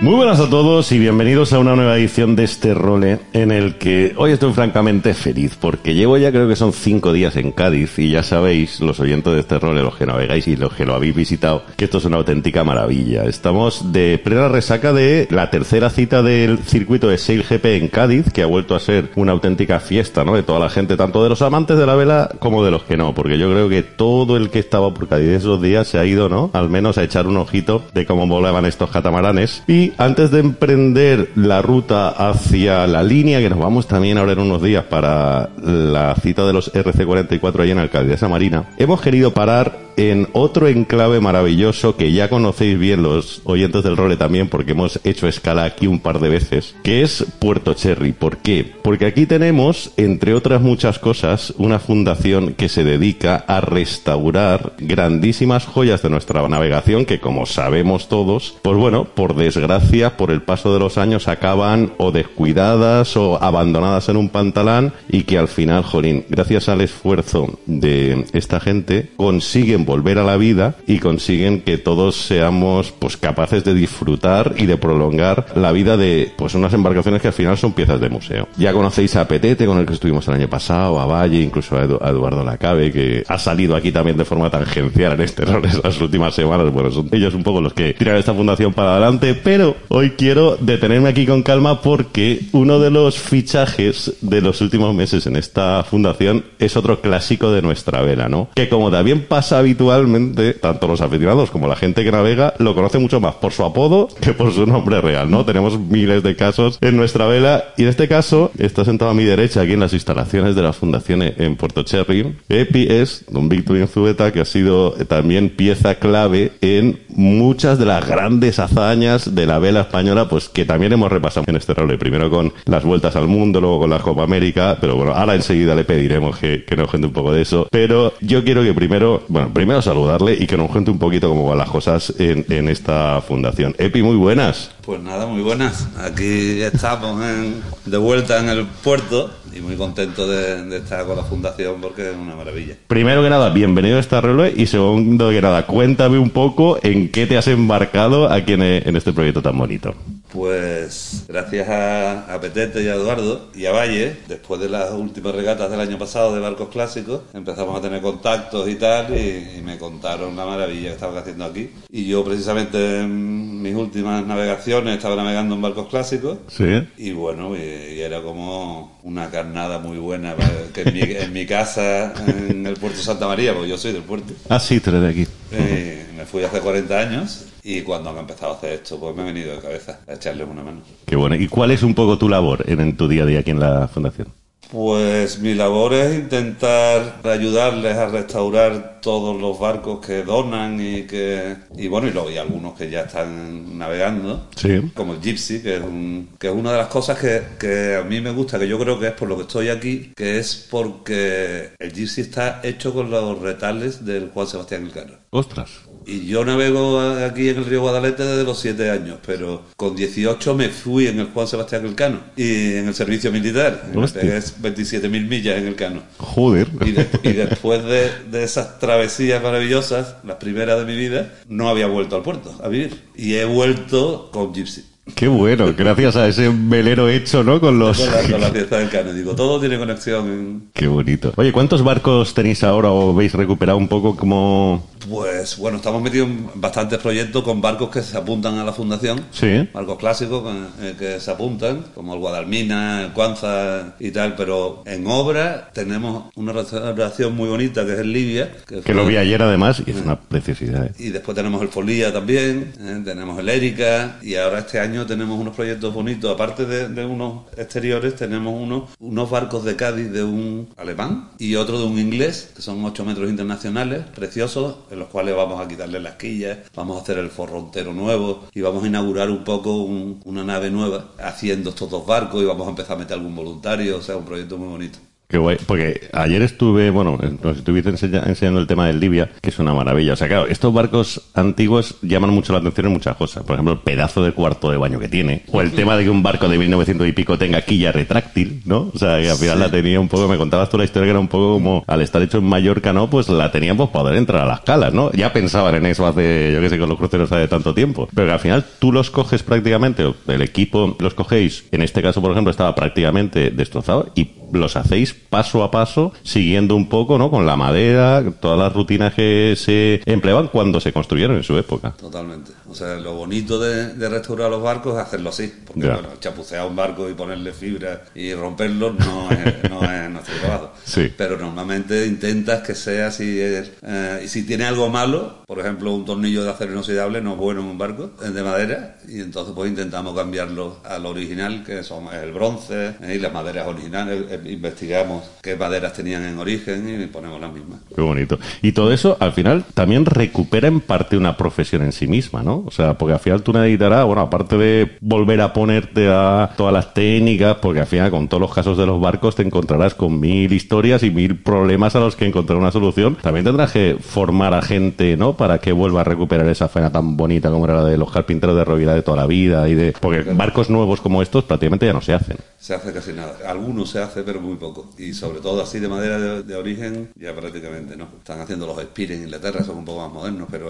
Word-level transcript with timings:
Muy 0.00 0.14
buenas 0.14 0.40
a 0.40 0.48
todos 0.48 0.92
y 0.92 0.98
bienvenidos 0.98 1.52
a 1.52 1.58
una 1.58 1.76
nueva 1.76 1.98
edición 1.98 2.34
de 2.34 2.44
este 2.44 2.72
role 2.72 3.18
en 3.34 3.50
el 3.50 3.74
que 3.74 4.14
hoy 4.16 4.32
estoy 4.32 4.50
francamente 4.54 5.12
feliz 5.12 5.58
porque 5.60 5.92
llevo 5.92 6.16
ya 6.16 6.30
creo 6.30 6.48
que 6.48 6.56
son 6.56 6.72
cinco 6.72 7.12
días 7.12 7.36
en 7.36 7.52
Cádiz 7.52 7.98
y 7.98 8.08
ya 8.08 8.22
sabéis, 8.22 8.80
los 8.80 8.98
oyentes 8.98 9.34
de 9.34 9.40
este 9.40 9.58
role, 9.58 9.82
los 9.82 9.96
que 9.96 10.06
navegáis 10.06 10.48
y 10.48 10.56
los 10.56 10.72
que 10.72 10.86
lo 10.86 10.94
habéis 10.94 11.14
visitado, 11.14 11.64
que 11.76 11.84
esto 11.84 11.98
es 11.98 12.06
una 12.06 12.16
auténtica 12.16 12.64
maravilla. 12.64 13.24
Estamos 13.24 13.92
de 13.92 14.18
plena 14.24 14.48
resaca 14.48 14.94
de 14.94 15.28
la 15.30 15.50
tercera 15.50 15.90
cita 15.90 16.22
del 16.22 16.60
circuito 16.60 17.08
de 17.08 17.18
Sail 17.18 17.42
GP 17.42 17.66
en 17.66 17.88
Cádiz, 17.88 18.32
que 18.32 18.42
ha 18.42 18.46
vuelto 18.46 18.74
a 18.74 18.80
ser 18.80 19.10
una 19.16 19.32
auténtica 19.32 19.80
fiesta, 19.80 20.24
¿no? 20.24 20.34
De 20.34 20.42
toda 20.42 20.60
la 20.60 20.70
gente, 20.70 20.96
tanto 20.96 21.22
de 21.22 21.28
los 21.28 21.42
amantes 21.42 21.76
de 21.76 21.84
la 21.84 21.94
vela 21.94 22.30
como 22.38 22.64
de 22.64 22.70
los 22.70 22.84
que 22.84 22.96
no, 22.96 23.14
porque 23.14 23.36
yo 23.36 23.50
creo 23.50 23.68
que 23.68 23.82
todo 23.82 24.38
el 24.38 24.48
que 24.48 24.60
estaba 24.60 24.94
por 24.94 25.08
Cádiz 25.08 25.28
esos 25.28 25.60
días 25.60 25.88
se 25.88 25.98
ha 25.98 26.06
ido, 26.06 26.30
¿no? 26.30 26.48
Al 26.54 26.70
menos 26.70 26.96
a 26.96 27.02
echar 27.02 27.26
un 27.26 27.36
ojito 27.36 27.82
de 27.92 28.06
cómo 28.06 28.26
volaban 28.26 28.64
estos 28.64 28.88
catamaranes 28.88 29.62
y 29.68 29.89
antes 29.98 30.30
de 30.30 30.40
emprender 30.40 31.30
la 31.34 31.62
ruta 31.62 32.08
hacia 32.08 32.86
la 32.86 33.02
línea, 33.02 33.40
que 33.40 33.50
nos 33.50 33.58
vamos 33.58 33.86
también 33.86 34.18
ahora 34.18 34.32
en 34.32 34.40
unos 34.40 34.62
días 34.62 34.84
para 34.84 35.50
la 35.62 36.14
cita 36.16 36.46
de 36.46 36.52
los 36.52 36.72
RC44 36.72 37.60
ahí 37.60 37.70
en 37.70 37.78
Alcaldesa 37.78 38.28
Marina, 38.28 38.64
hemos 38.78 39.00
querido 39.00 39.32
parar 39.32 39.89
en 40.08 40.28
otro 40.32 40.66
enclave 40.66 41.20
maravilloso 41.20 41.96
que 41.96 42.10
ya 42.12 42.30
conocéis 42.30 42.78
bien 42.78 43.02
los 43.02 43.42
oyentes 43.44 43.82
del 43.84 43.98
role 43.98 44.16
también 44.16 44.48
porque 44.48 44.72
hemos 44.72 44.98
hecho 45.04 45.28
escala 45.28 45.64
aquí 45.64 45.86
un 45.86 46.00
par 46.00 46.20
de 46.20 46.30
veces, 46.30 46.74
que 46.82 47.02
es 47.02 47.26
Puerto 47.38 47.74
Cherry. 47.74 48.12
¿Por 48.12 48.38
qué? 48.38 48.72
Porque 48.82 49.04
aquí 49.04 49.26
tenemos, 49.26 49.92
entre 49.98 50.32
otras 50.32 50.62
muchas 50.62 50.98
cosas, 50.98 51.52
una 51.58 51.78
fundación 51.78 52.54
que 52.54 52.70
se 52.70 52.82
dedica 52.82 53.44
a 53.46 53.60
restaurar 53.60 54.72
grandísimas 54.78 55.66
joyas 55.66 56.00
de 56.00 56.08
nuestra 56.08 56.48
navegación 56.48 57.04
que 57.04 57.20
como 57.20 57.44
sabemos 57.44 58.08
todos, 58.08 58.56
pues 58.62 58.78
bueno, 58.78 59.04
por 59.04 59.34
desgracia, 59.34 60.16
por 60.16 60.30
el 60.30 60.40
paso 60.40 60.72
de 60.72 60.80
los 60.80 60.96
años 60.96 61.28
acaban 61.28 61.92
o 61.98 62.10
descuidadas 62.10 63.18
o 63.18 63.42
abandonadas 63.42 64.08
en 64.08 64.16
un 64.16 64.30
pantalán 64.30 64.94
y 65.10 65.24
que 65.24 65.36
al 65.36 65.48
final, 65.48 65.82
jolín, 65.82 66.24
gracias 66.30 66.70
al 66.70 66.80
esfuerzo 66.80 67.58
de 67.66 68.24
esta 68.32 68.60
gente, 68.60 69.10
consiguen 69.16 69.84
volver 69.90 70.18
a 70.18 70.22
la 70.24 70.36
vida 70.36 70.76
y 70.86 71.00
consiguen 71.00 71.62
que 71.62 71.76
todos 71.76 72.14
seamos 72.16 72.92
pues 72.96 73.16
capaces 73.16 73.64
de 73.64 73.74
disfrutar 73.74 74.54
y 74.56 74.66
de 74.66 74.76
prolongar 74.76 75.46
la 75.56 75.72
vida 75.72 75.96
de 75.96 76.30
pues 76.36 76.54
unas 76.54 76.72
embarcaciones 76.74 77.20
que 77.20 77.26
al 77.28 77.34
final 77.34 77.58
son 77.58 77.72
piezas 77.72 78.00
de 78.00 78.08
museo. 78.08 78.46
Ya 78.56 78.72
conocéis 78.72 79.16
a 79.16 79.26
Petete 79.26 79.66
con 79.66 79.78
el 79.78 79.86
que 79.86 79.94
estuvimos 79.94 80.26
el 80.28 80.34
año 80.34 80.48
pasado, 80.48 81.00
a 81.00 81.06
Valle, 81.06 81.40
incluso 81.40 81.76
a, 81.76 81.84
Edu- 81.84 81.98
a 82.00 82.10
Eduardo 82.10 82.44
Lacabe 82.44 82.92
que 82.92 83.24
ha 83.26 83.38
salido 83.38 83.74
aquí 83.74 83.90
también 83.90 84.16
de 84.16 84.24
forma 84.24 84.48
tangencial 84.48 85.14
en 85.14 85.20
este 85.22 85.42
en 85.42 85.62
las 85.82 86.00
últimas 86.00 86.34
semanas. 86.34 86.72
Bueno, 86.72 86.90
son 86.92 87.08
ellos 87.10 87.34
un 87.34 87.42
poco 87.42 87.60
los 87.60 87.72
que 87.72 87.94
tiran 87.94 88.16
esta 88.16 88.32
fundación 88.32 88.72
para 88.72 88.92
adelante, 88.92 89.34
pero 89.34 89.74
hoy 89.88 90.10
quiero 90.10 90.56
detenerme 90.60 91.08
aquí 91.08 91.26
con 91.26 91.42
calma 91.42 91.80
porque 91.82 92.40
uno 92.52 92.78
de 92.78 92.90
los 92.90 93.18
fichajes 93.18 94.12
de 94.20 94.40
los 94.40 94.60
últimos 94.60 94.94
meses 94.94 95.26
en 95.26 95.34
esta 95.36 95.82
fundación 95.82 96.44
es 96.58 96.76
otro 96.76 97.00
clásico 97.00 97.50
de 97.50 97.62
nuestra 97.62 98.02
vela, 98.02 98.28
¿no? 98.28 98.48
Que 98.54 98.68
como 98.68 98.90
también 98.90 99.22
pasa 99.26 99.62
habitualmente, 99.70 100.54
tanto 100.54 100.88
los 100.88 101.00
aficionados 101.00 101.50
como 101.50 101.68
la 101.68 101.76
gente 101.76 102.02
que 102.02 102.10
navega 102.10 102.54
lo 102.58 102.74
conoce 102.74 102.98
mucho 102.98 103.20
más 103.20 103.36
por 103.36 103.52
su 103.52 103.64
apodo 103.64 104.08
que 104.20 104.32
por 104.32 104.52
su 104.52 104.66
nombre 104.66 105.00
real, 105.00 105.30
¿no? 105.30 105.44
Tenemos 105.44 105.78
miles 105.78 106.24
de 106.24 106.34
casos 106.34 106.78
en 106.80 106.96
nuestra 106.96 107.26
vela 107.26 107.64
y 107.76 107.82
en 107.82 107.88
este 107.88 108.08
caso 108.08 108.50
está 108.58 108.84
sentado 108.84 109.12
a 109.12 109.14
mi 109.14 109.24
derecha 109.24 109.60
aquí 109.60 109.72
en 109.72 109.80
las 109.80 109.92
instalaciones 109.92 110.56
de 110.56 110.62
la 110.62 110.72
fundación 110.72 111.22
en 111.22 111.56
Puerto 111.56 111.84
Cherry. 111.84 112.34
Epi 112.48 112.88
es 112.90 113.24
don 113.30 113.48
Víctor 113.48 113.76
Inzubeta 113.76 114.32
que 114.32 114.40
ha 114.40 114.44
sido 114.44 114.92
también 115.06 115.50
pieza 115.50 115.94
clave 115.96 116.52
en 116.60 116.98
muchas 117.08 117.78
de 117.78 117.86
las 117.86 118.06
grandes 118.06 118.58
hazañas 118.58 119.34
de 119.34 119.46
la 119.46 119.58
vela 119.58 119.82
española, 119.82 120.28
pues 120.28 120.48
que 120.48 120.64
también 120.64 120.92
hemos 120.92 121.12
repasado 121.12 121.44
en 121.48 121.56
este 121.56 121.74
rol. 121.74 121.96
Primero 121.98 122.30
con 122.30 122.52
las 122.64 122.84
vueltas 122.84 123.14
al 123.16 123.28
mundo, 123.28 123.60
luego 123.60 123.80
con 123.80 123.90
la 123.90 123.98
Copa 123.98 124.22
América, 124.24 124.78
pero 124.80 124.96
bueno, 124.96 125.12
ahora 125.12 125.34
enseguida 125.34 125.74
le 125.74 125.84
pediremos 125.84 126.38
que, 126.38 126.64
que 126.64 126.76
nos 126.76 126.88
cuente 126.88 127.06
un 127.06 127.12
poco 127.12 127.32
de 127.32 127.42
eso. 127.42 127.68
Pero 127.70 128.14
yo 128.20 128.42
quiero 128.42 128.62
que 128.62 128.74
primero, 128.74 129.22
bueno, 129.28 129.50
primero 129.60 129.82
saludarle 129.82 130.32
y 130.40 130.46
que 130.46 130.56
nos 130.56 130.70
cuente 130.70 130.90
un 130.90 130.98
poquito 130.98 131.28
cómo 131.28 131.46
van 131.46 131.58
las 131.58 131.68
cosas 131.68 132.14
en, 132.18 132.46
en 132.48 132.66
esta 132.68 133.20
fundación. 133.20 133.74
Epi, 133.76 134.00
muy 134.02 134.16
buenas. 134.16 134.70
Pues 134.80 135.02
nada, 135.02 135.26
muy 135.26 135.42
buenas. 135.42 135.86
Aquí 135.98 136.62
estamos 136.62 137.22
en- 137.22 137.60
de 137.84 137.98
vuelta 137.98 138.40
en 138.40 138.48
el 138.48 138.64
puerto 138.66 139.30
y 139.54 139.60
muy 139.60 139.76
contento 139.76 140.26
de, 140.26 140.64
de 140.64 140.78
estar 140.78 141.04
con 141.04 141.14
la 141.18 141.24
fundación 141.24 141.78
porque 141.82 142.08
es 142.08 142.16
una 142.16 142.36
maravilla. 142.36 142.74
Primero 142.86 143.22
que 143.22 143.28
nada, 143.28 143.50
bienvenido 143.50 143.98
a 143.98 144.00
esta 144.00 144.22
reloj 144.22 144.48
y 144.56 144.64
segundo 144.66 145.28
que 145.28 145.42
nada, 145.42 145.66
cuéntame 145.66 146.18
un 146.18 146.30
poco 146.30 146.78
en 146.82 147.10
qué 147.10 147.26
te 147.26 147.36
has 147.36 147.46
embarcado 147.48 148.30
aquí 148.32 148.54
en, 148.54 148.62
en 148.62 148.96
este 148.96 149.12
proyecto 149.12 149.42
tan 149.42 149.58
bonito. 149.58 149.92
Pues 150.32 151.24
gracias 151.28 151.68
a, 151.68 152.32
a 152.32 152.40
Petete 152.40 152.84
y 152.84 152.88
a 152.88 152.94
Eduardo 152.94 153.48
y 153.52 153.66
a 153.66 153.72
Valle, 153.72 154.16
después 154.28 154.60
de 154.60 154.68
las 154.68 154.92
últimas 154.92 155.34
regatas 155.34 155.68
del 155.68 155.80
año 155.80 155.98
pasado 155.98 156.32
de 156.32 156.40
barcos 156.40 156.68
clásicos, 156.68 157.22
empezamos 157.34 157.76
a 157.76 157.82
tener 157.82 158.00
contactos 158.00 158.68
y 158.68 158.76
tal 158.76 159.12
y, 159.12 159.18
y 159.56 159.60
me 159.62 159.78
contaron 159.78 160.36
la 160.36 160.44
maravilla 160.46 160.88
que 160.88 160.94
estaban 160.94 161.16
haciendo 161.18 161.44
aquí. 161.44 161.70
Y 161.90 162.06
yo 162.06 162.24
precisamente 162.24 163.00
en 163.00 163.62
mis 163.62 163.74
últimas 163.74 164.26
navegaciones 164.26 164.96
estaba 164.96 165.16
navegando 165.16 165.54
en 165.54 165.62
barcos 165.62 165.88
clásicos 165.88 166.38
Sí. 166.48 166.64
Y 166.96 167.12
bueno, 167.12 167.54
y, 167.56 167.60
y 167.60 168.00
era 168.00 168.22
como 168.22 168.98
una 169.02 169.30
carnada 169.30 169.78
muy 169.78 169.98
buena, 169.98 170.34
que 170.74 170.82
en 170.82 170.94
mi, 170.94 171.00
en 171.00 171.32
mi 171.32 171.46
casa, 171.46 172.12
en 172.26 172.66
el 172.66 172.74
puerto 172.74 172.98
Santa 173.00 173.26
María, 173.26 173.52
porque 173.54 173.68
yo 173.70 173.78
soy 173.78 173.92
del 173.92 174.02
puerto, 174.02 174.32
Ah, 174.48 174.58
sí, 174.60 174.80
tú 174.80 174.90
eres 174.90 175.02
de 175.02 175.08
aquí. 175.08 175.26
eh, 175.52 176.06
me 176.16 176.24
fui 176.26 176.42
hace 176.42 176.60
40 176.60 176.98
años 176.98 177.46
y 177.62 177.82
cuando 177.82 178.10
han 178.10 178.18
empezado 178.18 178.52
a 178.52 178.56
hacer 178.56 178.72
esto, 178.74 178.98
pues 178.98 179.14
me 179.16 179.22
he 179.22 179.26
venido 179.26 179.54
de 179.54 179.60
cabeza 179.60 180.00
a 180.08 180.14
echarles 180.14 180.46
una 180.50 180.62
mano. 180.62 180.80
Qué 181.06 181.16
bueno. 181.16 181.34
¿Y 181.36 181.46
cuál 181.48 181.70
es 181.70 181.82
un 181.82 181.94
poco 181.94 182.16
tu 182.18 182.28
labor 182.28 182.64
en, 182.66 182.80
en 182.80 182.96
tu 182.96 183.08
día 183.08 183.22
a 183.24 183.26
día 183.26 183.40
aquí 183.40 183.50
en 183.50 183.60
la 183.60 183.88
fundación? 183.88 184.28
Pues 184.72 185.40
mi 185.40 185.54
labor 185.54 185.94
es 185.94 186.14
intentar 186.14 187.20
ayudarles 187.24 187.96
a 187.96 188.06
restaurar 188.06 189.00
todos 189.00 189.40
los 189.40 189.58
barcos 189.58 190.04
que 190.04 190.22
donan 190.22 190.78
y 190.80 191.02
que 191.08 191.56
y 191.76 191.88
bueno 191.88 192.06
y 192.06 192.12
luego 192.12 192.28
hay 192.28 192.36
algunos 192.38 192.76
que 192.78 192.90
ya 192.90 193.00
están 193.00 193.78
navegando 193.78 194.48
Sí. 194.56 194.90
como 194.94 195.14
el 195.14 195.20
Gypsy 195.20 195.60
que 195.62 195.76
es 195.76 195.82
un, 195.82 196.28
que 196.38 196.48
es 196.48 196.54
una 196.54 196.72
de 196.72 196.78
las 196.78 196.88
cosas 196.88 197.18
que, 197.18 197.42
que 197.58 197.96
a 197.96 198.02
mí 198.04 198.20
me 198.20 198.30
gusta 198.30 198.58
que 198.58 198.68
yo 198.68 198.78
creo 198.78 199.00
que 199.00 199.08
es 199.08 199.12
por 199.14 199.28
lo 199.28 199.36
que 199.36 199.42
estoy 199.42 199.70
aquí 199.70 200.12
que 200.14 200.38
es 200.38 200.66
porque 200.70 201.70
el 201.78 201.92
Gypsy 201.92 202.20
está 202.20 202.60
hecho 202.62 202.92
con 202.92 203.10
los 203.10 203.38
retales 203.40 204.04
del 204.04 204.28
Juan 204.28 204.46
Sebastián 204.46 204.84
Elcano 204.84 205.14
Ostras. 205.30 205.70
Y 206.06 206.26
yo 206.26 206.44
navego 206.44 207.00
aquí 207.00 207.48
en 207.48 207.58
el 207.58 207.64
río 207.66 207.82
Guadalete 207.82 208.22
desde 208.24 208.44
los 208.44 208.58
7 208.58 208.90
años, 208.90 209.18
pero 209.26 209.62
con 209.76 209.94
18 209.96 210.54
me 210.54 210.68
fui 210.68 211.06
en 211.06 211.20
el 211.20 211.26
Juan 211.26 211.46
Sebastián 211.46 211.84
Elcano 211.86 212.18
y 212.36 212.74
en 212.74 212.88
el 212.88 212.94
servicio 212.94 213.30
militar. 213.32 213.82
Pegué 214.14 214.38
27.000 214.38 215.28
millas 215.28 215.58
en 215.58 215.66
el 215.66 215.74
Cano. 215.76 216.02
Joder. 216.18 216.68
Y, 216.84 216.90
de- 216.92 217.08
y 217.22 217.32
después 217.32 217.84
de, 217.84 218.10
de 218.30 218.44
esas 218.44 218.78
travesías 218.78 219.42
maravillosas, 219.42 220.16
las 220.24 220.36
primeras 220.36 220.78
de 220.78 220.84
mi 220.86 220.96
vida, 220.96 221.32
no 221.48 221.68
había 221.68 221.86
vuelto 221.86 222.16
al 222.16 222.22
puerto 222.22 222.54
a 222.62 222.68
vivir. 222.68 223.02
Y 223.16 223.34
he 223.34 223.44
vuelto 223.44 224.30
con 224.32 224.52
Gypsy. 224.54 224.84
Qué 225.14 225.26
bueno. 225.26 225.74
Gracias 225.76 226.14
a 226.14 226.28
ese 226.28 226.52
velero 226.54 227.08
hecho, 227.08 227.42
¿no? 227.42 227.60
Con 227.60 227.78
los... 227.80 227.98
Con 227.98 228.12
la, 228.12 228.22
con 228.30 228.40
la 228.40 228.50
fiesta 228.50 228.78
del 228.78 228.88
Cano. 228.90 229.12
Digo, 229.12 229.34
todo 229.34 229.58
tiene 229.58 229.76
conexión. 229.76 230.64
Qué 230.72 230.86
bonito. 230.86 231.32
Oye, 231.36 231.50
¿cuántos 231.52 231.82
barcos 231.82 232.32
tenéis 232.32 232.62
ahora 232.62 232.90
o 232.92 233.10
habéis 233.12 233.32
recuperado 233.34 233.76
un 233.78 233.88
poco 233.88 234.14
como... 234.14 234.88
Pues 235.08 235.56
bueno, 235.56 235.78
estamos 235.78 236.02
metidos 236.02 236.28
en 236.28 236.50
bastantes 236.54 236.98
proyectos 236.98 237.42
con 237.42 237.60
barcos 237.60 237.90
que 237.90 238.02
se 238.02 238.16
apuntan 238.16 238.58
a 238.58 238.64
la 238.64 238.72
fundación. 238.72 239.24
Sí. 239.30 239.68
Barcos 239.72 239.98
clásicos 239.98 240.44
que, 240.44 240.88
eh, 240.88 240.94
que 240.98 241.20
se 241.20 241.30
apuntan, 241.30 241.84
como 241.94 242.14
el 242.14 242.20
Guadalmina, 242.20 243.02
el 243.02 243.12
Cuanza 243.12 243.94
y 243.98 244.10
tal, 244.10 244.34
pero 244.36 244.82
en 244.86 245.06
obra 245.06 245.70
tenemos 245.72 246.30
una 246.34 246.52
restauración 246.52 247.34
muy 247.34 247.48
bonita 247.48 247.84
que 247.86 247.94
es 247.94 247.98
el 248.00 248.12
Libia. 248.12 248.50
Que 248.66 248.94
lo 248.94 249.06
vi 249.06 249.16
ayer 249.16 249.42
además 249.42 249.82
y 249.86 249.90
es 249.90 249.96
una 249.96 250.20
preciosidad. 250.20 250.86
¿eh? 250.86 250.92
Y 250.98 251.08
después 251.10 251.34
tenemos 251.34 251.62
el 251.62 251.68
Folía 251.68 252.12
también, 252.12 252.72
eh, 252.80 253.02
tenemos 253.04 253.38
el 253.38 253.48
Erika 253.48 254.18
y 254.22 254.34
ahora 254.34 254.60
este 254.60 254.80
año 254.80 255.06
tenemos 255.06 255.38
unos 255.40 255.54
proyectos 255.54 255.94
bonitos. 255.94 256.32
Aparte 256.32 256.66
de, 256.66 256.88
de 256.88 257.04
unos 257.04 257.44
exteriores, 257.56 258.16
tenemos 258.16 258.54
unos, 258.54 258.90
unos 258.98 259.30
barcos 259.30 259.64
de 259.64 259.76
Cádiz 259.76 260.10
de 260.10 260.24
un 260.24 260.68
alemán 260.76 261.30
y 261.38 261.54
otro 261.56 261.78
de 261.78 261.86
un 261.86 261.98
inglés, 261.98 262.50
que 262.54 262.62
son 262.62 262.84
8 262.84 263.04
metros 263.04 263.30
internacionales, 263.30 264.02
preciosos. 264.14 264.76
El 264.90 264.98
los 264.98 265.08
cuales 265.08 265.36
vamos 265.36 265.60
a 265.60 265.68
quitarle 265.68 266.00
las 266.00 266.16
quillas, 266.16 266.58
vamos 266.74 266.98
a 266.98 267.02
hacer 267.02 267.18
el 267.18 267.30
forrontero 267.30 267.92
nuevo 267.92 268.48
y 268.52 268.60
vamos 268.60 268.82
a 268.82 268.88
inaugurar 268.88 269.30
un 269.30 269.44
poco 269.44 269.76
una 269.76 270.42
nave 270.44 270.70
nueva 270.70 271.12
haciendo 271.18 271.70
estos 271.70 271.90
dos 271.90 272.04
barcos 272.04 272.42
y 272.42 272.46
vamos 272.46 272.66
a 272.66 272.70
empezar 272.70 272.96
a 272.96 272.98
meter 272.98 273.16
algún 273.16 273.36
voluntario, 273.36 273.98
o 273.98 274.02
sea, 274.02 274.16
un 274.16 274.24
proyecto 274.24 274.58
muy 274.58 274.68
bonito. 274.68 274.98
Qué 275.30 275.38
guay, 275.38 275.58
porque 275.64 276.08
ayer 276.12 276.42
estuve, 276.42 276.90
bueno, 276.90 277.16
nos 277.42 277.58
estuviste 277.58 277.90
enseñando 277.90 278.58
el 278.58 278.66
tema 278.66 278.88
del 278.88 278.98
Libia, 278.98 279.30
que 279.40 279.50
es 279.50 279.58
una 279.60 279.72
maravilla. 279.72 280.14
O 280.14 280.16
sea, 280.16 280.26
claro, 280.26 280.48
estos 280.48 280.74
barcos 280.74 281.22
antiguos 281.34 281.94
llaman 282.02 282.30
mucho 282.30 282.52
la 282.52 282.58
atención 282.58 282.86
en 282.86 282.92
muchas 282.94 283.14
cosas. 283.14 283.44
Por 283.44 283.54
ejemplo, 283.54 283.74
el 283.74 283.78
pedazo 283.78 284.24
de 284.24 284.32
cuarto 284.32 284.72
de 284.72 284.76
baño 284.76 284.98
que 284.98 285.08
tiene, 285.08 285.44
o 285.52 285.60
el 285.60 285.70
tema 285.70 285.96
de 285.96 286.02
que 286.02 286.10
un 286.10 286.24
barco 286.24 286.48
de 286.48 286.58
1900 286.58 287.06
y 287.06 287.12
pico 287.12 287.38
tenga 287.38 287.62
quilla 287.62 287.92
retráctil, 287.92 288.62
¿no? 288.64 288.90
O 288.92 288.98
sea, 288.98 289.20
que 289.20 289.30
al 289.30 289.36
final 289.36 289.60
la 289.60 289.70
tenía 289.70 290.00
un 290.00 290.08
poco, 290.08 290.26
me 290.26 290.36
contabas 290.36 290.68
tú 290.68 290.78
la 290.78 290.84
historia 290.84 291.06
que 291.06 291.10
era 291.10 291.20
un 291.20 291.28
poco 291.28 291.54
como, 291.54 291.84
al 291.86 292.02
estar 292.02 292.20
hecho 292.22 292.38
en 292.38 292.44
Mallorca, 292.44 292.92
¿no? 292.92 293.08
Pues 293.08 293.28
la 293.28 293.52
teníamos 293.52 293.90
para 293.90 294.02
poder 294.02 294.18
entrar 294.18 294.42
a 294.42 294.46
las 294.46 294.62
calas, 294.62 294.92
¿no? 294.92 295.12
Ya 295.12 295.32
pensaban 295.32 295.76
en 295.76 295.86
eso 295.86 296.08
hace, 296.08 296.50
yo 296.52 296.60
qué 296.60 296.68
sé, 296.70 296.78
con 296.78 296.88
los 296.88 296.98
cruceros 296.98 297.30
hace 297.30 297.46
tanto 297.46 297.72
tiempo. 297.72 298.08
Pero 298.12 298.26
que 298.26 298.32
al 298.32 298.40
final 298.40 298.64
tú 298.80 298.90
los 298.90 299.10
coges 299.10 299.44
prácticamente, 299.44 300.12
el 300.26 300.42
equipo 300.42 300.96
los 300.98 301.14
cogéis, 301.14 301.66
en 301.70 301.82
este 301.82 302.02
caso, 302.02 302.20
por 302.20 302.32
ejemplo, 302.32 302.50
estaba 302.50 302.74
prácticamente 302.74 303.52
destrozado 303.52 304.10
y 304.16 304.39
los 304.52 304.76
hacéis 304.76 305.14
paso 305.14 305.62
a 305.62 305.70
paso, 305.70 306.12
siguiendo 306.22 306.76
un 306.76 306.88
poco, 306.88 307.18
¿no? 307.18 307.30
Con 307.30 307.46
la 307.46 307.56
madera, 307.56 308.22
todas 308.40 308.58
las 308.58 308.72
rutinas 308.72 309.14
que 309.14 309.54
se 309.56 310.00
empleaban 310.06 310.48
cuando 310.48 310.80
se 310.80 310.92
construyeron 310.92 311.36
en 311.36 311.42
su 311.42 311.56
época. 311.56 311.92
Totalmente. 311.92 312.52
O 312.68 312.74
sea, 312.74 312.96
lo 312.96 313.14
bonito 313.14 313.58
de, 313.58 314.08
restaurar 314.08 314.50
los 314.50 314.62
barcos 314.62 314.94
es 314.94 315.00
hacerlo 315.00 315.30
así. 315.30 315.52
Porque, 315.64 315.88
bueno, 315.88 316.08
chapucear 316.20 316.66
un 316.66 316.76
barco 316.76 317.08
y 317.08 317.14
ponerle 317.14 317.52
fibra 317.52 318.04
y 318.14 318.32
romperlo 318.34 318.92
no 318.92 319.30
es, 319.30 319.70
no 319.70 319.82
es 319.82 320.10
nuestro 320.10 320.34
trabajo. 320.40 320.72
Sí. 320.84 321.12
Pero 321.16 321.36
normalmente 321.36 322.06
intentas 322.06 322.62
que 322.62 322.74
sea 322.74 323.08
así. 323.08 323.38
Eh, 323.40 324.22
y 324.24 324.28
si 324.28 324.44
tiene 324.44 324.64
algo 324.64 324.88
malo, 324.88 325.42
por 325.46 325.58
ejemplo, 325.58 325.92
un 325.92 326.04
tornillo 326.04 326.44
de 326.44 326.50
acero 326.50 326.72
inoxidable 326.72 327.20
no 327.20 327.32
es 327.32 327.38
bueno 327.38 327.60
en 327.60 327.66
un 327.66 327.78
barco, 327.78 328.12
es 328.22 328.32
de 328.32 328.42
madera, 328.42 328.96
y 329.08 329.20
entonces 329.20 329.52
pues 329.54 329.70
intentamos 329.70 330.14
cambiarlo 330.14 330.78
al 330.84 331.06
original, 331.06 331.64
que 331.64 331.82
son 331.82 332.06
el 332.12 332.32
bronce 332.32 332.94
eh, 333.02 333.14
y 333.16 333.18
las 333.18 333.32
maderas 333.32 333.66
originales, 333.66 334.30
investigamos 334.46 335.24
qué 335.42 335.56
maderas 335.56 335.92
tenían 335.92 336.24
en 336.24 336.38
origen 336.38 337.02
y 337.02 337.06
ponemos 337.06 337.40
las 337.40 337.52
mismas. 337.52 337.80
Qué 337.94 338.00
bonito. 338.00 338.38
Y 338.62 338.72
todo 338.72 338.92
eso, 338.92 339.16
al 339.20 339.32
final, 339.32 339.64
también 339.74 340.06
recupera 340.06 340.68
en 340.68 340.80
parte 340.80 341.16
una 341.16 341.36
profesión 341.36 341.82
en 341.82 341.92
sí 341.92 342.06
misma, 342.06 342.42
¿no? 342.42 342.64
O 342.66 342.70
sea, 342.70 342.94
porque 342.94 343.14
al 343.14 343.20
final 343.20 343.42
tú 343.42 343.52
necesitarás, 343.52 344.04
bueno, 344.04 344.22
aparte 344.22 344.56
de 344.56 344.96
volver 345.00 345.40
a 345.40 345.52
ponerte 345.52 346.08
a 346.08 346.50
todas 346.56 346.72
las 346.72 346.94
técnicas, 346.94 347.56
porque 347.56 347.80
al 347.80 347.86
final 347.86 348.10
con 348.10 348.28
todos 348.28 348.40
los 348.40 348.54
casos 348.54 348.76
de 348.78 348.86
los 348.86 349.00
barcos 349.00 349.36
te 349.36 349.42
encontrarás 349.42 349.94
con 349.94 350.20
mil 350.20 350.52
historias 350.52 351.02
y 351.02 351.10
mil 351.10 351.36
problemas 351.36 351.96
a 351.96 352.00
los 352.00 352.16
que 352.16 352.26
encontrar 352.26 352.58
una 352.58 352.72
solución, 352.72 353.16
también 353.16 353.44
tendrás 353.44 353.72
que 353.72 353.96
formar 354.00 354.54
a 354.54 354.62
gente, 354.62 355.16
¿no? 355.16 355.36
Para 355.36 355.58
que 355.58 355.72
vuelva 355.72 356.02
a 356.02 356.04
recuperar 356.04 356.48
esa 356.48 356.68
faena 356.68 356.90
tan 356.90 357.16
bonita 357.16 357.50
como 357.50 357.64
era 357.64 357.74
la 357.74 357.84
de 357.84 357.96
los 357.96 358.10
carpinteros 358.10 358.56
de 358.56 358.64
Rovira 358.64 358.94
de 358.94 359.02
toda 359.02 359.16
la 359.16 359.26
vida 359.26 359.68
y 359.68 359.74
de... 359.74 359.92
Porque 360.00 360.22
barcos 360.32 360.70
nuevos 360.70 361.00
como 361.00 361.22
estos 361.22 361.44
prácticamente 361.44 361.86
ya 361.86 361.92
no 361.92 362.00
se 362.00 362.14
hacen. 362.14 362.36
Se 362.60 362.74
hace 362.74 362.92
casi 362.92 363.14
nada. 363.14 363.38
Algunos 363.48 363.88
se 363.88 364.00
hace, 364.00 364.22
pero 364.22 364.38
muy 364.38 364.56
poco. 364.56 364.90
Y 364.98 365.14
sobre 365.14 365.40
todo 365.40 365.62
así 365.62 365.80
de 365.80 365.88
madera 365.88 366.42
de, 366.42 366.54
origen, 366.54 367.08
ya 367.16 367.34
prácticamente 367.34 367.96
no. 367.96 368.06
Están 368.18 368.38
haciendo 368.40 368.66
los 368.66 368.78
Spire 368.78 369.14
en 369.14 369.22
Inglaterra, 369.22 369.64
son 369.64 369.78
un 369.78 369.84
poco 369.86 370.02
más 370.02 370.12
modernos, 370.12 370.46
pero, 370.50 370.68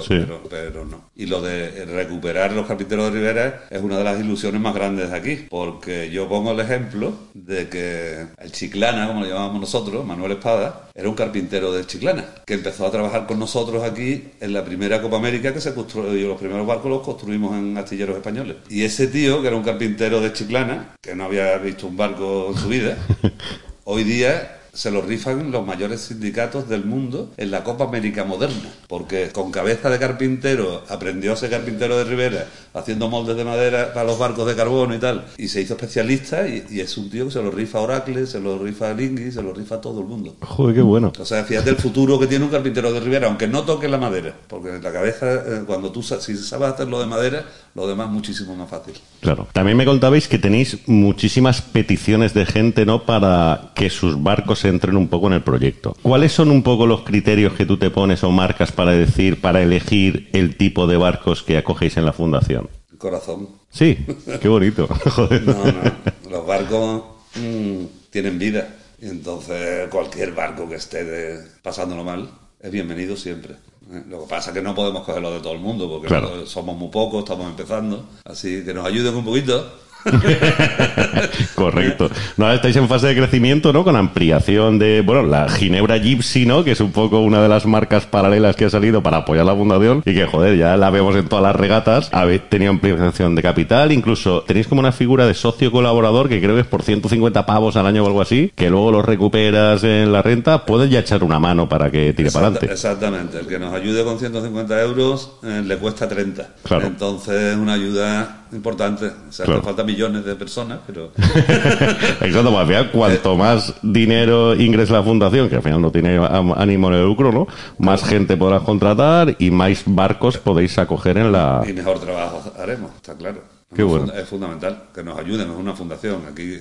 pero, 0.48 0.84
no. 0.84 1.10
Y 1.16 1.26
lo 1.26 1.42
de 1.42 1.84
recuperar 1.86 2.52
los 2.52 2.68
carpinteros 2.68 3.06
de 3.06 3.18
Rivera 3.18 3.64
es 3.70 3.82
una 3.82 3.98
de 3.98 4.04
las 4.04 4.20
ilusiones 4.20 4.60
más 4.60 4.72
grandes 4.72 5.10
de 5.10 5.16
aquí, 5.16 5.46
porque 5.50 6.10
yo 6.10 6.28
pongo 6.28 6.52
el 6.52 6.60
ejemplo 6.60 7.12
de 7.34 7.68
que 7.68 8.26
el 8.38 8.52
Chiclana, 8.52 9.08
como 9.08 9.22
lo 9.22 9.26
llamamos 9.26 9.60
nosotros, 9.60 10.06
Manuel 10.06 10.32
Espada, 10.32 10.89
era 11.00 11.08
un 11.08 11.14
carpintero 11.14 11.72
de 11.72 11.86
Chiclana, 11.86 12.26
que 12.44 12.52
empezó 12.52 12.86
a 12.86 12.90
trabajar 12.90 13.26
con 13.26 13.38
nosotros 13.38 13.82
aquí 13.82 14.24
en 14.38 14.52
la 14.52 14.62
primera 14.62 15.00
Copa 15.00 15.16
América 15.16 15.54
que 15.54 15.60
se 15.60 15.72
construyó, 15.72 16.28
los 16.28 16.38
primeros 16.38 16.66
barcos 16.66 16.90
los 16.90 17.00
construimos 17.00 17.56
en 17.56 17.78
astilleros 17.78 18.16
españoles. 18.16 18.56
Y 18.68 18.82
ese 18.82 19.06
tío, 19.06 19.40
que 19.40 19.48
era 19.48 19.56
un 19.56 19.62
carpintero 19.62 20.20
de 20.20 20.34
Chiclana, 20.34 20.96
que 21.00 21.14
no 21.14 21.24
había 21.24 21.56
visto 21.56 21.86
un 21.86 21.96
barco 21.96 22.48
en 22.50 22.58
su 22.58 22.68
vida, 22.68 22.98
hoy 23.84 24.04
día 24.04 24.59
se 24.72 24.90
lo 24.90 25.02
rifan 25.02 25.50
los 25.50 25.66
mayores 25.66 26.00
sindicatos 26.00 26.68
del 26.68 26.84
mundo 26.84 27.30
en 27.36 27.50
la 27.50 27.64
Copa 27.64 27.84
América 27.84 28.24
Moderna, 28.24 28.70
porque 28.88 29.30
con 29.30 29.50
cabeza 29.50 29.90
de 29.90 29.98
carpintero 29.98 30.82
aprendió 30.88 31.32
a 31.32 31.36
ser 31.36 31.50
carpintero 31.50 31.98
de 31.98 32.04
Rivera 32.04 32.46
haciendo 32.74 33.08
moldes 33.08 33.36
de 33.36 33.44
madera 33.44 33.92
para 33.92 34.06
los 34.06 34.18
barcos 34.18 34.46
de 34.46 34.54
carbono 34.54 34.94
y 34.94 34.98
tal, 34.98 35.26
y 35.38 35.48
se 35.48 35.60
hizo 35.60 35.74
especialista 35.74 36.46
y, 36.46 36.80
es 36.80 36.96
un 36.96 37.10
tío 37.10 37.26
que 37.26 37.32
se 37.32 37.42
lo 37.42 37.50
rifa 37.50 37.78
a 37.78 37.82
Oracle, 37.82 38.26
se 38.26 38.40
lo 38.40 38.58
rifa 38.58 38.90
a 38.90 38.94
Lingui, 38.94 39.32
se 39.32 39.42
lo 39.42 39.52
rifa 39.52 39.76
a 39.76 39.80
todo 39.80 40.00
el 40.00 40.06
mundo. 40.06 40.36
Joder, 40.40 40.74
qué 40.74 40.82
bueno. 40.82 41.12
O 41.18 41.24
sea, 41.24 41.44
fíjate 41.44 41.70
el 41.70 41.76
futuro 41.76 42.18
que 42.18 42.26
tiene 42.26 42.44
un 42.44 42.50
carpintero 42.50 42.92
de 42.92 43.00
Rivera, 43.00 43.26
aunque 43.26 43.48
no 43.48 43.62
toque 43.62 43.88
la 43.88 43.98
madera, 43.98 44.34
porque 44.48 44.76
en 44.76 44.82
la 44.82 44.92
cabeza, 44.92 45.34
eh, 45.34 45.62
cuando 45.66 45.90
tú 45.90 46.02
si 46.02 46.36
sabes 46.36 46.68
hacerlo 46.68 47.00
de 47.00 47.06
madera, 47.06 47.44
lo 47.74 47.86
demás 47.86 48.08
muchísimo 48.10 48.56
más 48.56 48.68
fácil. 48.68 48.94
Claro. 49.20 49.46
También 49.52 49.76
me 49.76 49.84
contabais 49.84 50.28
que 50.28 50.38
tenéis 50.38 50.78
muchísimas 50.86 51.60
peticiones 51.62 52.34
de 52.34 52.46
gente, 52.46 52.86
¿no? 52.86 53.04
Para 53.04 53.72
que 53.74 53.90
sus 53.90 54.20
barcos 54.22 54.59
entren 54.64 54.96
un 54.96 55.08
poco 55.08 55.26
en 55.26 55.34
el 55.34 55.42
proyecto. 55.42 55.96
¿Cuáles 56.02 56.32
son 56.32 56.50
un 56.50 56.62
poco 56.62 56.86
los 56.86 57.02
criterios 57.02 57.54
que 57.54 57.66
tú 57.66 57.76
te 57.76 57.90
pones 57.90 58.22
o 58.24 58.30
marcas 58.30 58.72
para 58.72 58.92
decir, 58.92 59.40
para 59.40 59.62
elegir 59.62 60.28
el 60.32 60.56
tipo 60.56 60.86
de 60.86 60.96
barcos 60.96 61.42
que 61.42 61.58
acogéis 61.58 61.96
en 61.96 62.04
la 62.04 62.12
fundación? 62.12 62.68
Corazón. 62.98 63.48
Sí, 63.70 63.98
qué 64.40 64.48
bonito. 64.48 64.88
No, 65.16 65.64
no. 65.64 66.30
Los 66.30 66.46
barcos 66.46 67.02
mm, 67.36 67.84
tienen 68.10 68.38
vida. 68.38 68.76
Entonces 69.00 69.88
cualquier 69.88 70.32
barco 70.32 70.68
que 70.68 70.74
esté 70.74 71.38
pasándolo 71.62 72.04
mal 72.04 72.28
es 72.60 72.70
bienvenido 72.70 73.16
siempre. 73.16 73.54
¿eh? 73.90 74.02
Lo 74.08 74.22
que 74.22 74.28
pasa 74.28 74.50
es 74.50 74.54
que 74.54 74.62
no 74.62 74.74
podemos 74.74 75.04
cogerlo 75.04 75.32
de 75.32 75.40
todo 75.40 75.54
el 75.54 75.60
mundo 75.60 75.88
porque 75.88 76.46
somos 76.46 76.76
muy 76.76 76.88
pocos, 76.88 77.20
estamos 77.20 77.46
empezando. 77.48 78.06
Así 78.24 78.62
que 78.64 78.74
nos 78.74 78.86
ayuden 78.86 79.14
un 79.14 79.24
poquito 79.24 79.72
Correcto. 81.54 82.10
No, 82.36 82.50
estáis 82.52 82.76
en 82.76 82.88
fase 82.88 83.08
de 83.08 83.16
crecimiento, 83.16 83.72
¿no? 83.72 83.84
Con 83.84 83.96
ampliación 83.96 84.78
de, 84.78 85.02
bueno, 85.02 85.22
la 85.22 85.48
Ginebra 85.48 85.98
Gypsy, 85.98 86.46
¿no? 86.46 86.64
Que 86.64 86.72
es 86.72 86.80
un 86.80 86.92
poco 86.92 87.20
una 87.20 87.42
de 87.42 87.48
las 87.48 87.66
marcas 87.66 88.06
paralelas 88.06 88.56
que 88.56 88.64
ha 88.66 88.70
salido 88.70 89.02
para 89.02 89.18
apoyar 89.18 89.46
la 89.46 89.54
fundación 89.54 90.02
y 90.04 90.14
que, 90.14 90.26
joder, 90.26 90.56
ya 90.56 90.76
la 90.76 90.90
vemos 90.90 91.16
en 91.16 91.28
todas 91.28 91.42
las 91.42 91.56
regatas. 91.56 92.08
Habéis 92.12 92.48
tenido 92.48 92.70
ampliación 92.70 93.34
de 93.34 93.42
capital, 93.42 93.92
incluso 93.92 94.42
tenéis 94.42 94.68
como 94.68 94.80
una 94.80 94.92
figura 94.92 95.26
de 95.26 95.34
socio 95.34 95.70
colaborador 95.70 96.28
que 96.28 96.40
creo 96.40 96.54
que 96.54 96.62
es 96.62 96.66
por 96.66 96.82
150 96.82 97.46
pavos 97.46 97.76
al 97.76 97.86
año 97.86 98.04
o 98.04 98.06
algo 98.06 98.20
así, 98.20 98.52
que 98.54 98.70
luego 98.70 98.90
lo 98.90 99.02
recuperas 99.02 99.84
en 99.84 100.12
la 100.12 100.22
renta, 100.22 100.64
puedes 100.64 100.90
ya 100.90 101.00
echar 101.00 101.22
una 101.24 101.38
mano 101.38 101.68
para 101.68 101.90
que 101.90 102.12
tire 102.12 102.30
para 102.30 102.46
adelante. 102.46 102.72
Exactamente. 102.72 103.38
El 103.38 103.46
que 103.46 103.58
nos 103.58 103.74
ayude 103.74 104.04
con 104.04 104.18
150 104.18 104.82
euros 104.82 105.32
eh, 105.42 105.62
le 105.64 105.76
cuesta 105.76 106.08
30. 106.08 106.48
Claro. 106.64 106.86
Entonces, 106.86 107.56
una 107.56 107.74
ayuda 107.74 108.40
importante. 108.52 109.06
O 109.06 109.32
sea, 109.32 109.46
falta 109.46 109.84
millones 109.90 110.24
de 110.24 110.34
personas, 110.36 110.78
pero... 110.86 111.10
Exacto, 111.16 112.42
pues 112.42 112.56
al 112.56 112.66
final, 112.66 112.90
cuanto 112.90 113.36
más 113.36 113.74
dinero 113.82 114.54
ingresa 114.54 114.94
la 114.94 115.02
fundación, 115.02 115.48
que 115.48 115.56
al 115.56 115.62
final 115.62 115.80
no 115.80 115.90
tiene 115.90 116.18
ánimo 116.56 116.90
de 116.90 117.02
lucro, 117.02 117.32
¿no? 117.32 117.46
Más 117.78 118.04
gente 118.04 118.36
podrás 118.36 118.62
contratar 118.62 119.36
y 119.38 119.50
más 119.50 119.82
barcos 119.86 120.38
podéis 120.38 120.78
acoger 120.78 121.18
en 121.18 121.32
la... 121.32 121.62
Y 121.66 121.72
mejor 121.72 121.98
trabajo 121.98 122.42
haremos, 122.58 122.94
está 122.96 123.14
claro. 123.14 123.59
Qué 123.74 123.84
bueno. 123.84 124.12
Es 124.12 124.28
fundamental 124.28 124.88
que 124.92 125.04
nos 125.04 125.16
ayuden, 125.16 125.48
es 125.48 125.56
una 125.56 125.76
fundación. 125.76 126.22
Aquí 126.28 126.58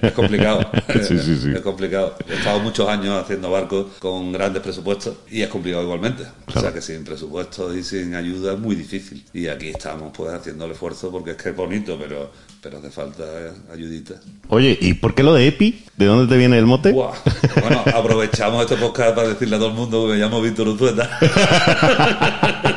es 0.00 0.12
complicado. 0.12 0.60
sí, 1.06 1.18
sí, 1.18 1.36
sí. 1.36 1.52
Es 1.54 1.60
complicado. 1.60 2.14
He 2.26 2.34
estado 2.36 2.60
muchos 2.60 2.88
años 2.88 3.22
haciendo 3.22 3.50
barcos 3.50 3.88
con 3.98 4.32
grandes 4.32 4.62
presupuestos 4.62 5.16
y 5.30 5.42
es 5.42 5.48
complicado 5.48 5.82
igualmente. 5.82 6.24
O 6.46 6.58
sea 6.58 6.72
que 6.72 6.80
sin 6.80 7.04
presupuestos 7.04 7.76
y 7.76 7.82
sin 7.82 8.14
ayuda 8.14 8.54
es 8.54 8.58
muy 8.58 8.74
difícil. 8.74 9.22
Y 9.34 9.48
aquí 9.48 9.68
estamos 9.68 10.16
pues 10.16 10.32
haciendo 10.32 10.64
el 10.64 10.70
esfuerzo 10.70 11.10
porque 11.12 11.32
es 11.32 11.36
que 11.36 11.50
es 11.50 11.56
bonito, 11.56 11.98
pero, 11.98 12.30
pero 12.62 12.78
hace 12.78 12.90
falta 12.90 13.24
ayudita. 13.70 14.14
Oye, 14.48 14.78
¿y 14.80 14.94
por 14.94 15.14
qué 15.14 15.22
lo 15.22 15.34
de 15.34 15.48
EPI? 15.48 15.84
¿De 15.98 16.06
dónde 16.06 16.32
te 16.32 16.38
viene 16.38 16.56
el 16.56 16.64
mote? 16.64 16.92
Bueno, 16.92 17.84
aprovechamos 17.94 18.62
este 18.62 18.76
podcast 18.76 19.14
para 19.14 19.28
decirle 19.28 19.56
a 19.56 19.58
todo 19.58 19.68
el 19.68 19.74
mundo 19.74 20.06
que 20.06 20.14
me 20.14 20.18
llamo 20.18 20.40
Víctor 20.40 20.68
Uzueta. 20.68 21.18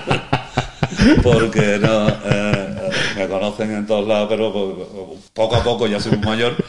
porque 1.23 1.79
no... 1.79 2.09
Eh, 2.09 2.66
me 3.27 3.33
conocen 3.33 3.71
en 3.71 3.85
todos 3.85 4.07
lados, 4.07 4.27
pero 4.29 5.17
poco 5.33 5.55
a 5.55 5.63
poco 5.63 5.87
ya 5.87 5.99
soy 5.99 6.13
un 6.15 6.21
mayor. 6.21 6.55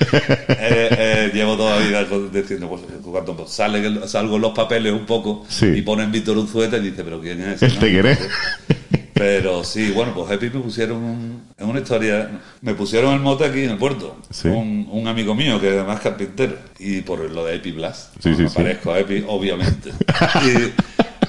Eh, 0.60 0.88
eh, 0.90 1.30
llevo 1.32 1.56
toda 1.56 1.78
la 1.78 1.86
vida 1.86 2.04
diciendo, 2.32 2.68
pues 2.68 2.82
cuando 3.02 3.46
sale, 3.46 4.06
salgo 4.08 4.36
en 4.36 4.42
los 4.42 4.52
papeles 4.52 4.92
un 4.92 5.06
poco 5.06 5.46
y 5.60 5.80
ponen 5.82 6.10
Víctor 6.10 6.36
Unzueta 6.36 6.76
y 6.78 6.90
dice, 6.90 7.04
pero 7.04 7.20
¿quién 7.20 7.40
es? 7.42 7.62
¿Este 7.62 7.90
quién 7.90 8.06
es? 8.06 8.18
Pero 9.18 9.64
sí, 9.64 9.90
bueno, 9.90 10.14
pues 10.14 10.30
Happy 10.30 10.48
me 10.50 10.60
pusieron 10.60 11.42
en 11.58 11.68
una 11.68 11.80
historia, 11.80 12.40
me 12.60 12.74
pusieron 12.74 13.14
el 13.14 13.20
mote 13.20 13.44
aquí 13.44 13.64
en 13.64 13.70
el 13.70 13.76
puerto. 13.76 14.16
Un, 14.44 15.06
amigo 15.08 15.34
mío 15.34 15.60
que 15.60 15.68
además 15.68 15.96
es 15.96 16.02
carpintero. 16.02 16.56
Y 16.78 17.00
por 17.00 17.18
lo 17.18 17.44
de 17.44 17.56
Epi 17.56 17.72
Blast. 17.72 18.14
Sí, 18.20 18.30
me 18.30 18.48
parezco 18.48 18.92
a 18.92 19.00
Epi, 19.00 19.24
obviamente. 19.26 19.90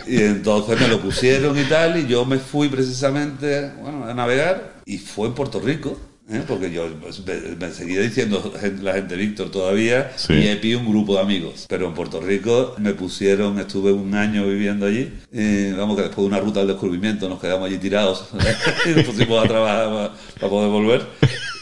y, 0.07 0.13
y, 0.13 0.21
entonces 0.21 0.79
me 0.79 0.87
lo 0.87 1.01
pusieron 1.01 1.57
y 1.57 1.63
tal, 1.63 1.97
y 1.99 2.07
yo 2.07 2.25
me 2.25 2.37
fui 2.37 2.69
precisamente 2.69 3.71
bueno, 3.81 4.05
a 4.05 4.13
navegar 4.13 4.73
y 4.85 4.97
fue 4.97 5.27
en 5.27 5.33
Puerto 5.33 5.59
Rico, 5.59 5.97
¿eh? 6.31 6.43
porque 6.47 6.71
yo 6.71 6.87
pues, 7.01 7.21
me, 7.59 7.71
seguía 7.71 8.01
diciendo 8.01 8.53
la 8.81 8.93
gente 8.93 9.15
Víctor 9.15 9.51
todavía 9.51 10.11
Sí. 10.15 10.33
y 10.33 10.47
Epi 10.47 10.75
un 10.75 10.89
grupo 10.89 11.15
de 11.15 11.21
amigos. 11.21 11.65
Pero 11.67 11.87
en 11.87 11.93
Puerto 11.93 12.21
Rico 12.21 12.75
me 12.77 12.93
pusieron, 12.93 13.59
estuve 13.59 13.91
un 13.91 14.13
año 14.15 14.47
viviendo 14.47 14.85
allí, 14.85 15.11
y 15.31 15.71
vamos 15.71 15.95
que 15.95 16.03
después 16.03 16.23
de 16.23 16.35
una 16.35 16.39
ruta 16.39 16.61
al 16.61 16.67
descubrimiento 16.67 17.27
nos 17.29 17.39
quedamos 17.39 17.67
allí 17.67 17.77
tirados 17.77 18.29
y 18.85 18.89
nos 18.89 19.05
pusimos 19.05 19.43
a 19.43 19.47
trabajar 19.47 19.85
para, 19.85 20.13
para 20.39 20.49
poder 20.49 20.69
volver. 20.69 21.01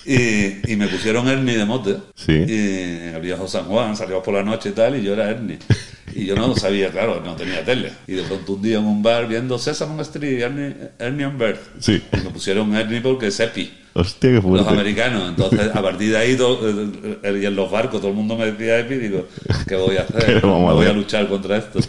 Y, 0.05 0.71
y 0.71 0.75
me 0.77 0.87
pusieron 0.87 1.27
Ernie 1.27 1.57
de 1.57 1.65
mote. 1.65 1.97
Sí. 2.15 2.31
Y 2.31 2.53
en 3.09 3.15
el 3.15 3.21
viejo 3.21 3.47
San 3.47 3.65
Juan 3.65 3.97
salíamos 3.97 4.23
por 4.23 4.33
la 4.33 4.43
noche 4.43 4.69
y 4.69 4.71
tal, 4.71 4.95
y 4.95 5.03
yo 5.03 5.13
era 5.13 5.29
Ernie. 5.29 5.59
Y 6.15 6.25
yo 6.25 6.35
no 6.35 6.55
sabía, 6.55 6.89
claro, 6.89 7.21
no 7.23 7.35
tenía 7.35 7.63
tele. 7.65 7.91
Y 8.07 8.13
de 8.13 8.23
pronto 8.23 8.53
un 8.53 8.61
día 8.61 8.77
en 8.77 8.85
un 8.85 9.03
bar 9.03 9.27
viendo 9.27 9.59
Sesame 9.59 10.01
Street, 10.03 10.41
Ernie, 10.41 10.73
Ernie 10.97 11.25
and 11.25 11.37
Bert. 11.37 11.59
Sí. 11.79 12.01
Y 12.13 12.17
me 12.17 12.29
pusieron 12.29 12.73
Ernie 12.75 13.01
porque 13.01 13.27
es 13.27 13.39
Epi 13.39 13.71
Hostia, 13.99 14.29
qué 14.41 14.47
los 14.47 14.67
americanos. 14.67 15.29
Entonces, 15.29 15.75
a 15.75 15.81
partir 15.81 16.11
de 16.11 16.17
ahí, 16.17 16.35
todo- 16.35 16.59
eh, 16.69 17.19
eh, 17.23 17.39
y 17.41 17.45
en 17.45 17.55
los 17.55 17.71
barcos, 17.71 17.99
todo 17.99 18.11
el 18.11 18.15
mundo 18.17 18.35
me 18.37 18.51
decía 18.51 18.79
Epi, 18.79 18.95
digo, 18.95 19.25
¿qué 19.67 19.75
voy 19.75 19.97
a 19.97 20.01
hacer? 20.01 20.23
Pero 20.25 20.51
vamos 20.51 20.71
a 20.71 20.73
voy 20.73 20.85
a 20.85 20.93
luchar 20.93 21.27
contra 21.27 21.57
esto. 21.57 21.79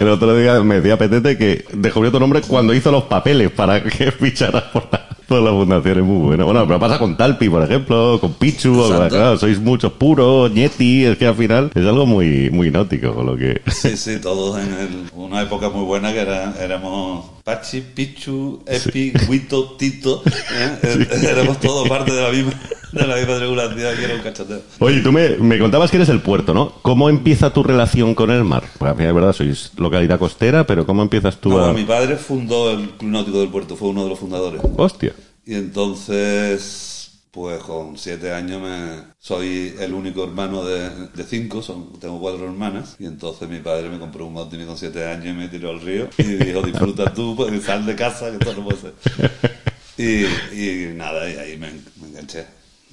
El 0.00 0.08
otro 0.08 0.36
día 0.36 0.60
me 0.62 0.76
decía 0.76 0.96
Petete 0.96 1.36
que 1.36 1.64
descubrió 1.72 2.10
tu 2.10 2.18
nombre 2.20 2.40
cuando 2.46 2.72
hizo 2.74 2.90
los 2.90 3.04
papeles 3.04 3.50
para 3.50 3.82
que 3.82 4.10
ficharas 4.12 4.64
por 4.72 4.88
la, 4.90 5.06
por 5.28 5.42
la 5.42 5.50
fundación. 5.50 5.98
Es 5.98 6.04
muy 6.04 6.22
bueno. 6.28 6.44
Bueno, 6.46 6.66
pero 6.66 6.78
pasa 6.80 6.98
con 6.98 7.16
Talpi, 7.16 7.48
por 7.48 7.62
ejemplo, 7.62 8.18
con 8.20 8.32
Pichu, 8.34 8.74
claro, 9.08 9.38
sois 9.38 9.58
muchos 9.60 9.92
puros, 9.92 10.50
Ñeti, 10.52 11.04
es 11.04 11.18
que 11.18 11.26
al 11.26 11.34
final 11.36 11.70
es 11.74 11.84
algo 11.86 12.06
muy, 12.06 12.50
muy 12.50 12.68
con 13.12 13.26
lo 13.26 13.36
que... 13.36 13.60
Sí, 13.70 13.96
sí, 13.96 14.18
todos 14.20 14.58
en 14.58 14.72
el- 14.74 15.04
una 15.14 15.42
época 15.42 15.68
muy 15.68 15.84
buena 15.84 16.12
que 16.12 16.20
era, 16.20 16.54
éramos 16.60 17.26
Pachi, 17.50 17.80
Pichu, 17.94 18.62
Epi, 18.66 19.12
Guito, 19.28 19.72
Tito. 19.76 20.22
¿eh? 20.26 20.78
Eh, 20.82 21.06
Éramos 21.30 21.58
todos 21.58 21.88
parte 21.88 22.12
de 22.12 22.22
la 22.22 22.30
misma, 22.30 22.52
de 22.92 23.06
la 23.06 23.16
misma 23.16 23.36
tribulación 23.38 23.96
que 23.96 24.04
era 24.04 24.14
un 24.14 24.20
cachateo. 24.20 24.60
Oye, 24.78 25.00
tú 25.00 25.10
me, 25.10 25.30
me 25.38 25.58
contabas 25.58 25.90
que 25.90 25.96
eres 25.96 26.08
el 26.10 26.20
puerto, 26.20 26.54
¿no? 26.54 26.72
¿Cómo 26.82 27.08
empieza 27.08 27.52
tu 27.52 27.62
relación 27.64 28.14
con 28.14 28.30
el 28.30 28.44
mar? 28.44 28.62
Porque 28.78 28.94
final 28.94 29.08
es 29.08 29.14
verdad, 29.14 29.32
sois 29.32 29.72
localidad 29.76 30.18
costera, 30.18 30.64
pero 30.66 30.86
¿cómo 30.86 31.02
empiezas 31.02 31.38
tú 31.38 31.50
No, 31.50 31.64
a...? 31.64 31.72
mi 31.72 31.84
padre 31.84 32.16
fundó 32.16 32.70
el 32.70 32.90
Club 32.90 33.10
Náutico 33.10 33.40
del 33.40 33.48
Puerto, 33.48 33.76
fue 33.76 33.88
uno 33.88 34.04
de 34.04 34.10
los 34.10 34.18
fundadores. 34.18 34.60
Hostia. 34.76 35.12
Y 35.44 35.54
entonces, 35.54 36.89
pues 37.30 37.62
con 37.62 37.96
siete 37.96 38.32
años 38.32 38.60
me, 38.60 39.12
soy 39.18 39.74
el 39.78 39.94
único 39.94 40.24
hermano 40.24 40.64
de, 40.64 41.08
de 41.08 41.24
cinco, 41.24 41.62
son, 41.62 41.98
tengo 42.00 42.20
cuatro 42.20 42.44
hermanas. 42.44 42.96
Y 42.98 43.06
entonces 43.06 43.48
mi 43.48 43.60
padre 43.60 43.88
me 43.88 43.98
compró 43.98 44.26
un 44.26 44.34
Martini 44.34 44.64
con 44.64 44.76
siete 44.76 45.06
años 45.06 45.26
y 45.26 45.32
me 45.32 45.48
tiró 45.48 45.70
al 45.70 45.80
río. 45.80 46.08
Y 46.18 46.22
dijo, 46.22 46.62
disfruta 46.62 47.12
tú, 47.14 47.34
pues, 47.36 47.62
sal 47.62 47.86
de 47.86 47.94
casa, 47.94 48.30
que 48.30 48.36
esto 48.36 48.54
no 48.54 48.64
puede 48.64 48.78
ser. 48.78 48.94
Y, 49.96 50.24
y 50.54 50.94
nada, 50.94 51.30
y 51.30 51.36
ahí 51.36 51.56
me 51.56 51.70
enganché 52.06 52.46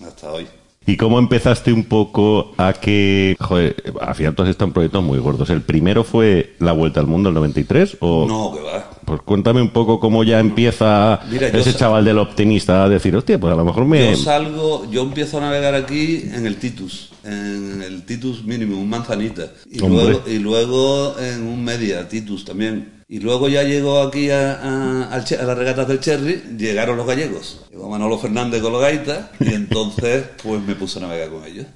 hasta 0.06 0.32
hoy. 0.32 0.48
¿Y 0.88 0.96
cómo 0.96 1.20
empezaste 1.20 1.74
un 1.74 1.84
poco 1.84 2.54
a 2.58 2.72
que... 2.72 3.36
Joder, 3.42 3.76
al 4.00 4.16
final 4.16 4.36
todos 4.36 4.50
están 4.50 4.72
proyectos 4.72 5.04
muy 5.04 5.20
gordos. 5.20 5.50
¿El 5.50 5.62
primero 5.62 6.06
fue 6.06 6.56
La 6.60 6.72
Vuelta 6.72 7.02
al 7.02 7.08
Mundo, 7.08 7.28
el 7.28 7.36
93? 7.36 7.98
O... 8.00 8.26
No, 8.26 8.54
que 8.58 8.64
va. 8.64 8.90
Pues 9.04 9.22
cuéntame 9.22 9.62
un 9.62 9.72
poco 9.72 10.00
cómo 10.00 10.24
ya 10.24 10.40
empieza 10.40 11.20
Mira, 11.30 11.50
ese 11.50 11.74
chaval 11.74 12.06
del 12.06 12.18
optimista 12.20 12.86
a 12.86 12.90
decir, 12.90 13.14
hostia, 13.18 13.38
pues 13.38 13.52
a 13.54 13.58
lo 13.58 13.66
mejor 13.66 13.84
me... 13.86 14.12
Yo 14.12 14.18
salgo, 14.18 14.90
yo 14.90 15.02
empiezo 15.02 15.40
a 15.40 15.42
navegar 15.42 15.76
aquí 15.76 16.24
en 16.34 16.46
el 16.46 16.56
Titus, 16.56 17.12
en 17.26 17.82
el 17.82 18.04
Titus 18.04 18.46
mínimo, 18.46 18.80
un 18.80 18.90
manzanita. 18.90 19.52
Y 19.70 19.82
Hombre. 19.82 20.06
luego, 20.06 20.24
y 20.28 20.40
luego 20.40 21.16
en 21.20 21.44
un 21.44 21.64
media, 21.66 22.08
Titus 22.08 22.46
también. 22.46 22.97
Y 23.10 23.22
luego 23.22 23.48
ya 23.48 23.64
llegó 23.64 24.02
aquí 24.02 24.30
a, 24.32 25.08
las 25.10 25.58
regatas 25.58 25.88
del 25.88 26.02
Cherry, 26.02 26.44
llegaron 26.58 26.98
los 26.98 27.08
gallegos. 27.08 27.62
Llegó 27.72 27.88
Manolo 27.90 28.18
Fernández 28.18 28.62
con 28.62 28.74
los 28.74 28.82
gaitas 28.82 29.30
y 29.40 29.54
entonces 29.54 30.26
pues 30.44 30.62
me 30.62 30.76
puse 30.76 31.00
a 31.00 31.04
navegar 31.04 31.30
con 31.30 31.46
ellos. 31.46 31.68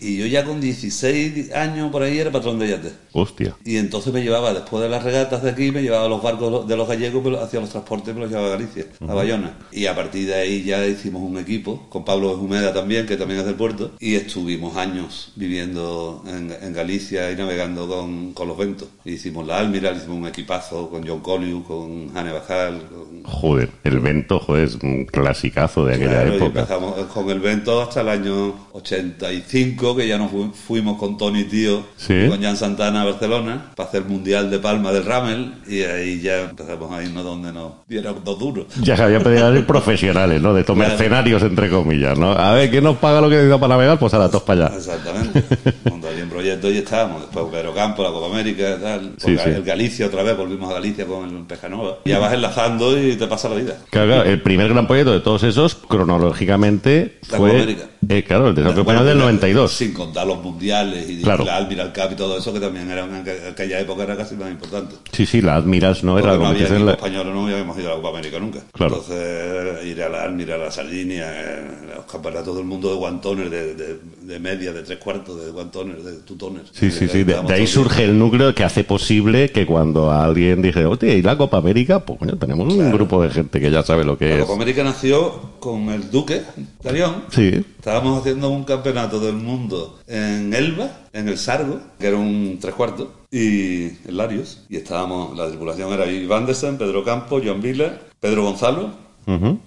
Y 0.00 0.16
yo 0.16 0.26
ya 0.26 0.44
con 0.44 0.60
16 0.60 1.52
años 1.52 1.92
por 1.92 2.02
ahí 2.02 2.18
era 2.18 2.32
patrón 2.32 2.58
de 2.58 2.70
yate. 2.70 2.90
Hostia. 3.12 3.54
Y 3.64 3.76
entonces 3.76 4.12
me 4.12 4.20
llevaba, 4.20 4.52
después 4.52 4.82
de 4.82 4.88
las 4.88 5.04
regatas 5.04 5.44
de 5.44 5.50
aquí, 5.50 5.70
me 5.70 5.80
llevaba 5.80 6.08
los 6.08 6.20
barcos 6.20 6.66
de 6.66 6.76
los 6.76 6.88
gallegos, 6.88 7.24
hacía 7.40 7.60
los 7.60 7.70
transportes 7.70 8.08
y 8.08 8.14
me 8.14 8.22
los 8.22 8.30
llevaba 8.30 8.48
a 8.48 8.56
Galicia, 8.56 8.86
a 9.00 9.14
Bayona. 9.14 9.56
Y 9.70 9.86
a 9.86 9.94
partir 9.94 10.26
de 10.26 10.34
ahí 10.34 10.64
ya 10.64 10.84
hicimos 10.84 11.22
un 11.22 11.38
equipo, 11.38 11.86
con 11.88 12.04
Pablo 12.04 12.32
Humeda 12.32 12.74
también, 12.74 13.06
que 13.06 13.16
también 13.16 13.38
es 13.38 13.46
del 13.46 13.54
puerto, 13.54 13.92
y 14.00 14.16
estuvimos 14.16 14.76
años 14.76 15.30
viviendo 15.36 16.24
en, 16.26 16.50
en 16.50 16.72
Galicia 16.72 17.30
y 17.30 17.36
navegando 17.36 17.86
con, 17.86 18.32
con 18.32 18.48
los 18.48 18.58
ventos. 18.58 18.88
Hicimos 19.04 19.46
la 19.46 19.60
Almiral, 19.60 19.98
hicimos 19.98 20.18
un 20.18 20.26
equipazo 20.26 20.63
con 20.70 21.06
John 21.06 21.20
Colliu, 21.20 21.62
con 21.64 22.10
Hane 22.14 22.32
Bajal, 22.32 22.82
con... 22.88 23.22
Joder, 23.24 23.70
el 23.84 24.00
Vento, 24.00 24.38
joder, 24.38 24.64
es 24.64 24.74
un 24.82 25.04
clasicazo 25.06 25.84
de 25.86 25.94
aquella 25.94 26.10
Claro, 26.10 26.34
época. 26.34 26.60
empezamos 26.60 26.94
con 27.06 27.30
el 27.30 27.40
vento 27.40 27.80
hasta 27.80 28.00
el 28.02 28.08
año 28.10 28.54
85, 28.72 29.96
que 29.96 30.06
ya 30.08 30.18
nos 30.18 30.30
fu- 30.30 30.52
fuimos 30.52 30.98
con 30.98 31.16
Tony 31.16 31.44
Tío 31.44 31.82
Sí. 31.96 32.26
con 32.28 32.42
Jan 32.42 32.56
Santana 32.56 33.02
a 33.02 33.04
Barcelona 33.06 33.70
para 33.76 33.88
hacer 33.88 34.04
Mundial 34.04 34.50
de 34.50 34.58
Palma 34.58 34.92
del 34.92 35.04
Ramel 35.04 35.54
y 35.66 35.82
ahí 35.82 36.20
ya 36.20 36.42
empezamos 36.50 36.92
a 36.92 37.02
irnos 37.02 37.24
donde 37.24 37.52
nos 37.52 37.72
dieron 37.88 38.16
dos 38.24 38.38
duros. 38.38 38.66
Ya 38.82 38.96
se 38.96 39.02
había 39.02 39.20
pedido 39.20 39.46
a 39.46 39.52
ser 39.52 39.66
profesionales, 39.66 40.40
¿no? 40.42 40.52
De 40.54 40.60
estos 40.60 40.74
Claro. 40.76 40.90
mercenarios, 40.90 41.42
entre 41.42 41.70
comillas, 41.70 42.18
¿no? 42.18 42.32
A 42.32 42.52
ver, 42.52 42.70
¿quién 42.70 42.84
nos 42.84 42.96
paga 42.96 43.20
lo 43.20 43.28
que 43.28 43.36
necesita 43.36 43.58
para 43.58 43.74
navegar? 43.74 43.98
Pues 43.98 44.12
a 44.14 44.18
la 44.18 44.28
tos 44.30 44.42
para 44.42 44.66
allá. 44.66 44.76
Exactamente. 44.76 45.44
Cuando 45.88 46.08
había 46.08 46.24
un 46.24 46.30
proyecto 46.30 46.70
y 46.70 46.78
estábamos. 46.78 47.22
Después 47.22 47.46
Pedro 47.50 47.74
Campo, 47.74 48.02
la 48.02 48.10
Copa 48.10 48.26
América 48.26 48.78
tal. 48.80 49.14
Sí, 49.18 49.36
sí. 49.36 49.50
El 49.50 49.62
Galicia 49.62 50.06
otra 50.06 50.22
vez, 50.22 50.36
volvimos 50.54 50.70
a 50.70 50.74
Galicia 50.74 51.06
con 51.06 51.28
el 51.28 51.44
Pejanova. 51.44 51.98
Ya 52.04 52.18
vas 52.18 52.32
enlazando 52.32 53.00
y 53.00 53.16
te 53.16 53.26
pasa 53.26 53.48
la 53.48 53.56
vida. 53.56 53.78
Claro, 53.90 54.08
claro, 54.08 54.30
el 54.30 54.40
primer 54.40 54.68
gran 54.68 54.86
proyecto 54.86 55.12
de 55.12 55.20
todos 55.20 55.42
esos, 55.42 55.74
cronológicamente, 55.74 57.18
La 57.30 57.38
fue... 57.38 57.50
Copa 57.50 57.62
América. 57.62 57.88
Eh, 58.08 58.24
claro, 58.24 58.48
el 58.48 58.54
desafío 58.54 58.84
Bueno, 58.84 59.00
español 59.00 59.06
del 59.06 59.14
mira, 59.16 59.24
92. 59.26 59.72
Sin 59.72 59.92
contar 59.92 60.26
los 60.26 60.42
mundiales 60.42 61.08
y 61.08 61.22
Claro. 61.22 61.44
la 61.44 61.56
Admiral 61.56 61.92
Cup 61.92 62.12
y 62.12 62.16
todo 62.16 62.38
eso, 62.38 62.52
que 62.52 62.60
también 62.60 62.90
era 62.90 63.04
en 63.04 63.24
aqu- 63.24 63.50
aquella 63.52 63.80
época 63.80 64.02
era 64.04 64.16
casi 64.16 64.34
más 64.36 64.50
importante. 64.50 64.96
Sí, 65.12 65.26
sí, 65.26 65.40
la 65.40 65.56
Admirals 65.56 66.04
no 66.04 66.12
Porque 66.14 66.26
era 66.28 66.36
no 66.36 66.42
la 66.44 66.48
había 66.50 66.68
la- 66.78 66.92
español, 66.92 67.32
no 67.34 67.46
habíamos 67.46 67.78
ido 67.78 67.86
a 67.88 67.90
la 67.90 67.96
Copa 67.96 68.08
América 68.10 68.38
nunca. 68.38 68.60
Claro. 68.72 68.96
Entonces, 68.96 69.86
ir 69.86 70.02
a 70.02 70.08
la 70.08 70.22
Admiral, 70.24 70.60
a 70.60 70.64
la 70.64 70.70
Sardinia, 70.70 71.24
eh, 71.28 71.64
los 71.96 72.04
campeonatos 72.06 72.56
del 72.56 72.64
mundo 72.64 72.90
de 72.90 72.96
guantones, 72.96 73.50
de, 73.50 73.74
de, 73.74 73.98
de 74.22 74.38
media, 74.40 74.72
de 74.72 74.82
tres 74.82 74.98
cuartos, 74.98 75.44
de 75.44 75.50
guantones, 75.50 76.04
de 76.04 76.12
tutones. 76.18 76.62
Sí, 76.72 76.90
sí, 76.90 77.04
Eh, 77.04 77.08
sí. 77.08 77.14
De, 77.18 77.20
estábamos 77.32 77.48
de 77.50 77.54
ahí 77.56 77.66
surge 77.66 78.04
el 78.04 78.18
núcleo 78.18 78.54
que 78.54 78.64
hace 78.64 78.84
posible 78.84 79.50
que 79.50 79.66
cuando 79.66 80.10
alguien 80.12 80.62
dije, 80.62 80.84
hostia, 80.84 81.14
¿y 81.14 81.22
la 81.22 81.36
Copa 81.36 81.58
América? 81.58 82.00
Pues 82.00 82.18
coño, 82.18 82.36
tenemos 82.36 82.72
un 82.72 82.92
grupo 82.92 83.22
de 83.22 83.30
gente 83.30 83.60
que 83.60 83.70
ya 83.70 83.82
sabe 83.82 84.04
lo 84.04 84.16
que 84.18 84.28
La 84.28 84.34
es. 84.36 84.40
Copa 84.42 84.54
América 84.54 84.82
nació 84.84 85.54
con 85.60 85.88
el 85.90 86.10
Duque 86.10 86.42
de 86.82 86.88
Arión. 86.88 87.24
Sí. 87.30 87.64
Estábamos 87.94 88.22
haciendo 88.22 88.48
un 88.50 88.64
campeonato 88.64 89.20
del 89.20 89.34
mundo 89.36 90.00
en 90.08 90.52
Elba, 90.52 91.02
en 91.12 91.28
el 91.28 91.38
Sargo, 91.38 91.78
que 92.00 92.08
era 92.08 92.16
un 92.16 92.58
tres 92.60 92.74
cuartos, 92.74 93.06
y 93.30 93.84
en 93.84 94.16
Larios. 94.16 94.62
Y 94.68 94.78
estábamos, 94.78 95.38
la 95.38 95.46
tripulación 95.46 95.92
era 95.92 96.04
Iván 96.10 96.44
Desen, 96.44 96.76
Pedro 96.76 97.04
Campos, 97.04 97.40
Joan 97.46 97.62
Vila, 97.62 98.00
Pedro 98.18 98.42
Gonzalo 98.42 98.90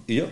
y 0.06 0.16
yo. 0.16 0.26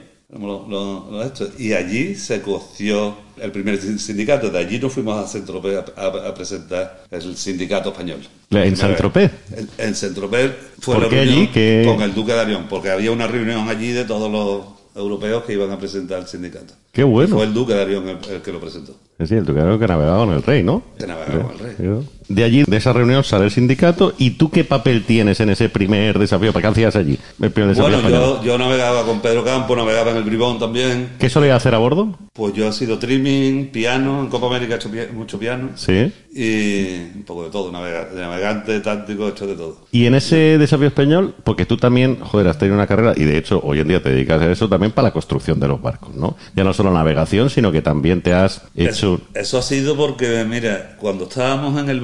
Estos. 1.24 1.58
Y 1.58 1.72
allí 1.72 2.14
se 2.16 2.42
coció 2.42 3.16
el 3.40 3.50
primer 3.50 3.80
sin- 3.80 3.98
sindicato. 3.98 4.50
De 4.50 4.58
allí 4.58 4.78
nos 4.78 4.92
fuimos 4.92 5.16
a 5.16 5.26
Saint-Tropez 5.26 5.78
a, 5.96 6.00
a- 6.02 6.28
a 6.28 6.34
presentar 6.34 7.04
el 7.10 7.34
sindicato 7.34 7.92
español. 7.92 8.18
¿En 8.50 8.76
Saint-Tropez? 8.76 9.30
En, 9.56 9.68
en 9.78 9.94
Saint-Tropez 9.94 10.52
fue 10.80 10.96
¿Por 10.96 11.04
la 11.04 11.08
reunión 11.08 11.34
allí? 11.38 11.46
¿Qué- 11.48 11.84
con 11.86 12.02
el 12.02 12.12
Duque 12.14 12.34
de 12.34 12.40
Arión, 12.40 12.66
porque 12.68 12.90
había 12.90 13.10
una 13.10 13.26
reunión 13.26 13.66
allí 13.70 13.92
de 13.92 14.04
todos 14.04 14.30
los 14.30 14.76
europeos 14.96 15.44
que 15.44 15.52
iban 15.52 15.70
a 15.70 15.78
presentar 15.78 16.20
el 16.20 16.26
sindicato. 16.26 16.74
Qué 16.92 17.04
bueno. 17.04 17.28
Y 17.28 17.32
fue 17.32 17.44
el 17.44 17.54
Duque 17.54 17.74
de 17.74 17.82
Arión 17.82 18.08
el, 18.08 18.18
el 18.30 18.42
que 18.42 18.52
lo 18.52 18.60
presentó. 18.60 18.94
Es 19.18 19.28
cierto, 19.28 19.52
creo 19.52 19.78
que 19.78 19.86
navegaba 19.86 20.24
con 20.24 20.34
el 20.34 20.42
rey, 20.42 20.62
¿no? 20.62 20.82
Que 20.98 21.06
navegaba 21.06 21.42
con 21.44 21.52
el 21.52 21.58
rey. 21.58 22.06
De 22.28 22.42
allí, 22.44 22.64
de 22.66 22.76
esa 22.76 22.92
reunión, 22.92 23.22
sale 23.24 23.44
el 23.44 23.50
sindicato. 23.50 24.14
¿Y 24.18 24.30
tú 24.32 24.50
qué 24.50 24.64
papel 24.64 25.04
tienes 25.04 25.38
en 25.40 25.50
ese 25.50 25.68
primer 25.68 26.18
desafío? 26.18 26.52
¿Para 26.52 26.62
qué 26.62 26.68
hacías 26.68 26.96
allí? 26.96 27.18
El 27.40 27.50
primer 27.50 27.74
desafío 27.76 28.00
Bueno, 28.00 28.10
yo, 28.10 28.42
yo 28.42 28.58
navegaba 28.58 29.04
con 29.04 29.20
Pedro 29.20 29.44
Campo, 29.44 29.76
navegaba 29.76 30.10
en 30.10 30.16
el 30.18 30.24
Bribón 30.24 30.58
también. 30.58 31.10
¿Qué 31.18 31.28
solía 31.30 31.54
hacer 31.56 31.74
a 31.74 31.78
bordo? 31.78 32.18
Pues 32.32 32.52
yo 32.54 32.68
he 32.68 32.72
sido 32.72 32.98
trimming, 32.98 33.68
piano, 33.68 34.20
en 34.20 34.28
Copa 34.28 34.46
América 34.48 34.74
he 34.74 34.76
hecho 34.76 34.90
mucho 35.14 35.38
piano. 35.38 35.70
Sí. 35.76 36.12
Y 36.34 37.16
un 37.16 37.22
poco 37.26 37.44
de 37.44 37.50
todo, 37.50 37.72
navega- 37.72 38.10
de 38.10 38.20
navegante, 38.20 38.80
táctico, 38.80 39.26
he 39.26 39.30
hecho 39.30 39.46
de 39.46 39.54
todo. 39.54 39.78
Y 39.90 40.06
en 40.06 40.14
ese 40.14 40.58
desafío 40.58 40.88
español, 40.88 41.34
porque 41.44 41.64
tú 41.64 41.76
también, 41.78 42.18
joder, 42.20 42.48
has 42.48 42.58
tenido 42.58 42.74
una 42.76 42.86
carrera 42.86 43.14
y 43.16 43.24
de 43.24 43.38
hecho 43.38 43.60
hoy 43.64 43.80
en 43.80 43.88
día 43.88 44.02
te 44.02 44.10
dedicas 44.10 44.42
a 44.42 44.50
eso 44.52 44.68
también 44.68 44.92
para 44.92 45.08
la 45.08 45.12
construcción 45.12 45.58
de 45.60 45.68
los 45.68 45.80
barcos, 45.80 46.14
¿no? 46.14 46.36
Ya 46.54 46.62
no 46.64 46.74
solo 46.74 46.90
navegación, 46.92 47.48
sino 47.48 47.72
que 47.72 47.80
también 47.82 48.20
te 48.20 48.34
has 48.34 48.62
hecho... 48.74 48.90
Eso, 48.90 49.20
eso 49.34 49.58
ha 49.58 49.62
sido 49.62 49.96
porque, 49.96 50.44
mira, 50.48 50.96
cuando 51.00 51.24
estábamos 51.24 51.80
en 51.80 51.88
el 51.88 52.00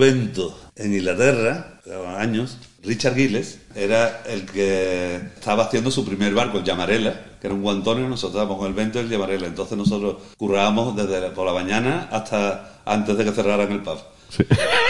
En 0.76 0.95
Inglaterra, 0.95 1.81
años, 2.19 2.59
Richard 2.83 3.14
Gilles 3.14 3.59
era 3.75 4.23
el 4.26 4.45
que 4.47 5.16
estaba 5.16 5.64
haciendo 5.64 5.90
su 5.90 6.04
primer 6.04 6.35
barco, 6.35 6.59
el 6.59 6.64
Llamarela, 6.64 7.21
que 7.40 7.47
era 7.47 7.54
un 7.54 7.62
guantón 7.62 7.99
y 8.04 8.09
nosotros 8.09 8.33
estábamos 8.33 8.59
con 8.59 8.69
el 8.69 8.75
Vento 8.75 8.99
y 8.99 9.02
el 9.02 9.09
Llamarela. 9.11 9.47
Entonces 9.47 9.76
nosotros 9.76 10.16
currábamos 10.37 10.97
desde 10.97 11.21
la- 11.21 11.35
por 11.35 11.47
la 11.47 11.52
mañana 11.52 12.09
hasta 12.11 12.81
antes 12.85 13.16
de 13.16 13.25
que 13.25 13.33
cerraran 13.33 13.71
el 13.73 13.83
pub. 13.83 13.99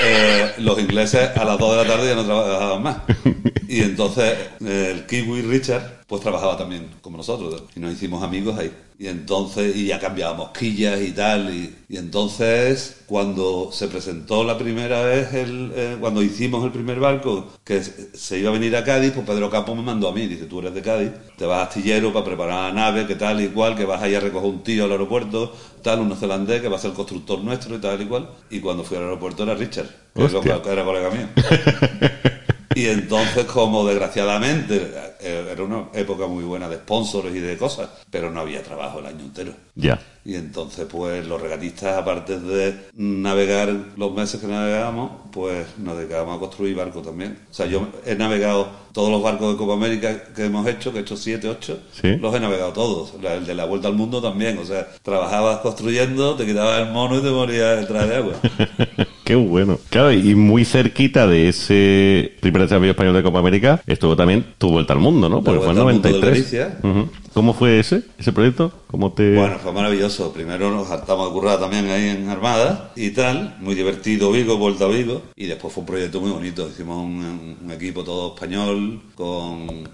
Eh, 0.04 0.52
los 0.58 0.78
ingleses 0.78 1.36
a 1.36 1.44
las 1.44 1.58
2 1.58 1.76
de 1.76 1.82
la 1.84 1.88
tarde 1.88 2.08
ya 2.08 2.14
no 2.14 2.24
trabajaban 2.24 2.82
más. 2.82 2.96
Y 3.72 3.80
entonces 3.80 4.36
el 4.60 5.06
Kiwi 5.06 5.40
Richard 5.40 6.04
pues 6.06 6.20
trabajaba 6.20 6.58
también 6.58 6.90
como 7.00 7.16
nosotros 7.16 7.62
y 7.74 7.80
nos 7.80 7.94
hicimos 7.94 8.22
amigos 8.22 8.58
ahí. 8.58 8.70
Y 8.98 9.08
entonces, 9.08 9.74
y 9.74 9.86
ya 9.86 9.98
cambiábamos 9.98 10.50
quillas 10.50 11.00
y 11.00 11.12
tal. 11.12 11.52
Y, 11.54 11.74
y 11.88 11.96
entonces, 11.96 13.02
cuando 13.06 13.70
se 13.72 13.88
presentó 13.88 14.44
la 14.44 14.58
primera 14.58 15.02
vez, 15.02 15.32
el, 15.32 15.72
eh, 15.74 15.96
cuando 15.98 16.22
hicimos 16.22 16.62
el 16.66 16.70
primer 16.70 17.00
barco, 17.00 17.48
que 17.64 17.82
se 17.82 18.38
iba 18.38 18.50
a 18.50 18.52
venir 18.52 18.76
a 18.76 18.84
Cádiz, 18.84 19.12
pues 19.12 19.26
Pedro 19.26 19.48
Campo 19.48 19.74
me 19.74 19.80
mandó 19.80 20.06
a 20.06 20.12
mí. 20.12 20.26
Dice, 20.26 20.44
tú 20.44 20.58
eres 20.60 20.74
de 20.74 20.82
Cádiz, 20.82 21.10
te 21.38 21.46
vas 21.46 21.60
a 21.60 21.62
astillero 21.62 22.12
para 22.12 22.26
preparar 22.26 22.74
la 22.74 22.80
nave, 22.80 23.06
que 23.06 23.14
tal 23.14 23.40
y 23.40 23.48
cual, 23.48 23.74
que 23.74 23.86
vas 23.86 24.02
a 24.02 24.08
ir 24.08 24.18
a 24.18 24.20
recoger 24.20 24.50
un 24.50 24.62
tío 24.62 24.84
al 24.84 24.92
aeropuerto, 24.92 25.56
tal, 25.82 26.00
un 26.00 26.08
neozelandés 26.08 26.60
que 26.60 26.68
va 26.68 26.76
a 26.76 26.78
ser 26.78 26.90
el 26.90 26.96
constructor 26.96 27.40
nuestro 27.40 27.74
y 27.74 27.78
tal 27.80 28.02
y 28.02 28.04
cual. 28.04 28.28
Y 28.50 28.60
cuando 28.60 28.84
fui 28.84 28.98
al 28.98 29.04
aeropuerto 29.04 29.44
era 29.44 29.54
Richard, 29.54 29.88
que 30.14 30.70
era 30.70 30.84
colega 30.84 31.10
mío. 31.10 31.28
Y 32.74 32.86
entonces, 32.86 33.44
como 33.44 33.86
desgraciadamente 33.86 34.92
eh, 35.20 35.48
era 35.50 35.62
una 35.62 35.88
época 35.94 36.26
muy 36.26 36.44
buena 36.44 36.68
de 36.68 36.76
sponsors 36.76 37.34
y 37.34 37.40
de 37.40 37.56
cosas, 37.56 37.88
pero 38.10 38.30
no 38.30 38.40
había 38.40 38.62
trabajo 38.62 38.98
el 38.98 39.06
año 39.06 39.20
entero. 39.20 39.52
Ya. 39.74 40.00
Y 40.24 40.36
entonces, 40.36 40.86
pues 40.88 41.26
los 41.26 41.40
regatistas, 41.40 41.98
aparte 41.98 42.38
de 42.38 42.76
navegar 42.94 43.68
los 43.96 44.12
meses 44.12 44.40
que 44.40 44.46
navegábamos, 44.46 45.10
pues 45.32 45.66
nos 45.78 45.96
dedicábamos 45.96 46.36
a 46.36 46.40
construir 46.40 46.76
barcos 46.76 47.04
también. 47.04 47.38
O 47.50 47.54
sea, 47.54 47.66
yo 47.66 47.88
he 48.06 48.14
navegado 48.14 48.68
todos 48.92 49.10
los 49.10 49.22
barcos 49.22 49.52
de 49.52 49.58
Copa 49.58 49.72
América 49.72 50.32
que 50.34 50.44
hemos 50.44 50.66
hecho, 50.68 50.92
que 50.92 50.98
he 50.98 51.02
hecho 51.02 51.16
siete, 51.16 51.48
ocho, 51.48 51.80
¿Sí? 51.92 52.16
los 52.16 52.34
he 52.34 52.40
navegado 52.40 52.72
todos. 52.72 53.14
El 53.22 53.46
de 53.46 53.54
la 53.54 53.64
Vuelta 53.64 53.88
al 53.88 53.94
Mundo 53.94 54.22
también. 54.22 54.58
O 54.58 54.64
sea, 54.64 54.88
trabajabas 55.02 55.58
construyendo, 55.58 56.36
te 56.36 56.46
quitabas 56.46 56.86
el 56.86 56.92
mono 56.92 57.18
y 57.18 57.22
te 57.22 57.30
morías 57.30 57.80
detrás 57.80 58.08
de 58.08 58.16
agua. 58.16 58.34
Qué 59.24 59.34
bueno. 59.36 59.78
Claro, 59.88 60.12
y 60.12 60.34
muy 60.34 60.64
cerquita 60.64 61.26
de 61.26 61.48
ese 61.48 62.32
primer 62.40 62.62
desafío 62.62 62.90
español 62.90 63.14
de 63.14 63.22
Copa 63.22 63.38
América 63.38 63.80
estuvo 63.86 64.16
también 64.16 64.44
tu 64.58 64.70
vuelta 64.70 64.94
al 64.94 64.98
mundo, 64.98 65.28
¿no? 65.28 65.42
Porque 65.42 65.60
fue 65.60 65.70
en 65.70 65.82
Vuelta 65.82 66.08
al 66.08 66.14
Mundo 66.14 66.20
de 66.20 66.32
93. 66.32 66.52
Galicia. 66.52 66.78
Ujú. 66.82 67.08
¿Cómo 67.32 67.54
fue 67.54 67.78
ese, 67.78 68.02
ese 68.18 68.32
proyecto? 68.32 68.72
¿Cómo 68.88 69.12
te...? 69.12 69.34
Bueno, 69.36 69.58
fue 69.62 69.72
maravilloso. 69.72 70.32
Primero 70.32 70.70
nos 70.70 70.90
hartamos 70.90 71.28
de 71.28 71.32
currar 71.32 71.60
también 71.60 71.88
ahí 71.88 72.08
en 72.08 72.28
Armada 72.28 72.92
y 72.94 73.10
tal. 73.10 73.56
Muy 73.60 73.74
divertido 73.74 74.32
Vigo, 74.32 74.58
vuelta 74.58 74.84
a 74.84 74.88
Vigo. 74.88 75.22
Y 75.36 75.46
después 75.46 75.72
fue 75.72 75.82
un 75.82 75.86
proyecto 75.86 76.20
muy 76.20 76.30
bonito. 76.30 76.68
Hicimos 76.68 76.98
un, 76.98 77.56
un 77.64 77.70
equipo 77.70 78.04
todo 78.04 78.34
español 78.34 79.00
con 79.14 79.88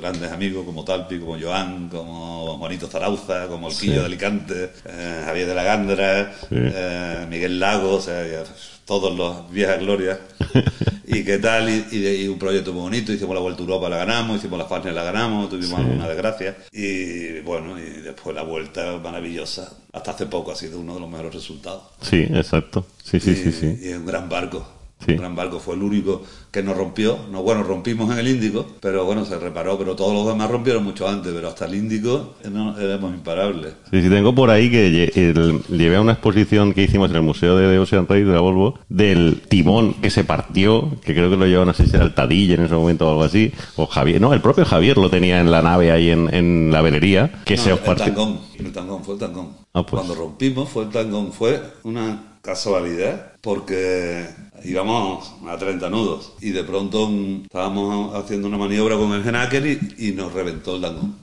grandes 0.00 0.30
amigos 0.32 0.64
como 0.64 0.84
Talpi, 0.84 1.18
como 1.18 1.38
Joan, 1.40 1.88
como 1.88 2.56
Juanito 2.58 2.86
Zarauza, 2.88 3.46
como 3.48 3.68
El 3.68 3.74
Quillo 3.76 4.00
de 4.00 4.06
Alicante, 4.06 4.70
eh, 4.86 5.22
Javier 5.26 5.46
de 5.48 5.54
la 5.54 5.62
Gandra, 5.64 6.32
eh, 6.50 7.26
Miguel 7.28 7.58
Lago, 7.60 7.94
o 7.96 8.00
sea, 8.00 8.26
ya, 8.26 8.44
todos 8.84 9.14
los 9.16 9.50
viejas 9.50 9.78
glorias. 9.80 10.18
y 11.06 11.24
qué 11.24 11.38
tal, 11.38 11.68
y, 11.68 11.86
y 11.90 11.98
de- 12.00 12.16
y 12.22 12.28
un 12.28 12.38
proyecto 12.38 12.72
muy 12.72 12.82
bonito, 12.82 13.12
hicimos 13.12 13.34
la 13.34 13.40
Vuelta 13.40 13.60
a 13.60 13.64
Europa, 13.64 13.88
la 13.88 13.96
ganamos, 13.98 14.38
hicimos 14.38 14.58
la 14.58 14.64
Farnes, 14.66 14.94
la 14.94 15.02
ganamos, 15.02 15.48
tuvimos 15.50 15.78
alguna 15.78 16.08
desgracia, 16.08 16.56
y 16.72 17.40
bueno, 17.40 17.78
y 17.78 18.00
después 18.00 18.34
la 18.34 18.42
Vuelta 18.42 18.98
maravillosa, 19.02 19.72
hasta 19.92 20.10
hace 20.12 20.26
poco 20.26 20.52
ha 20.52 20.56
sido 20.56 20.78
uno 20.80 20.94
de 20.94 21.00
los 21.00 21.08
mejores 21.10 21.34
resultados. 21.34 21.82
Sí, 22.02 22.26
exacto. 22.30 22.86
Sí, 23.02 23.20
sí, 23.20 23.30
y, 23.32 23.34
sí, 23.34 23.52
sí. 23.52 23.78
y 23.82 23.88
es 23.88 23.96
un 23.98 24.06
gran 24.06 24.28
barco. 24.28 24.66
Sí. 25.04 25.12
Un 25.12 25.18
gran 25.18 25.36
barco 25.36 25.60
fue 25.60 25.76
el 25.76 25.82
único 25.82 26.22
que 26.50 26.62
nos 26.62 26.76
rompió. 26.76 27.16
No, 27.30 27.42
bueno, 27.42 27.62
rompimos 27.62 28.10
en 28.12 28.18
el 28.18 28.28
Índico, 28.28 28.66
pero 28.80 29.04
bueno, 29.04 29.24
se 29.24 29.38
reparó. 29.38 29.78
Pero 29.78 29.94
todos 29.94 30.12
los 30.12 30.26
demás 30.26 30.50
rompieron 30.50 30.82
mucho 30.82 31.06
antes. 31.08 31.32
Pero 31.32 31.46
hasta 31.48 31.66
el 31.66 31.74
Índico 31.76 32.34
no, 32.50 32.76
éramos 32.78 33.14
imparables. 33.14 33.74
Sí, 33.92 34.02
sí, 34.02 34.08
tengo 34.10 34.34
por 34.34 34.50
ahí 34.50 34.70
que 34.70 34.90
lle- 34.90 35.16
el- 35.16 35.62
llevé 35.78 35.96
a 35.96 36.00
una 36.00 36.12
exposición 36.12 36.72
que 36.74 36.82
hicimos 36.82 37.10
en 37.10 37.16
el 37.16 37.22
Museo 37.22 37.56
de 37.56 37.78
Ocean 37.78 38.06
Race 38.08 38.24
de 38.24 38.32
la 38.32 38.40
Volvo 38.40 38.78
del 38.88 39.42
timón 39.48 39.94
que 39.94 40.10
se 40.10 40.24
partió, 40.24 40.90
que 41.04 41.14
creo 41.14 41.30
que 41.30 41.36
lo 41.36 41.46
llevaba, 41.46 41.66
no 41.66 41.74
sé 41.74 41.86
si 41.86 41.94
era 41.94 42.04
el 42.04 42.14
Tadilla 42.14 42.54
en 42.54 42.64
ese 42.64 42.74
momento 42.74 43.06
o 43.06 43.10
algo 43.10 43.22
así, 43.22 43.52
o 43.76 43.86
Javier, 43.86 44.20
no, 44.20 44.32
el 44.34 44.40
propio 44.40 44.64
Javier 44.64 44.96
lo 44.98 45.08
tenía 45.10 45.40
en 45.40 45.50
la 45.50 45.62
nave 45.62 45.92
ahí 45.92 46.10
en, 46.10 46.32
en 46.34 46.70
la 46.72 46.82
velería, 46.82 47.30
que 47.44 47.56
No, 47.56 47.62
se 47.62 47.72
os 47.72 47.78
el 47.80 47.84
partió. 47.86 48.06
tangón, 48.06 48.40
el 48.58 48.72
tangón, 48.72 49.04
fue 49.04 49.14
el 49.14 49.20
tangón. 49.20 49.48
Ah, 49.74 49.82
pues. 49.86 49.90
Cuando 50.02 50.14
rompimos 50.16 50.68
fue 50.68 50.84
el 50.84 50.90
tangón. 50.90 51.32
Fue 51.32 51.60
una 51.84 52.38
casualidad 52.42 53.32
porque 53.42 54.26
íbamos 54.68 55.32
a 55.48 55.56
30 55.56 55.88
nudos 55.88 56.32
y 56.40 56.50
de 56.50 56.62
pronto 56.62 57.08
mm, 57.08 57.44
estábamos 57.44 58.14
haciendo 58.14 58.48
una 58.48 58.58
maniobra 58.58 58.96
con 58.96 59.12
el 59.12 59.22
Genaker 59.22 59.66
y, 59.96 60.12
nos 60.12 60.32
reventó 60.32 60.76
el 60.76 60.82
tangón. 60.82 61.16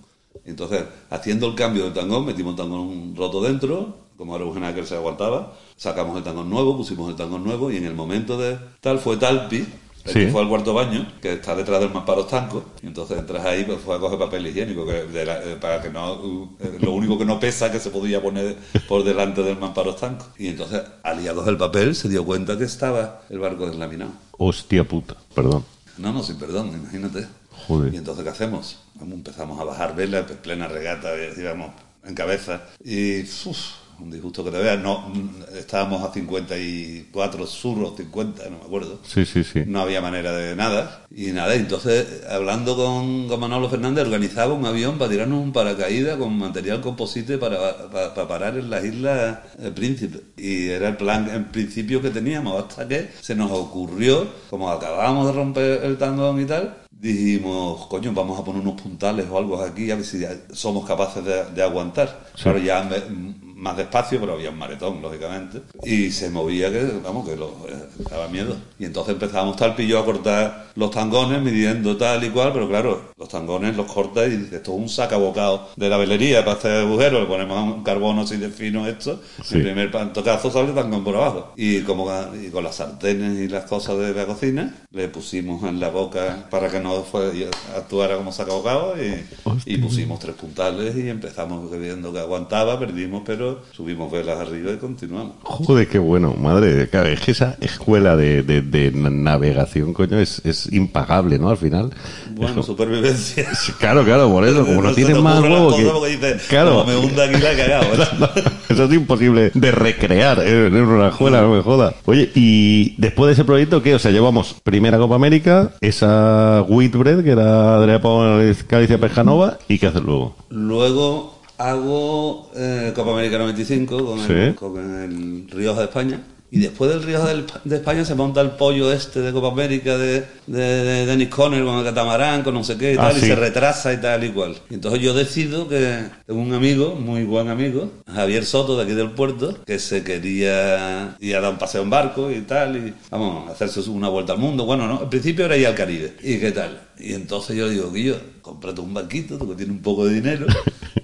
Entonces, 0.45 0.83
haciendo 1.09 1.47
el 1.47 1.55
cambio 1.55 1.85
del 1.85 1.93
tangón, 1.93 2.25
metimos 2.25 2.51
el 2.51 2.57
tangón 2.57 3.15
roto 3.15 3.41
dentro, 3.41 3.97
como 4.17 4.35
era 4.35 4.45
un 4.45 4.53
Genaker 4.53 4.85
se 4.85 4.95
aguantaba, 4.95 5.53
sacamos 5.75 6.17
el 6.17 6.23
tangón 6.23 6.49
nuevo, 6.49 6.77
pusimos 6.77 7.09
el 7.09 7.15
tangón 7.15 7.43
nuevo 7.43 7.72
y 7.72 7.77
en 7.77 7.85
el 7.85 7.93
momento 7.93 8.37
de 8.37 8.57
tal 8.81 9.00
fue 9.00 9.17
Talpi, 9.17 9.57
el 9.57 9.65
Sí. 10.05 10.13
que 10.20 10.27
fue 10.27 10.41
al 10.41 10.50
cuarto 10.50 10.74
baño, 10.74 11.11
que 11.22 11.33
está 11.33 11.55
detrás 11.55 11.79
del 11.79 11.89
mamparo 11.91 12.22
estanco, 12.22 12.63
y 12.83 12.87
entonces 12.87 13.18
entras 13.18 13.44
ahí, 13.46 13.63
pues 13.63 13.79
fue 13.79 13.96
a 13.96 14.00
coger 14.00 14.20
papel 14.20 14.46
higiénico, 14.46 14.85
que 14.85 15.03
de 15.03 15.25
la- 15.25 15.44
eh, 15.44 15.57
para 15.59 15.81
que 15.81 15.89
no, 15.89 16.13
uh, 16.13 16.50
eh, 16.59 16.77
lo 16.79 16.91
único 16.91 17.18
que 17.18 17.25
no 17.25 17.39
pesa 17.39 17.72
que 17.72 17.79
se 17.79 17.89
podía 17.89 18.22
poner 18.22 18.55
por 18.87 19.03
delante 19.03 19.41
del 19.41 19.57
mamparo 19.57 19.91
estanco. 19.91 20.27
Y 20.37 20.48
entonces, 20.50 20.83
aliados 21.01 21.48
el 21.48 21.57
papel, 21.57 21.96
se 21.96 22.07
dio 22.07 22.24
cuenta 22.24 22.55
que 22.57 22.65
estaba 22.65 23.24
el 23.31 23.39
barco 23.39 23.65
deslaminado. 23.65 24.11
Hostia 24.37 24.83
puta, 24.83 25.15
perdón. 25.33 25.65
No, 25.98 26.13
no, 26.13 26.22
sin 26.22 26.37
perdón, 26.37 26.68
imagínate. 26.68 27.25
Joder. 27.68 27.94
Y 27.94 27.98
entonces, 27.98 28.24
¿qué 28.24 28.29
hacemos? 28.29 28.79
Empezamos 29.01 29.59
a 29.59 29.63
bajar 29.63 29.96
velas, 29.96 30.29
en 30.29 30.37
plena 30.37 30.68
regata, 30.68 31.09
íbamos 31.35 31.72
en 32.05 32.13
cabeza. 32.13 32.61
Y, 32.83 33.22
uf, 33.24 33.57
un 34.00 34.12
disgusto 34.12 34.44
que 34.44 34.51
te 34.51 34.58
veas. 34.58 34.79
No, 34.79 35.12
estábamos 35.58 36.03
a 36.03 36.12
54 36.14 37.48
surros, 37.48 37.94
50, 37.98 38.44
no 38.50 38.58
me 38.60 38.64
acuerdo. 38.66 39.00
Sí, 39.05 39.25
sí, 39.25 39.44
sí. 39.44 39.64
No 39.66 39.81
había 39.81 40.01
manera 40.01 40.31
de 40.34 40.55
nada. 40.55 41.05
Y 41.16 41.27
nada, 41.27 41.53
entonces, 41.55 42.24
hablando 42.29 42.75
con, 42.75 43.27
con 43.27 43.40
Manolo 43.40 43.70
Fernández, 43.70 44.05
organizaba 44.05 44.53
un 44.53 44.66
avión 44.66 44.98
para 44.98 45.12
tirarnos 45.12 45.42
un 45.42 45.53
paracaídas 45.53 46.18
con 46.18 46.38
material 46.38 46.81
composite 46.81 47.38
para, 47.38 47.90
para, 47.90 48.14
para 48.14 48.27
parar 48.27 48.58
en 48.58 48.70
las 48.70 48.84
islas 48.84 49.40
eh, 49.60 49.72
Príncipe. 49.74 50.20
Y 50.38 50.68
era 50.70 50.90
el 50.90 50.98
plan 50.98 51.29
en 51.34 51.46
principio 51.46 52.01
que 52.01 52.10
teníamos, 52.10 52.62
hasta 52.62 52.88
que 52.88 53.10
se 53.22 53.36
nos 53.36 53.51
ocurrió, 53.51 54.27
como 54.50 54.70
acabábamos 54.70 55.27
de 55.27 55.34
romper 55.34 55.84
el 55.84 55.98
tangón 55.98 56.42
y 56.42 56.46
tal, 56.46 56.75
dijimos, 56.92 57.88
coño, 57.88 58.12
vamos 58.14 58.40
a 58.40 58.44
poner 58.44 58.62
unos 58.62 58.81
puntales 58.81 59.25
o 59.29 59.38
algo 59.38 59.62
aquí, 59.62 59.92
a 59.92 59.96
ver 59.96 60.05
si 60.05 60.20
ya 60.20 60.31
somos 60.53 60.86
capaces 60.86 61.24
de, 61.24 61.46
de 61.53 61.64
aguantar. 61.64 62.27
Claro, 62.42 62.58
ya 62.60 62.84
me- 62.84 63.45
más 63.65 63.75
despacio, 63.77 64.19
pero 64.19 64.33
había 64.33 64.51
un 64.51 64.57
maretón, 64.59 65.01
lógicamente. 65.01 65.61
Y 65.83 66.11
se 66.11 66.29
movía 66.29 66.71
que, 66.71 66.83
vamos, 67.03 67.27
que 67.27 67.35
lo, 67.35 67.47
eh, 67.67 67.73
daba 68.09 68.27
miedo. 68.27 68.55
Y 68.77 68.85
entonces 68.85 69.13
empezábamos 69.13 69.55
tal 69.57 69.75
pillo 69.75 69.99
a 69.99 70.05
cortar 70.05 70.67
los 70.75 70.91
tangones, 70.91 71.41
midiendo 71.41 71.97
tal 71.97 72.23
y 72.23 72.29
cual, 72.29 72.51
pero 72.53 72.67
claro, 72.67 73.11
los 73.17 73.27
tangones 73.29 73.75
los 73.75 73.91
cortas 73.91 74.27
y 74.27 74.31
dices, 74.37 74.53
esto 74.53 74.73
es 74.73 74.77
un 74.79 74.89
sacabocado 74.89 75.69
de 75.75 75.89
la 75.89 75.97
velería 75.97 76.43
para 76.45 76.57
hacer 76.57 76.71
agujeros, 76.85 77.21
le 77.21 77.27
ponemos 77.27 77.75
un 77.75 77.83
carbono 77.83 78.21
así 78.21 78.37
de 78.37 78.49
fino 78.49 78.85
esto, 78.87 79.19
Sí. 79.43 79.55
el 79.55 79.63
primer 79.63 79.89
pantocazo 79.91 80.51
sale 80.51 80.71
tangón 80.73 81.03
por 81.03 81.15
abajo. 81.15 81.53
Y 81.55 81.81
como 81.81 82.05
y 82.39 82.49
con 82.49 82.63
las 82.63 82.75
sartenes 82.75 83.39
y 83.39 83.47
las 83.47 83.63
cosas 83.65 83.97
de 83.97 84.13
la 84.13 84.25
cocina, 84.25 84.75
le 84.91 85.07
pusimos 85.07 85.63
en 85.63 85.79
la 85.79 85.89
boca 85.89 86.45
para 86.51 86.69
que 86.69 86.79
no 86.79 87.01
fue, 87.03 87.49
actuara 87.75 88.17
como 88.17 88.31
sacabocado 88.31 88.95
y, 89.01 89.25
y 89.65 89.77
pusimos 89.77 90.19
tres 90.19 90.35
puntales 90.35 90.95
y 90.95 91.09
empezamos 91.09 91.71
viendo 91.71 92.11
que 92.13 92.19
aguantaba, 92.19 92.77
perdimos, 92.77 93.23
pero 93.25 93.54
subimos 93.75 94.11
velas 94.11 94.39
arriba 94.39 94.72
y 94.72 94.77
continuamos. 94.77 95.33
Joder, 95.44 95.87
qué 95.87 96.00
bueno, 96.00 96.33
madre. 96.33 96.87
Claro, 96.89 97.09
es 97.09 97.20
que 97.22 97.31
esa 97.31 97.55
escuela 97.61 98.15
de, 98.15 98.44
de- 98.44 98.61
de 98.61 98.91
navegación, 98.91 99.94
coño, 99.94 100.20
es, 100.20 100.41
es 100.46 100.72
impagable, 100.74 101.39
¿no? 101.39 101.50
Al 101.50 101.57
final. 101.57 101.91
Bueno, 102.35 102.61
supervivencia. 102.63 103.46
Claro, 103.79 104.03
claro, 104.03 104.29
por 104.31 104.46
eso, 104.48 104.65
como 104.65 104.81
no 104.81 104.89
se 104.89 104.96
tienes 104.96 105.22
más 105.22 105.41
huevo 105.41 105.75
que... 105.75 106.09
dices, 106.09 106.44
Claro. 106.48 106.85
me 106.85 106.96
hunda 106.96 107.25
aquí 107.25 107.39
la 107.41 107.55
cagado. 107.55 107.85
Eso 108.70 108.83
es 108.85 108.94
imposible 108.94 109.51
de 109.53 109.72
recrear 109.72 110.39
¿eh? 110.39 110.68
en 110.68 110.75
una 110.75 111.09
escuela, 111.09 111.41
no 111.41 111.51
me 111.55 111.61
joda. 111.61 111.94
Oye, 112.05 112.31
y 112.35 112.96
después 113.00 113.27
de 113.27 113.33
ese 113.33 113.46
proyecto, 113.46 113.81
¿qué? 113.83 113.96
O 113.96 114.00
sea, 114.00 114.11
llevamos 114.11 114.55
primera 114.63 114.98
Copa 114.98 115.15
América, 115.15 115.72
esa 115.81 116.63
Whitbread, 116.68 117.24
que 117.24 117.31
era 117.31 117.77
Adrià 117.77 118.00
Pau 118.01 118.22
Calicia 118.68 118.98
Pescanova, 119.00 119.57
¿y 119.68 119.77
qué 119.77 119.87
haces 119.87 120.01
luego? 120.03 120.35
Luego 120.50 121.34
hago 121.57 122.51
eh, 122.55 122.91
Copa 122.96 123.11
América 123.11 123.37
95 123.37 124.05
con, 124.05 124.20
el, 124.20 124.50
Sí. 124.51 124.55
con 124.55 124.77
el 125.03 125.50
Rioja 125.50 125.79
de 125.81 125.85
España. 125.85 126.22
Y 126.51 126.59
después 126.59 126.89
del 126.89 127.03
Rioja 127.03 127.33
de 127.65 127.75
España 127.75 128.05
se 128.05 128.15
monta 128.15 128.39
el 128.39 128.51
pollo 128.51 128.94
este 128.94 129.20
de 129.20 129.33
Copa 129.33 129.50
América 129.50 129.98
de, 129.98 130.24
de, 130.48 130.59
de 130.61 131.05
Dennis 131.05 131.27
Conner 131.27 131.65
con 131.65 131.79
el 131.79 131.83
catamarán, 131.83 132.44
con 132.44 132.53
no 132.53 132.63
sé 132.63 132.77
qué 132.77 132.94
y 132.94 132.96
Ah, 132.98 133.09
tal, 133.09 133.18
y 133.18 133.20
se 133.22 133.35
retrasa 133.35 133.91
y 133.91 133.98
tal 133.98 134.24
y 134.24 134.29
cual. 134.29 134.55
Y 134.70 134.75
entonces 134.75 135.01
yo 135.01 135.13
decido 135.13 135.68
que 135.68 136.03
tengo 136.25 136.39
un 136.39 136.53
amigo, 136.53 136.96
muy 136.96 137.24
buen 137.24 137.50
amigo, 137.50 137.89
Javier 138.13 138.46
Soto 138.46 138.77
de 138.77 138.83
aquí 138.83 138.94
del 138.94 139.11
puerto, 139.11 139.57
que 139.65 139.79
se 139.79 140.03
quería 140.03 141.18
ir 141.20 141.35
a 141.35 141.41
dar 141.41 141.51
un 141.51 141.57
paseo 141.57 141.81
en 141.81 141.89
barco 141.89 142.31
y 142.31 142.41
tal, 142.41 142.77
y 142.77 142.94
vamos, 143.09 143.50
hacerse 143.50 143.81
una 143.89 144.07
vuelta 144.07 144.33
al 144.33 144.39
mundo. 144.39 144.65
Bueno, 144.65 144.87
no, 144.87 145.00
al 145.00 145.09
principio 145.09 145.46
era 145.46 145.57
ir 145.57 145.68
al 145.68 145.75
Caribe. 145.75 146.13
¿Y 146.24 146.37
qué 146.37 146.51
tal? 146.51 146.79
Y 147.00 147.14
entonces 147.14 147.55
yo 147.58 147.68
digo, 147.70 147.92
Guillo, 147.92 148.18
cómprate 148.42 148.81
un 148.81 148.94
barquito, 148.94 149.38
tú 149.38 149.50
que 149.50 149.55
tienes 149.55 149.75
un 149.75 149.81
poco 149.81 150.05
de 150.05 150.14
dinero, 150.16 150.46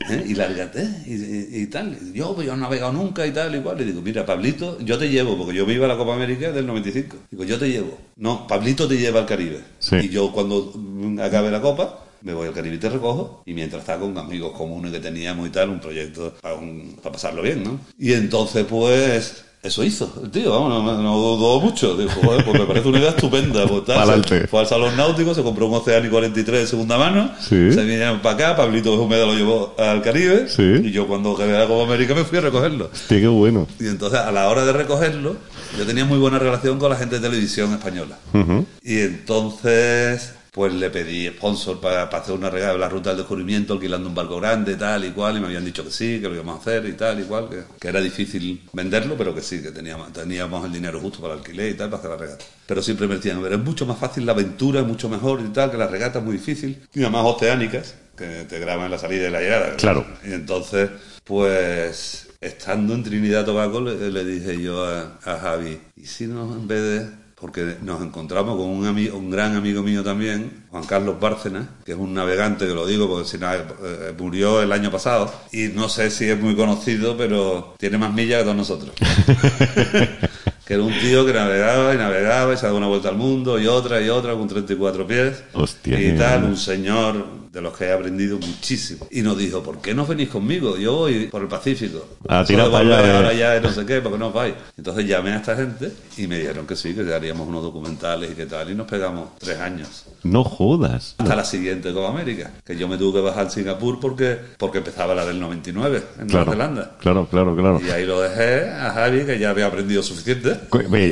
¿eh? 0.10 0.26
y 0.28 0.34
lárgate, 0.36 0.88
y, 1.06 1.14
y- 1.14 1.62
y 1.64 1.68
tal. 1.68 1.98
Y 2.02 2.18
yo, 2.18 2.34
pues 2.34 2.48
yo 2.48 2.54
no 2.54 2.60
he 2.60 2.62
navegado 2.62 2.94
nunca 2.94 3.26
y 3.28 3.32
tal, 3.32 3.56
y 3.56 3.60
cual. 3.60 3.78
Le 3.78 3.86
digo, 3.86 4.02
mira, 4.02 4.26
Pablito, 4.26 4.80
yo 4.80 4.98
te 4.98 5.10
llevo, 5.10 5.38
porque 5.38 5.54
yo 5.58 5.66
me 5.66 5.74
iba 5.74 5.86
a 5.86 5.90
la 5.90 5.98
Copa 5.98 6.16
América 6.16 6.52
del 6.52 6.66
95. 6.68 7.18
Digo, 7.32 7.44
yo 7.44 7.58
te 7.60 7.70
llevo. 7.70 7.98
No, 8.16 8.48
Pablito 8.48 8.88
te 8.88 8.98
lleva 8.98 9.20
al 9.20 9.26
Caribe. 9.26 9.60
Sí. 9.80 9.96
Y 10.04 10.10
yo 10.10 10.32
cuando 10.32 10.74
acabe 11.22 11.52
la 11.52 11.62
Copa, 11.62 12.06
me 12.22 12.34
voy 12.34 12.48
al 12.48 12.54
Caribe 12.54 12.76
y 12.76 12.80
te 12.80 12.90
recojo. 12.90 13.44
Y 13.46 13.54
mientras 13.54 13.82
está 13.82 14.00
con 14.00 14.18
amigos 14.18 14.54
comunes 14.56 14.92
que 14.92 15.00
teníamos 15.00 15.48
y 15.48 15.52
tal, 15.52 15.70
un 15.70 15.80
proyecto 15.80 16.36
para, 16.42 16.56
un- 16.56 16.98
para 17.02 17.14
pasarlo 17.14 17.42
bien, 17.42 17.64
¿no? 17.64 17.80
Y 17.98 18.14
entonces, 18.14 18.66
pues... 18.70 19.46
Eso 19.64 19.84
hizo 19.84 20.12
el 20.24 20.32
tío, 20.32 20.50
vamos, 20.50 20.84
no, 20.84 21.02
no 21.04 21.18
dudó 21.18 21.62
mucho. 21.62 21.96
Dijo, 21.96 22.20
joder, 22.24 22.44
pues 22.44 22.60
me 22.60 22.66
parece 22.66 22.88
una 22.88 22.98
idea 22.98 23.10
estupenda. 23.12 23.68
Pues, 23.68 23.86
tal, 23.86 24.26
se 24.28 24.48
fue 24.48 24.62
al 24.62 24.66
Salón 24.68 24.98
Náutico, 24.98 25.36
se 25.36 25.44
compró 25.44 25.68
un 25.68 25.76
Oceani 25.76 26.10
43 26.10 26.62
de 26.62 26.68
segunda 26.68 26.98
mano, 26.98 27.30
Sí. 27.40 27.72
se 27.72 27.82
vinieron 27.84 28.22
para 28.22 28.36
acá, 28.36 28.56
Pablito 28.56 28.94
Humeda 29.00 29.26
lo 29.28 29.36
llevó 29.36 29.76
al 29.78 30.02
Caribe, 30.02 30.50
Sí. 30.50 30.64
y 30.84 30.92
yo 30.92 31.06
cuando 31.08 31.34
acabé 31.34 31.54
la 31.54 31.68
Copa 31.68 31.84
América 31.84 32.16
me 32.16 32.24
fui 32.24 32.40
a 32.40 32.42
recogerlo. 32.42 32.90
Hostia, 32.92 33.20
qué 33.20 33.28
bueno. 33.28 33.68
Y 33.80 33.86
entonces 33.86 34.20
a 34.20 34.32
la 34.32 34.50
hora 34.50 34.66
de 34.66 34.74
recogerlo, 34.74 35.36
yo 35.78 35.86
tenía 35.86 36.06
muy 36.06 36.18
buena 36.18 36.40
relación 36.40 36.80
con 36.80 36.90
la 36.90 36.96
gente 36.96 37.20
de 37.20 37.30
televisión 37.30 37.72
española. 37.72 38.18
Ujú. 38.34 38.66
Y 38.84 39.00
entonces, 39.02 40.34
pues 40.52 40.74
le 40.74 40.90
pedí 40.90 41.30
sponsor 41.30 41.80
para, 41.80 42.10
para 42.10 42.24
hacer 42.24 42.36
una 42.36 42.50
regata 42.50 42.74
de 42.74 42.80
la 42.80 42.90
ruta 42.90 43.12
del 43.12 43.20
descubrimiento, 43.20 43.74
alquilando 43.74 44.10
un 44.10 44.16
barco 44.16 44.38
grande, 44.42 44.76
tal 44.76 45.06
y 45.06 45.12
cual, 45.12 45.38
y 45.38 45.40
me 45.40 45.46
habían 45.46 45.64
dicho 45.64 45.82
que 45.86 45.92
sí, 45.92 46.20
que 46.20 46.28
lo 46.28 46.36
íbamos 46.36 46.58
a 46.58 46.62
hacer 46.62 46.86
y 46.88 46.94
tal 46.94 47.22
y 47.22 47.24
cual, 47.24 47.48
que, 47.50 47.64
que 47.80 47.88
era 47.88 48.02
difícil 48.02 48.62
venderlo, 48.74 49.16
pero 49.18 49.34
que 49.34 49.42
sí, 49.42 49.62
que 49.62 49.72
teníamos, 49.72 50.12
teníamos 50.12 50.66
el 50.66 50.74
dinero 50.74 51.00
justo 51.00 51.22
para 51.22 51.36
el 51.36 51.40
alquiler 51.40 51.72
y 51.72 51.76
tal, 51.76 51.90
para 51.90 52.00
hacer 52.00 52.12
la 52.12 52.18
regata. 52.18 52.46
Pero 52.68 52.82
siempre 52.82 53.08
me 53.08 53.16
decían, 53.16 53.40
pero 53.42 53.56
es 53.56 53.64
mucho 53.64 53.86
más 53.86 53.98
fácil 53.98 54.26
la 54.26 54.34
aventura, 54.34 54.82
es 54.82 54.86
mucho 54.86 55.08
mejor 55.08 55.40
y 55.40 55.48
tal, 55.54 55.72
que 55.72 55.78
la 55.78 55.88
regata 55.88 56.20
es 56.20 56.26
muy 56.26 56.34
difícil, 56.34 56.82
y 56.94 57.02
además 57.02 57.24
oceánicas, 57.28 57.96
que 58.18 58.44
te 58.44 58.60
graban 58.60 58.92
la 58.92 58.98
salida 58.98 59.30
y 59.30 59.32
la 59.32 59.40
llegada. 59.40 59.76
Claro. 59.78 60.06
Y 60.28 60.34
entonces, 60.34 60.90
pues, 61.24 62.28
estando 62.42 62.94
en 62.94 63.04
Trinidad 63.04 63.46
Tobago, 63.46 63.80
le, 63.80 64.12
le 64.12 64.26
dije 64.26 64.62
yo 64.62 64.86
a, 64.86 65.18
a 65.24 65.40
Javi, 65.40 65.80
¿y 65.96 66.06
si 66.08 66.28
nos 66.28 66.58
en 66.58 66.68
vez 66.68 66.82
de...? 66.82 67.21
Porque 67.42 67.78
nos 67.82 68.02
encontramos 68.04 68.56
con 68.56 68.68
un, 68.70 68.86
ami- 68.86 69.12
un 69.12 69.32
gran 69.32 69.56
amigo 69.56 69.82
mío 69.82 70.04
también, 70.04 70.64
Juan 70.70 70.84
Carlos 70.86 71.20
Bárcena, 71.20 71.68
que 71.84 71.94
es 71.94 71.98
un 71.98 72.14
navegante, 72.14 72.68
que 72.68 72.74
lo 72.76 72.86
digo 72.86 73.10
porque 73.10 73.28
si 73.28 73.40
no, 73.40 73.52
eh, 73.52 74.14
murió 74.18 74.62
el 74.62 74.72
año 74.72 74.92
pasado, 74.92 75.34
y 75.52 75.70
no 75.70 75.90
sé 75.90 76.12
si 76.12 76.30
es 76.30 76.40
muy 76.40 76.56
conocido, 76.56 77.18
pero 77.18 77.74
tiene 77.80 77.98
más 77.98 78.14
millas 78.14 78.38
que 78.40 78.44
todos 78.44 78.56
nosotros. 78.58 78.92
que 80.66 80.74
era 80.76 80.84
un 80.84 80.94
tío 81.00 81.26
que 81.26 81.34
navegaba 81.34 81.94
y 81.94 81.98
navegaba 81.98 82.54
y 82.54 82.58
se 82.58 82.66
daba 82.68 82.78
una 82.78 82.88
vuelta 82.88 83.10
al 83.10 83.16
mundo 83.18 83.60
y 83.60 83.68
otra 83.68 84.00
y 84.02 84.10
otra 84.10 84.34
con 84.34 84.48
34 84.48 85.08
pies. 85.08 85.44
Hostia, 85.54 86.00
y 86.00 86.16
tal, 86.16 86.44
un 86.44 86.56
señor 86.58 87.26
de 87.52 87.62
los 87.62 87.76
que 87.78 87.84
he 87.86 87.92
aprendido 87.92 88.38
muchísimo. 88.38 89.08
Y 89.12 89.22
nos 89.22 89.38
dijo, 89.38 89.62
¿por 89.62 89.82
qué 89.82 89.94
no 89.94 90.06
venís 90.06 90.30
conmigo? 90.30 90.78
Yo 90.78 90.96
voy 90.96 91.26
por 91.28 91.42
el 91.42 91.50
Pacífico. 91.50 92.08
Ah, 92.30 92.42
Eso 92.42 92.48
tira 92.48 92.64
de 92.66 92.70
para 92.72 92.86
allá, 92.98 93.08
eh. 93.08 93.16
Ahora 93.18 93.34
ya 93.34 93.60
no 93.60 93.70
sé 93.72 93.86
qué, 93.86 94.00
¿por 94.00 94.14
qué 94.14 94.18
no 94.18 94.28
os 94.28 94.34
vais? 94.34 94.54
Entonces 94.78 95.06
llamé 95.06 95.32
a 95.32 95.38
esta 95.38 95.56
gente 95.58 95.92
y 96.18 96.28
me 96.28 96.38
dijeron 96.40 96.66
que 96.66 96.78
sí, 96.78 96.94
que 96.94 97.14
haríamos 97.14 97.46
unos 97.48 97.62
documentales 97.62 98.32
y 98.32 98.36
que 98.36 98.46
tal. 98.46 98.70
Y 98.72 98.76
nos 98.76 98.88
pegamos 98.88 99.32
tres 99.38 99.60
años. 99.60 100.06
No 100.24 100.44
jodas. 100.46 101.16
Hasta 101.18 101.36
la 101.36 101.44
siguiente 101.44 101.92
Copa 101.92 102.10
América, 102.10 102.52
que 102.66 102.78
yo 102.78 102.88
me 102.88 102.98
tuve 102.98 103.20
que 103.20 103.26
bajar 103.26 103.48
a 103.48 103.50
Singapur 103.50 104.00
porque, 104.00 104.38
porque 104.58 104.78
empezaba 104.78 105.14
la 105.14 105.26
del 105.26 105.40
99 105.40 106.04
en 106.22 106.28
Claro, 106.28 106.46
Nueva 106.46 106.52
Zelanda. 106.52 106.96
claro, 107.00 107.28
claro, 107.30 107.56
claro. 107.56 107.82
Y 107.86 107.90
ahí 107.90 108.06
lo 108.06 108.22
dejé 108.22 108.70
a 108.70 108.92
Javi, 108.92 109.26
que 109.26 109.38
ya 109.38 109.50
había 109.50 109.66
aprendido 109.66 110.02
suficiente. 110.04 110.58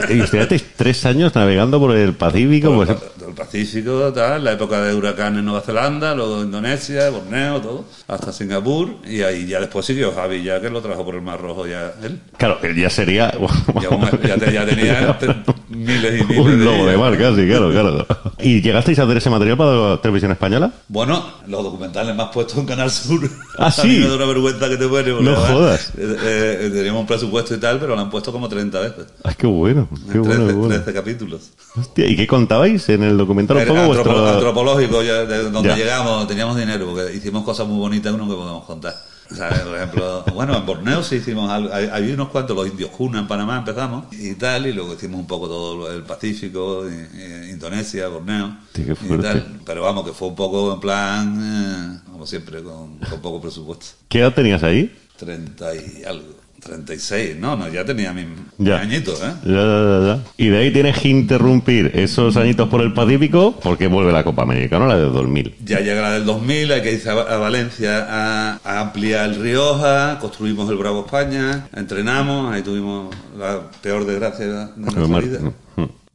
Y 0.09 0.21
ustedes 0.21 0.63
tres 0.77 1.05
años 1.05 1.35
navegando 1.35 1.79
por 1.79 1.95
el 1.97 2.13
Pacífico, 2.13 2.69
Por 2.73 2.87
pues... 2.87 2.89
el 2.89 2.95
Pa- 2.95 3.25
del 3.25 3.33
Pacífico, 3.35 4.13
tal, 4.13 4.43
la 4.43 4.53
época 4.53 4.81
de 4.81 4.93
huracanes 4.95 5.39
en 5.39 5.45
Nueva 5.45 5.61
Zelanda, 5.61 6.15
luego 6.15 6.28
Indonesia, 6.43 7.09
Borneo, 7.09 7.61
todo, 7.61 7.85
hasta 8.07 8.31
Singapur, 8.31 8.95
y 9.05 9.21
ahí 9.21 9.47
ya 9.47 9.59
después 9.59 9.85
siguió 9.85 10.11
Javi, 10.13 10.43
ya 10.43 10.61
que 10.61 10.69
lo 10.69 10.81
trajo 10.81 11.03
por 11.05 11.15
el 11.15 11.21
Mar 11.21 11.39
Rojo 11.41 11.67
ya 11.67 11.93
él. 12.03 12.19
Claro, 12.37 12.59
él 12.63 12.75
ya 12.75 12.89
sería 12.89 13.31
Ya, 13.81 14.39
tenía 14.65 15.17
te- 15.19 15.35
miles 15.69 16.21
y 16.21 16.25
miles 16.25 16.45
un 16.45 16.65
lobo 16.65 16.85
de 16.85 16.97
mar 16.97 17.17
casi, 17.17 17.47
claro, 17.47 17.71
claro. 17.71 18.05
¿Y 18.39 18.61
llegasteis 18.61 18.99
a 18.99 19.03
hacer 19.03 19.17
ese 19.17 19.29
material 19.29 19.57
para 19.57 19.75
la 19.75 20.01
televisión 20.01 20.31
española? 20.31 20.71
Bueno, 20.87 21.23
los 21.47 21.63
documentales 21.63 22.15
más 22.15 22.29
puestos 22.33 22.57
en 22.57 22.65
Canal 22.65 22.89
Sur. 22.91 23.29
Ah, 23.57 23.71
sí. 23.71 23.99
da 23.99 24.15
una 24.15 24.25
vergüenza 24.25 24.69
que 24.69 24.77
te 24.77 24.85
No 24.85 25.35
jodas. 25.35 25.91
eh, 25.97 26.15
eh, 26.61 26.71
teníamos 26.73 27.01
un 27.01 27.07
presupuesto 27.07 27.53
y 27.55 27.57
tal, 27.57 27.79
pero 27.79 27.95
lo 27.95 28.01
han 28.01 28.09
puesto 28.09 28.31
como 28.31 28.47
30 28.47 28.79
veces. 28.79 29.05
Ay, 29.23 29.35
qué 29.37 29.47
bueno, 29.47 29.87
qué 30.11 30.17
En 30.17 30.23
bueno, 30.23 30.35
13, 30.35 30.47
qué 30.47 30.53
bueno. 30.53 30.75
13 30.75 30.93
capítulos. 30.93 31.41
Hostia, 31.75 32.05
¿y 32.07 32.15
qué 32.15 32.27
contabais 32.27 32.87
en 32.89 33.03
el 33.03 33.17
documental? 33.17 33.57
Un 33.57 33.65
poco 33.65 33.85
vuestro... 33.87 34.27
antropológico, 34.27 35.03
ya, 35.03 35.25
de 35.25 35.49
donde 35.49 35.69
Ya. 35.69 35.75
llegamos, 35.75 36.27
teníamos 36.27 36.57
dinero, 36.57 36.87
porque 36.93 37.15
hicimos 37.15 37.43
cosas 37.43 37.67
muy 37.67 37.77
bonitas 37.79 38.11
que 38.11 38.17
no 38.17 38.27
podemos 38.27 38.65
contar. 38.65 38.95
O 39.31 39.35
sea, 39.35 39.49
por 39.63 39.75
ejemplo, 39.75 40.23
bueno, 40.33 40.57
en 40.57 40.65
Borneo 40.65 41.03
sí 41.03 41.17
hicimos 41.17 41.49
algo, 41.51 41.71
hay, 41.71 41.85
hay 41.91 42.11
unos 42.11 42.29
cuantos, 42.29 42.55
los 42.55 42.67
indios 42.67 42.89
Juna 42.91 43.19
en 43.19 43.27
Panamá 43.27 43.57
empezamos 43.59 44.05
y 44.11 44.33
tal, 44.33 44.65
y 44.65 44.73
luego 44.73 44.95
hicimos 44.95 45.19
un 45.19 45.27
poco 45.27 45.47
todo 45.47 45.91
el 45.91 46.01
Pacífico, 46.01 46.85
y- 46.89 47.17
y 47.47 47.49
Indonesia, 47.51 48.07
Borneo 48.07 48.57
qué 48.73 48.81
y 48.83 49.17
tal. 49.21 49.59
Pero 49.65 49.83
vamos, 49.83 50.03
que 50.05 50.13
fue 50.13 50.29
un 50.29 50.35
poco 50.35 50.73
en 50.73 50.79
plan, 50.79 52.01
eh, 52.05 52.09
como 52.11 52.25
siempre, 52.25 52.63
con, 52.63 52.97
con 52.97 53.21
poco 53.21 53.39
presupuesto. 53.39 53.85
¿Qué 54.07 54.19
edad 54.19 54.33
tenías 54.33 54.63
ahí? 54.63 54.95
30 55.17 55.75
y 55.75 56.03
algo, 56.05 56.33
36, 56.59 57.37
no, 57.39 57.55
no, 57.55 57.67
ya 57.69 57.83
tenía 57.85 58.11
mis, 58.13 58.25
Ya. 58.57 58.79
añitos, 58.79 59.21
¿eh? 59.21 59.33
Ya, 59.45 59.53
ya, 59.53 60.01
ya. 60.15 60.23
Y 60.37 60.49
de 60.49 60.57
ahí 60.57 60.71
tienes 60.71 60.97
que 60.99 61.09
interrumpir 61.09 61.91
esos 61.95 62.35
añitos 62.37 62.69
por 62.69 62.81
el 62.81 62.93
Pacífico 62.93 63.57
porque 63.61 63.87
vuelve 63.87 64.11
la 64.11 64.23
Copa 64.23 64.43
América, 64.43 64.77
¿no? 64.79 64.87
La 64.87 64.97
de 64.97 65.03
2000. 65.05 65.55
Ya 65.65 65.79
llega 65.79 66.01
la 66.01 66.11
del 66.11 66.25
2000, 66.25 66.71
hay 66.71 66.81
que 66.81 66.93
irse 66.93 67.09
a, 67.09 67.13
a 67.13 67.37
Valencia 67.37 68.05
a, 68.09 68.59
a 68.63 68.79
ampliar 68.81 69.29
el 69.29 69.35
Rioja, 69.41 70.19
construimos 70.19 70.69
el 70.69 70.77
Bravo 70.77 71.05
España, 71.05 71.67
entrenamos, 71.75 72.53
ahí 72.53 72.61
tuvimos 72.61 73.15
la 73.37 73.69
peor 73.81 74.05
desgracia 74.05 74.45
de 74.47 74.67
nuestra 74.77 75.19
vida. 75.19 75.39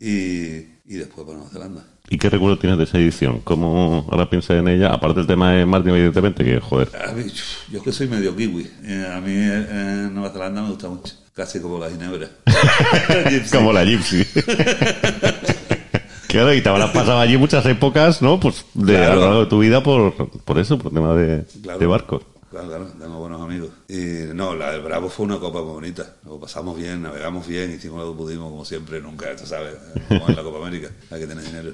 Y, 0.01 0.75
y 0.87 0.97
después 0.99 1.27
para 1.27 1.39
Nueva 1.39 1.51
Zelanda. 1.53 1.85
¿Y 2.09 2.19
qué 2.19 2.29
recuerdo 2.29 2.59
tienes 2.59 2.79
de 2.79 2.85
esa 2.85 2.99
edición? 2.99 3.41
¿Cómo 3.45 4.07
ahora 4.11 4.29
piensas 4.29 4.59
en 4.59 4.69
ella? 4.69 4.93
Aparte 4.93 5.21
del 5.21 5.27
tema 5.27 5.53
de 5.53 5.65
Martin, 5.65 5.95
evidentemente, 5.95 6.45
que 6.45 6.61
joder. 6.61 6.89
A 7.09 7.13
mí, 7.13 7.25
yo 7.71 7.79
es 7.79 7.85
que 7.85 7.93
soy 7.93 8.09
medio 8.09 8.37
kiwi. 8.37 8.71
Eh, 8.85 9.07
a 9.11 9.21
mí 9.21 9.33
eh, 9.33 9.67
en 9.71 10.15
Nueva 10.15 10.31
Zelanda 10.31 10.63
me 10.63 10.69
gusta 10.69 10.89
mucho. 10.89 11.15
Casi 11.35 11.61
como 11.61 11.79
la 11.79 11.91
ginebra. 11.91 12.29
Como 13.53 13.73
la 13.73 13.85
Gypsy. 13.85 14.25
claro, 16.29 16.55
y 16.55 16.61
te 16.61 16.69
habrás 16.69 16.91
pasado 16.91 17.19
allí 17.19 17.37
muchas 17.37 17.67
épocas, 17.67 18.23
¿no? 18.23 18.39
Pues 18.39 18.65
de, 18.75 18.95
Claro. 18.95 19.13
a 19.13 19.15
lo 19.17 19.21
largo 19.23 19.41
de 19.41 19.47
tu 19.47 19.59
vida 19.59 19.83
por, 19.83 20.15
por 20.45 20.59
eso, 20.61 20.79
por 20.79 20.93
tema 20.93 21.15
de, 21.15 21.45
Claro. 21.63 21.79
de 21.81 21.87
barcos. 21.87 22.23
Claro, 22.55 22.69
claro, 22.69 22.87
tengo 23.01 23.19
buenos 23.19 23.43
amigos. 23.43 23.71
Y 23.89 24.33
no, 24.33 24.55
la 24.55 24.71
del 24.71 24.83
Bravo 24.83 25.09
fue 25.09 25.27
una 25.27 25.41
copa 25.41 25.61
muy 25.61 25.73
bonita. 25.73 26.07
Lo 26.25 26.39
pasamos 26.39 26.77
bien, 26.77 27.03
navegamos 27.03 27.49
bien, 27.49 27.73
hicimos 27.75 27.99
lo 28.05 28.13
que 28.13 28.17
pudimos, 28.19 28.49
como 28.49 28.65
siempre, 28.65 29.01
nunca, 29.01 29.35
tú 29.35 29.45
sabes, 29.45 29.75
como 30.07 30.29
en 30.29 30.37
la 30.37 30.43
Copa 30.45 30.59
América, 30.65 30.89
hay 31.11 31.21
que 31.21 31.27
tener 31.27 31.43
dinero. 31.45 31.73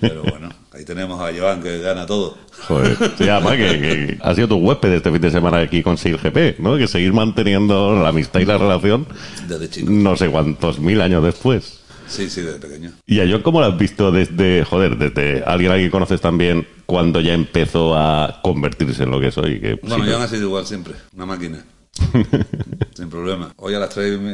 Pero 0.00 0.22
bueno, 0.22 0.50
ahí 0.70 0.84
tenemos 0.84 1.20
a 1.20 1.36
Joan 1.36 1.60
que 1.60 1.80
gana 1.80 2.06
todo. 2.06 2.38
Joder. 2.68 2.96
Sí, 3.18 3.28
además 3.28 3.56
que, 3.56 3.80
que 3.80 4.18
ha 4.22 4.34
sido 4.36 4.46
tu 4.46 4.56
huésped 4.58 4.92
este 4.92 5.10
fin 5.10 5.20
de 5.20 5.30
semana 5.32 5.58
aquí 5.58 5.82
con 5.82 5.96
6GP, 5.96 6.58
¿no? 6.58 6.76
Que 6.76 6.86
seguir 6.86 7.12
manteniendo 7.12 8.00
la 8.00 8.10
amistad 8.10 8.38
y 8.38 8.44
la 8.44 8.56
relación 8.56 9.08
Desde 9.48 9.68
chico. 9.68 9.90
no 9.90 10.16
sé 10.16 10.28
cuántos 10.28 10.78
mil 10.78 11.00
años 11.00 11.24
después. 11.24 11.80
Sí, 12.14 12.30
sí, 12.30 12.40
desde 12.42 12.58
pequeño. 12.58 12.92
¿Y 13.06 13.20
a 13.20 13.26
John 13.30 13.42
cómo 13.42 13.60
lo 13.60 13.66
has 13.66 13.78
visto 13.78 14.10
desde, 14.12 14.64
joder, 14.64 14.96
desde 14.96 15.42
alguien 15.44 15.72
a 15.72 15.76
quien 15.76 15.90
conoces 15.90 16.20
también 16.20 16.66
cuando 16.86 17.20
ya 17.20 17.34
empezó 17.34 17.96
a 17.96 18.40
convertirse 18.42 19.02
en 19.02 19.10
lo 19.10 19.20
que 19.20 19.30
soy? 19.30 19.60
Que, 19.60 19.74
Bueno, 19.82 20.04
sí, 20.04 20.10
Joan 20.10 20.22
ha 20.22 20.28
sido 20.28 20.42
igual 20.42 20.66
siempre, 20.66 20.94
una 21.14 21.26
máquina. 21.26 21.64
Sin 22.94 23.08
problema. 23.08 23.52
Hoy 23.56 23.74
a 23.74 23.78
las 23.78 23.90
tres 23.90 24.14
y 24.14 24.18
me- 24.18 24.32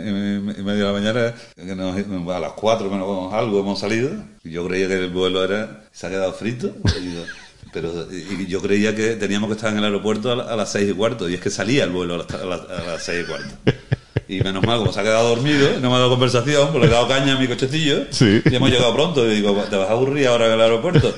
y 0.59 0.63
media 0.63 0.85
de 0.85 0.85
la 0.85 0.93
mañana, 0.93 1.35
que 1.57 1.75
nos- 1.75 1.97
a 2.35 2.41
las 2.41 2.53
cuatro 2.53 2.91
menos 2.91 3.33
algo 3.33 3.61
hemos 3.61 3.79
salido, 3.79 4.11
y 4.45 4.51
yo 4.51 4.67
creía 4.67 4.89
que 4.89 4.95
el 5.05 5.11
vuelo 5.11 5.45
era, 5.45 5.85
se 5.93 6.07
ha 6.07 6.11
quedado 6.11 6.33
frito, 6.33 6.75
pero 7.73 7.93
y 8.11 8.47
yo 8.47 8.61
creía 8.61 8.95
que 8.97 9.15
teníamos 9.17 9.49
que 9.49 9.55
estar 9.57 9.73
en 9.73 9.79
el 9.79 9.85
aeropuerto 9.85 10.33
a, 10.33 10.37
la- 10.37 10.45
a 10.45 10.57
las 10.57 10.73
seis 10.73 10.91
y 10.91 10.95
cuarto, 10.95 11.29
y 11.29 11.35
es 11.35 11.41
que 11.41 11.51
salía 11.51 11.85
el 11.85 11.91
vuelo 11.91 12.15
a 12.15 12.19
las, 12.19 12.31
a 12.31 12.45
las- 12.47 12.61
a 12.71 12.87
las 12.93 13.03
seis 13.03 13.25
y 13.25 13.29
cuarto. 13.29 13.49
Y 14.29 14.41
menos 14.41 14.65
mal, 14.65 14.79
como 14.79 14.93
se 14.93 15.01
ha 15.01 15.03
quedado 15.03 15.29
dormido, 15.31 15.79
no 15.81 15.89
me 15.91 15.97
ha 15.97 15.99
dado 15.99 16.11
conversación, 16.11 16.69
pues 16.71 16.81
le 16.83 16.87
he 16.89 16.91
dado 16.93 17.09
caña 17.09 17.35
a 17.37 17.39
mi 17.39 17.49
cochecillo, 17.49 18.05
Sí. 18.11 18.41
y 18.49 18.55
hemos 18.55 18.71
llegado 18.71 18.95
pronto, 18.95 19.29
y 19.31 19.35
digo, 19.37 19.53
¿te 19.69 19.77
vas 19.77 19.89
a 19.89 19.93
aburrir 19.93 20.29
ahora 20.29 20.47
en 20.47 20.53
el 20.53 20.61
aeropuerto? 20.61 21.13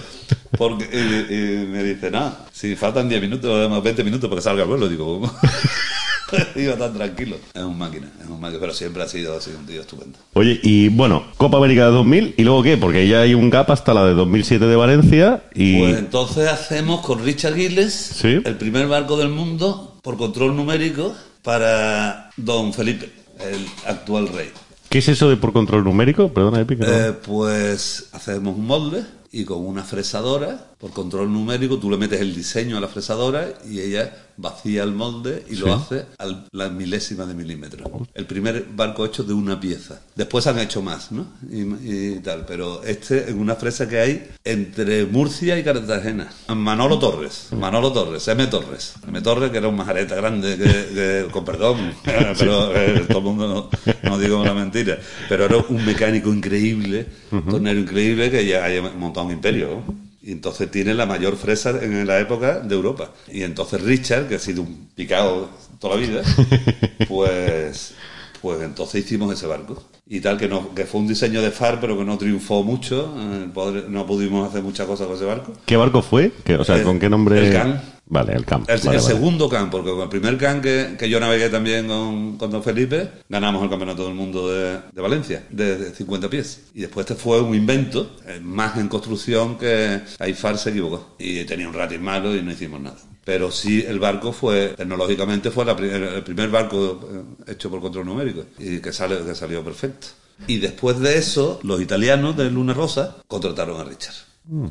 Porque, 0.56 0.84
y, 0.92 1.34
y 1.34 1.66
me 1.66 1.82
dice, 1.82 2.10
no, 2.10 2.34
si 2.52 2.74
faltan 2.76 3.08
10 3.08 3.20
minutos, 3.20 3.68
más 3.70 3.82
20 3.82 4.04
minutos 4.04 4.28
para 4.30 4.38
que 4.40 4.44
salga 4.44 4.62
el 4.62 4.68
vuelo, 4.68 4.88
digo, 4.88 5.20
¿cómo? 5.20 5.32
Iba 6.56 6.76
tan 6.76 6.94
tranquilo. 6.94 7.36
Es 7.52 7.62
un 7.62 7.76
máquina, 7.76 8.08
es 8.22 8.26
un 8.28 8.40
máquina, 8.40 8.58
pero 8.60 8.72
siempre 8.72 9.02
ha 9.02 9.08
sido, 9.08 9.36
ha 9.36 9.40
sido 9.42 9.58
un 9.58 9.66
tío 9.66 9.82
estupendo. 9.82 10.18
Oye, 10.32 10.58
y 10.62 10.88
bueno, 10.88 11.24
Copa 11.36 11.58
América 11.58 11.84
de 11.86 11.90
2000, 11.92 12.34
¿y 12.38 12.42
luego 12.44 12.62
qué? 12.62 12.78
Porque 12.78 13.06
ya 13.06 13.20
hay 13.20 13.34
un 13.34 13.50
gap 13.50 13.70
hasta 13.70 13.92
la 13.92 14.06
de 14.06 14.14
2007 14.14 14.64
de 14.64 14.76
Valencia 14.76 15.42
y... 15.54 15.78
Pues 15.80 15.98
entonces 15.98 16.48
hacemos 16.48 17.02
con 17.04 17.22
Richard 17.22 17.54
Gilles 17.54 17.92
Sí. 17.92 18.40
el 18.44 18.56
primer 18.56 18.86
barco 18.88 19.18
del 19.18 19.28
mundo 19.28 19.98
por 20.02 20.16
control 20.16 20.56
numérico 20.56 21.14
para 21.42 22.30
Don 22.36 22.72
Felipe, 22.72 23.12
el 23.40 23.66
actual 23.86 24.28
rey. 24.28 24.50
¿Qué 24.88 24.98
es 24.98 25.08
eso 25.08 25.28
de 25.30 25.36
por 25.36 25.52
control 25.52 25.84
numérico? 25.84 26.32
Perdona, 26.32 26.60
Epi, 26.60 26.76
Eh, 26.80 27.14
pues 27.26 28.08
hacemos 28.12 28.56
un 28.56 28.66
molde 28.66 29.04
y 29.32 29.44
con 29.44 29.66
una 29.66 29.82
fresadora, 29.82 30.72
por 30.78 30.90
control 30.90 31.32
numérico, 31.32 31.78
tú 31.78 31.90
le 31.90 31.96
metes 31.96 32.20
el 32.20 32.34
diseño 32.34 32.76
a 32.76 32.80
la 32.80 32.88
fresadora 32.88 33.54
y 33.68 33.80
ella 33.80 34.12
vacía 34.36 34.82
el 34.82 34.92
molde 34.92 35.44
y 35.48 35.56
lo 35.56 35.72
hace 35.72 36.06
a 36.18 36.26
la 36.52 36.68
milésima 36.68 37.24
de 37.26 37.34
milímetro. 37.34 38.06
El 38.14 38.26
primer 38.26 38.66
barco 38.74 39.04
hecho 39.06 39.22
de 39.22 39.32
una 39.32 39.58
pieza. 39.58 40.00
Después 40.14 40.46
han 40.46 40.58
hecho 40.58 40.82
más, 40.82 41.12
¿no? 41.12 41.26
Y, 41.50 41.60
y 41.60 42.20
tal, 42.20 42.44
pero 42.46 42.82
este 42.82 43.30
es 43.30 43.34
una 43.34 43.54
fresa 43.54 43.88
que 43.88 44.00
hay 44.00 44.30
entre 44.44 45.06
Murcia 45.06 45.58
y 45.58 45.64
Cartagena. 45.64 46.30
Manolo 46.48 46.98
Torres, 46.98 47.48
Manolo 47.52 47.92
Torres, 47.92 48.26
M. 48.28 48.46
Torres. 48.48 48.94
M. 49.06 49.20
Torres, 49.20 49.50
que 49.50 49.58
era 49.58 49.68
un 49.68 49.76
majareta 49.76 50.14
grande, 50.14 50.56
que, 50.56 51.28
con 51.30 51.44
perdón, 51.44 51.94
pero 52.04 52.74
eh, 52.74 53.04
todo 53.08 53.18
el 53.18 53.24
mundo 53.24 53.48
no, 53.48 54.10
no 54.10 54.18
digo 54.18 54.40
una 54.40 54.54
mentira, 54.54 54.98
pero 55.28 55.44
era 55.46 55.56
un 55.56 55.84
mecánico 55.84 56.32
increíble, 56.32 57.06
un 57.30 57.44
tornero 57.46 57.80
increíble 57.80 58.30
que 58.30 58.44
ya 58.46 58.64
haya 58.64 58.82
montado 58.82 59.21
un 59.22 59.32
imperio. 59.32 59.82
Y 60.24 60.30
entonces 60.30 60.70
tiene 60.70 60.94
la 60.94 61.04
mayor 61.04 61.36
fresa 61.36 61.70
en 61.82 62.06
la 62.06 62.20
época 62.20 62.60
de 62.60 62.74
Europa. 62.74 63.10
Y 63.32 63.42
entonces 63.42 63.80
Richard, 63.82 64.28
que 64.28 64.36
ha 64.36 64.38
sido 64.38 64.62
un 64.62 64.88
picado 64.94 65.48
toda 65.80 65.96
la 65.96 66.00
vida, 66.06 66.22
pues, 67.08 67.94
pues 68.40 68.60
entonces 68.62 69.04
hicimos 69.04 69.32
ese 69.34 69.46
barco. 69.46 69.82
Y 70.06 70.20
tal, 70.20 70.36
que, 70.36 70.48
no, 70.48 70.74
que 70.74 70.84
fue 70.84 71.00
un 71.00 71.08
diseño 71.08 71.40
de 71.42 71.50
FAR, 71.50 71.80
pero 71.80 71.96
que 71.96 72.04
no 72.04 72.18
triunfó 72.18 72.62
mucho. 72.62 73.14
eh, 73.18 73.84
No 73.88 74.06
pudimos 74.06 74.48
hacer 74.48 74.62
muchas 74.62 74.86
cosas 74.86 75.06
con 75.06 75.16
ese 75.16 75.24
barco. 75.24 75.52
¿Qué 75.64 75.76
barco 75.76 76.02
fue? 76.02 76.32
¿Qué- 76.44 76.56
o 76.56 76.64
sea, 76.64 76.76
El- 76.76 76.84
¿con 76.84 76.98
qué 76.98 77.08
nombre? 77.08 77.46
el 77.46 77.52
Can. 77.52 77.82
Vale, 78.06 78.32
el. 78.34 78.40
El, 78.40 78.46
Vale, 78.46 78.64
el 78.68 78.80
vale. 78.86 79.00
segundo 79.00 79.48
can, 79.48 79.70
porque 79.70 79.90
con 79.90 80.00
el 80.02 80.08
primer 80.08 80.36
can 80.36 80.60
que, 80.60 80.96
que 80.98 81.08
yo 81.08 81.18
navegué 81.18 81.48
también 81.48 81.86
con, 81.88 82.36
con 82.36 82.50
Don 82.50 82.62
Felipe, 82.62 83.08
ganamos 83.28 83.62
el 83.62 83.70
campeonato 83.70 84.04
del 84.04 84.14
mundo 84.14 84.48
de, 84.52 84.80
de 84.92 85.00
Valencia, 85.00 85.46
de, 85.50 85.78
de 85.78 85.94
50 85.94 86.28
pies. 86.28 86.64
Y 86.74 86.82
después 86.82 87.08
este 87.08 87.20
fue 87.22 87.40
un 87.40 87.54
invento, 87.54 88.16
eh, 88.26 88.38
más 88.42 88.76
en 88.76 88.88
construcción 88.88 89.56
que 89.56 90.00
Aifar 90.18 90.58
se 90.58 90.70
equivocó. 90.70 91.14
Y 91.18 91.44
tenía 91.44 91.68
un 91.68 91.74
ratín 91.74 92.02
malo 92.02 92.34
y 92.36 92.42
no 92.42 92.52
hicimos 92.52 92.80
nada. 92.80 92.96
Pero 93.24 93.50
sí, 93.52 93.84
el 93.86 94.00
barco 94.00 94.32
fue, 94.32 94.74
tecnológicamente 94.76 95.50
fue 95.52 95.64
la 95.64 95.76
pri- 95.76 95.90
el, 95.90 96.02
el 96.02 96.22
primer 96.24 96.50
barco 96.50 97.00
eh, 97.46 97.52
hecho 97.52 97.70
por 97.70 97.80
control 97.80 98.04
numérico 98.06 98.44
y 98.58 98.80
que, 98.80 98.92
sale, 98.92 99.18
que 99.24 99.34
salió 99.34 99.62
perfecto. 99.64 100.08
Y 100.48 100.58
después 100.58 100.98
de 100.98 101.16
eso, 101.18 101.60
los 101.62 101.80
italianos 101.80 102.36
de 102.36 102.50
Luna 102.50 102.74
Rosa 102.74 103.18
contrataron 103.28 103.80
a 103.80 103.84
Richard. 103.84 104.14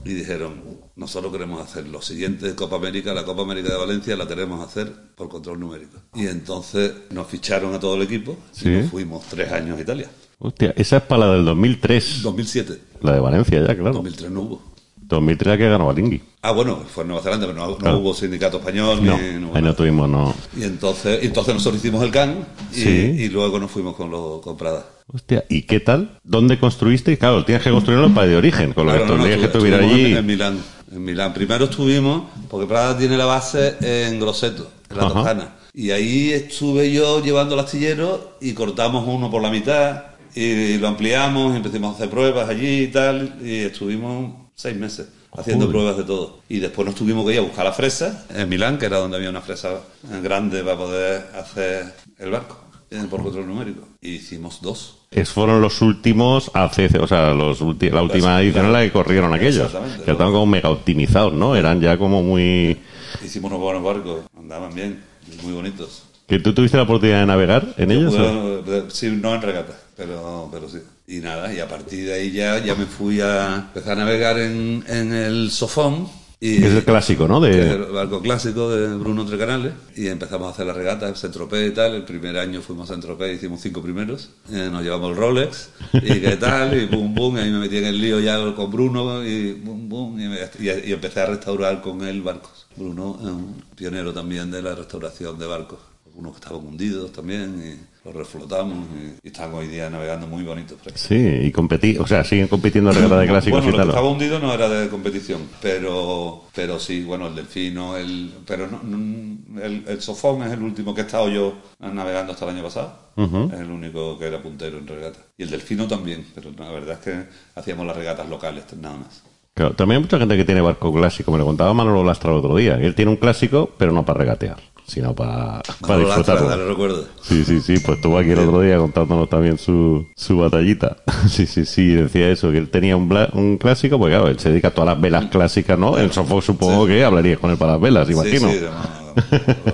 Y 0.04 0.14
dijeron, 0.14 0.62
nosotros 0.98 1.32
queremos 1.32 1.62
hacer 1.62 1.88
lo 1.88 2.02
siguiente 2.02 2.54
Copa 2.56 2.76
América, 2.76 3.14
la 3.14 3.24
Copa 3.24 3.44
América 3.44 3.70
de 3.72 3.78
Valencia 3.78 4.16
la 4.18 4.28
queremos 4.28 4.66
hacer 4.68 4.92
por 5.16 5.30
control 5.30 5.60
numérico. 5.62 5.98
Y 6.14 6.28
entonces 6.28 6.92
nos 7.10 7.28
ficharon 7.28 7.74
a 7.74 7.80
todo 7.80 7.96
el 7.96 8.02
equipo 8.02 8.36
Sí. 8.52 8.68
y 8.68 8.72
nos 8.82 8.92
fuimos 8.92 9.24
tres 9.30 9.52
años 9.52 9.78
a 9.78 9.82
Italia. 9.82 10.10
Hostia, 10.40 10.74
esa 10.76 10.98
es 10.98 11.04
para 11.04 11.28
la 11.28 11.34
del 11.34 11.46
2003. 11.46 12.22
2007, 12.22 12.80
La 13.02 13.14
de 13.14 13.20
Valencia, 13.22 13.60
ya, 13.66 13.74
claro. 13.76 13.94
2003 13.94 14.30
no 14.32 14.42
hubo. 14.42 14.62
2003 14.98 15.48
la 15.48 15.58
que 15.58 15.70
ganó 15.70 15.88
Balingui. 15.88 16.22
Ah, 16.42 16.52
bueno, 16.52 16.78
fue 16.88 17.04
en 17.04 17.10
Nueva 17.10 17.24
Zelanda, 17.24 17.46
pero 17.48 17.60
no, 17.60 17.68
no 17.72 17.78
Claro. 17.78 18.00
hubo 18.00 18.14
sindicato 18.14 18.58
español 18.58 19.04
No, 19.06 19.18
ni 19.18 19.40
no 19.40 19.54
ahí 19.54 19.62
no 19.62 19.74
tuvimos, 19.76 20.08
no. 20.10 20.34
Y 20.58 20.64
entonces, 20.64 21.20
entonces 21.24 21.54
nosotros 21.54 21.82
hicimos 21.84 22.02
el 22.04 22.12
CAN 22.12 22.46
y, 22.72 22.76
Sí. 22.76 22.90
y 22.90 23.30
luego 23.30 23.60
nos 23.60 23.70
fuimos 23.72 23.96
con 23.96 24.10
los 24.10 24.42
con 24.42 24.56
Prada. 24.58 24.86
Hostia, 25.14 25.44
¿y 25.50 25.64
qué 25.64 25.80
tal? 25.82 26.20
¿Dónde 26.24 26.58
construiste? 26.58 27.18
Claro, 27.18 27.44
tienes 27.44 27.64
que 27.64 27.70
construirlo 27.70 28.14
para 28.14 28.28
de 28.28 28.38
origen, 28.38 28.72
con 28.74 28.86
lo 28.88 28.94
Claro, 28.94 29.06
que 29.08 29.12
no, 29.12 29.18
no, 29.18 29.24
que 29.24 29.46
estuviera 29.46 29.78
allí. 29.80 30.06
En, 30.12 30.18
en 30.18 30.26
Milán, 30.26 30.64
en 30.92 31.04
Milán. 31.04 31.34
Primero 31.34 31.66
estuvimos, 31.66 32.30
porque 32.50 32.66
Prada 32.68 32.98
tiene 32.98 33.18
la 33.18 33.26
base 33.26 33.76
en 33.82 34.20
Grosseto, 34.20 34.72
en 34.90 34.98
la 34.98 35.04
Ajá. 35.04 35.14
Toscana. 35.14 35.56
Y 35.74 35.92
ahí 35.92 36.32
estuve 36.32 36.92
yo 36.92 37.22
llevando 37.24 37.56
el 37.56 37.60
astillero 37.62 38.38
y 38.40 38.54
cortamos 38.54 39.06
uno 39.08 39.30
por 39.30 39.42
la 39.42 39.50
mitad 39.50 40.04
y 40.34 40.78
lo 40.78 40.88
ampliamos 40.88 41.54
y 41.54 41.58
empezamos 41.58 41.94
a 41.94 41.96
hacer 41.96 42.10
pruebas 42.10 42.48
allí 42.50 42.84
y 42.84 42.88
tal. 42.88 43.36
Y 43.44 43.56
estuvimos 43.64 44.34
seis 44.56 44.78
meses 44.78 45.08
haciendo 45.34 45.66
Joder. 45.66 45.72
pruebas 45.78 45.98
de 45.98 46.04
todo. 46.04 46.40
Y 46.48 46.60
después 46.60 46.86
nos 46.86 46.96
tuvimos 46.96 47.26
que 47.26 47.34
ir 47.34 47.40
a 47.40 47.44
buscar 47.44 47.66
la 47.66 47.74
fresa 47.74 48.26
en 48.34 48.48
Milán, 48.48 48.78
que 48.78 48.86
era 48.86 48.98
donde 48.98 49.18
había 49.18 49.30
una 49.30 49.42
fresa 49.42 49.82
grande 50.24 50.64
para 50.64 50.78
poder 50.78 51.26
hacer 51.36 51.94
el 52.18 52.32
barco 52.32 52.62
eh, 52.90 53.06
por 53.10 53.22
control 53.24 53.48
numérico. 53.48 53.88
Y 54.02 54.12
hicimos 54.12 54.62
dos. 54.62 54.98
Es, 55.14 55.30
fueron 55.32 55.60
los 55.62 55.82
últimos 55.82 56.50
ACC, 56.54 57.02
o 57.02 57.06
sea, 57.06 57.34
los 57.34 57.60
ulti- 57.62 57.92
la 57.92 58.02
última 58.02 58.36
Las- 58.36 58.44
edición 58.44 58.68
en 58.68 58.72
la 58.72 58.82
que 58.82 58.94
corrieron 58.94 59.34
aquellos. 59.34 59.70
Que 60.06 60.12
estaban 60.12 60.32
como 60.32 60.46
mega 60.46 60.70
optimizados, 60.70 61.34
¿no? 61.34 61.54
Eran 61.54 61.82
ya 61.82 61.98
como 61.98 62.24
muy... 62.24 62.78
Hicimos 63.22 63.52
unos 63.52 63.60
buenos 63.62 63.84
barcos, 63.84 64.22
andaban 64.40 64.74
bien, 64.74 65.04
muy 65.44 65.52
bonitos. 65.52 66.04
¿Que 66.30 66.40
tú 66.40 66.54
tuviste 66.54 66.78
la 66.78 66.84
oportunidad 66.84 67.20
de 67.20 67.26
navegar 67.26 67.74
en 67.76 67.92
ellos? 67.92 68.14
o? 68.14 68.18
Bueno, 68.18 68.58
de- 68.62 68.90
sí, 68.90 69.08
no 69.22 69.36
en 69.36 69.42
regata, 69.42 69.78
pero, 69.98 70.48
pero 70.50 70.70
sí. 70.70 70.78
Y 71.08 71.18
nada, 71.18 71.54
y 71.54 71.60
a 71.60 71.68
partir 71.68 72.06
de 72.06 72.14
ahí 72.14 72.32
ya, 72.32 72.60
ya 72.64 72.74
me 72.76 72.86
fui 72.86 73.20
a 73.20 73.56
empezar 73.68 73.98
a 73.98 74.06
navegar 74.06 74.40
en, 74.40 74.82
en 74.88 75.14
el 75.14 75.52
Sofón. 75.52 76.08
Y, 76.44 76.64
es 76.64 76.74
el 76.74 76.84
clásico, 76.84 77.28
¿no? 77.28 77.40
De... 77.40 77.72
el 77.74 77.84
barco 77.92 78.20
clásico 78.20 78.72
de 78.72 78.96
Bruno 78.98 79.26
Tres 79.28 79.40
Canales. 79.40 79.74
Y 79.96 80.08
empezamos 80.08 80.48
a 80.48 80.52
hacer 80.52 80.66
las 80.66 80.76
regatas, 80.76 81.20
Saint-Tropez 81.20 81.68
y 81.70 81.72
tal. 81.72 81.94
El 81.94 82.04
primer 82.04 82.36
año 82.38 82.62
fuimos 82.64 82.90
a 82.90 82.94
Saint-Tropez, 82.94 83.36
hicimos 83.38 83.62
cinco 83.62 83.82
primeros. 83.84 84.32
Eh, 84.52 84.68
nos 84.72 84.82
llevamos 84.82 85.12
el 85.12 85.18
Rolex 85.18 85.70
y 85.94 86.00
qué 86.20 86.38
tal, 86.38 86.82
y 86.82 86.88
pum. 86.88 87.38
Y 87.38 87.42
ahí 87.42 87.52
me 87.52 87.60
metí 87.60 87.78
en 87.78 87.86
el 87.86 88.02
lío 88.02 88.20
ya 88.20 88.40
con 88.56 88.72
Bruno 88.72 89.24
y. 89.24 89.30
Y, 89.62 90.28
me- 90.28 90.40
y- 90.60 90.90
y 90.90 90.94
empecé 90.94 91.20
a 91.22 91.28
restaurar 91.28 91.80
con 91.82 92.02
él 92.08 92.24
barcos. 92.24 92.66
Bruno 92.76 93.18
es 93.22 93.28
un 93.28 93.64
pionero 93.76 94.12
también 94.12 94.50
de 94.50 94.64
la 94.64 94.74
restauración 94.74 95.38
de 95.38 95.46
barcos. 95.46 95.78
Algunos 96.12 96.34
que 96.34 96.44
estaban 96.44 96.66
hundidos 96.68 97.12
también 97.14 97.62
y 97.66 98.06
los 98.06 98.14
reflotamos 98.14 98.86
y, 98.94 99.26
y 99.26 99.32
están 99.32 99.54
hoy 99.54 99.68
día 99.68 99.90
navegando 99.90 100.28
muy 100.28 100.44
bonitos. 100.44 100.78
Sí, 100.96 101.16
y 101.16 101.52
competí, 101.52 101.98
o 101.98 102.06
sea, 102.06 102.24
siguen 102.26 102.48
compitiendo 102.50 102.90
en 102.90 102.98
regata 102.98 103.20
de 103.20 103.28
clásicos 103.28 103.62
Bueno, 103.64 103.70
y 103.70 103.72
lo 103.72 103.78
tal. 103.78 103.86
que 103.88 103.92
estaba 103.92 104.10
hundido 104.10 104.40
no 104.40 104.54
era 104.54 104.68
de 104.68 104.90
competición, 104.90 105.42
pero, 105.62 106.44
pero 106.54 106.80
sí, 106.80 107.04
bueno, 107.06 107.28
el 107.28 107.36
delfino, 107.36 107.96
el, 107.96 108.34
pero 108.46 108.68
no, 108.68 108.82
no- 108.84 109.62
el, 109.62 109.86
el 109.88 110.02
sofón 110.02 110.44
es 110.44 110.52
el 110.52 110.62
último 110.62 110.94
que 110.94 111.02
he 111.02 111.06
estado 111.06 111.30
yo 111.30 111.54
navegando 111.80 112.34
hasta 112.34 112.46
el 112.46 112.56
año 112.58 112.64
pasado. 112.64 112.94
Es 113.16 113.60
el 113.60 113.70
único 113.72 114.18
que 114.20 114.26
era 114.26 114.42
puntero 114.42 114.80
en 114.80 114.88
regata. 114.88 115.20
Y 115.38 115.44
el 115.44 115.50
delfino 115.50 115.88
también, 115.88 116.26
pero 116.36 116.52
la 116.58 116.72
verdad 116.72 116.94
es 116.94 117.00
que 117.00 117.26
hacíamos 117.56 117.86
las 117.88 117.96
regatas 117.96 118.28
locales, 118.28 118.66
nada 118.82 118.98
más. 118.98 119.24
Claro, 119.54 119.74
también 119.76 119.98
hay 119.98 120.04
mucha 120.04 120.18
gente 120.18 120.38
que 120.38 120.46
tiene 120.46 120.62
barco 120.62 120.94
clásico. 120.94 121.30
Me 121.32 121.38
lo 121.38 121.46
contaba 121.46 121.74
Manolo 121.74 122.04
Lastra 122.06 122.32
el 122.32 122.38
otro 122.38 122.56
día. 122.56 122.76
Él 122.76 122.96
tiene 122.96 123.12
un 123.12 123.18
clásico, 123.18 123.70
pero 123.78 123.92
no 123.92 124.06
para 124.06 124.20
regatear, 124.20 124.58
sino 124.92 125.16
para, 125.16 125.62
para 125.82 125.98
Lastra, 126.04 126.36
disfrutarlo. 126.36 126.56
lo 126.58 126.70
recuerdo. 126.70 127.06
Sí, 127.22 127.44
sí, 127.46 127.62
sí, 127.62 127.80
pues 127.80 127.98
estuvo 127.98 128.18
aquí 128.18 128.32
el 128.32 128.40
otro 128.40 128.62
día 128.62 128.78
contándonos 128.78 129.30
también 129.30 129.58
su, 129.58 130.08
su 130.16 130.38
batallita. 130.38 130.98
Sí, 131.30 131.46
sí, 131.46 131.66
sí, 131.66 131.88
decía 131.90 132.30
eso, 132.30 132.52
que 132.52 132.58
él 132.58 132.70
tenía 132.70 132.98
un, 132.98 133.08
bla- 133.10 133.30
un 133.34 133.58
clásico, 133.58 133.98
pues 134.00 134.12
claro, 134.12 134.28
él 134.28 134.40
se 134.40 134.50
dedica 134.50 134.70
a 134.70 134.72
todas 134.72 134.94
las 134.96 135.02
velas 135.02 135.26
clásicas, 135.26 135.78
¿no? 135.80 135.98
El 135.98 136.12
Sofón 136.12 136.42
supongo 136.42 136.86
que 136.88 137.04
hablarías 137.04 137.40
con 137.40 137.52
él 137.52 137.58
para 137.58 137.74
las 137.74 137.82
velas, 137.82 138.10
imagino. 138.10 138.50
Sí, 138.50 138.58
sí, 138.60 138.66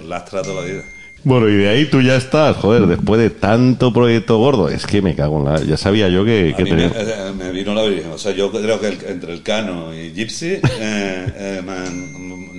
no, 0.01 0.07
lastra 0.07 0.41
toda 0.41 0.61
la 0.61 0.67
vida. 0.67 0.83
Bueno, 1.23 1.49
y 1.49 1.55
de 1.55 1.67
ahí 1.69 1.85
tú 1.89 2.01
ya 2.01 2.15
estás, 2.15 2.55
joder, 2.57 2.85
después 2.87 3.19
de 3.19 3.29
tanto 3.29 3.91
proyecto 3.91 4.37
gordo, 4.37 4.69
es 4.69 4.85
que 4.85 5.01
me 5.01 5.13
cago 5.15 5.39
en 5.39 5.45
la... 5.45 5.61
Ya 5.61 5.75
sabía 5.75 6.07
yo 6.09 6.23
que, 6.23 6.53
que 6.55 6.63
mí 6.63 6.71
me, 6.71 6.77
tenía... 6.89 7.01
eh, 7.01 7.33
me 7.37 7.51
vino 7.51 7.73
la 7.73 7.83
virgen. 7.83 8.11
O 8.11 8.17
sea, 8.17 8.31
yo 8.33 8.49
creo 8.51 8.79
que 8.79 8.87
el- 8.89 8.99
entre 9.07 9.33
el 9.33 9.43
Cano 9.43 9.93
y 9.93 10.11
Gypsy 10.13 10.47
eh, 10.53 10.61
eh, 10.79 11.61
me 11.65 11.73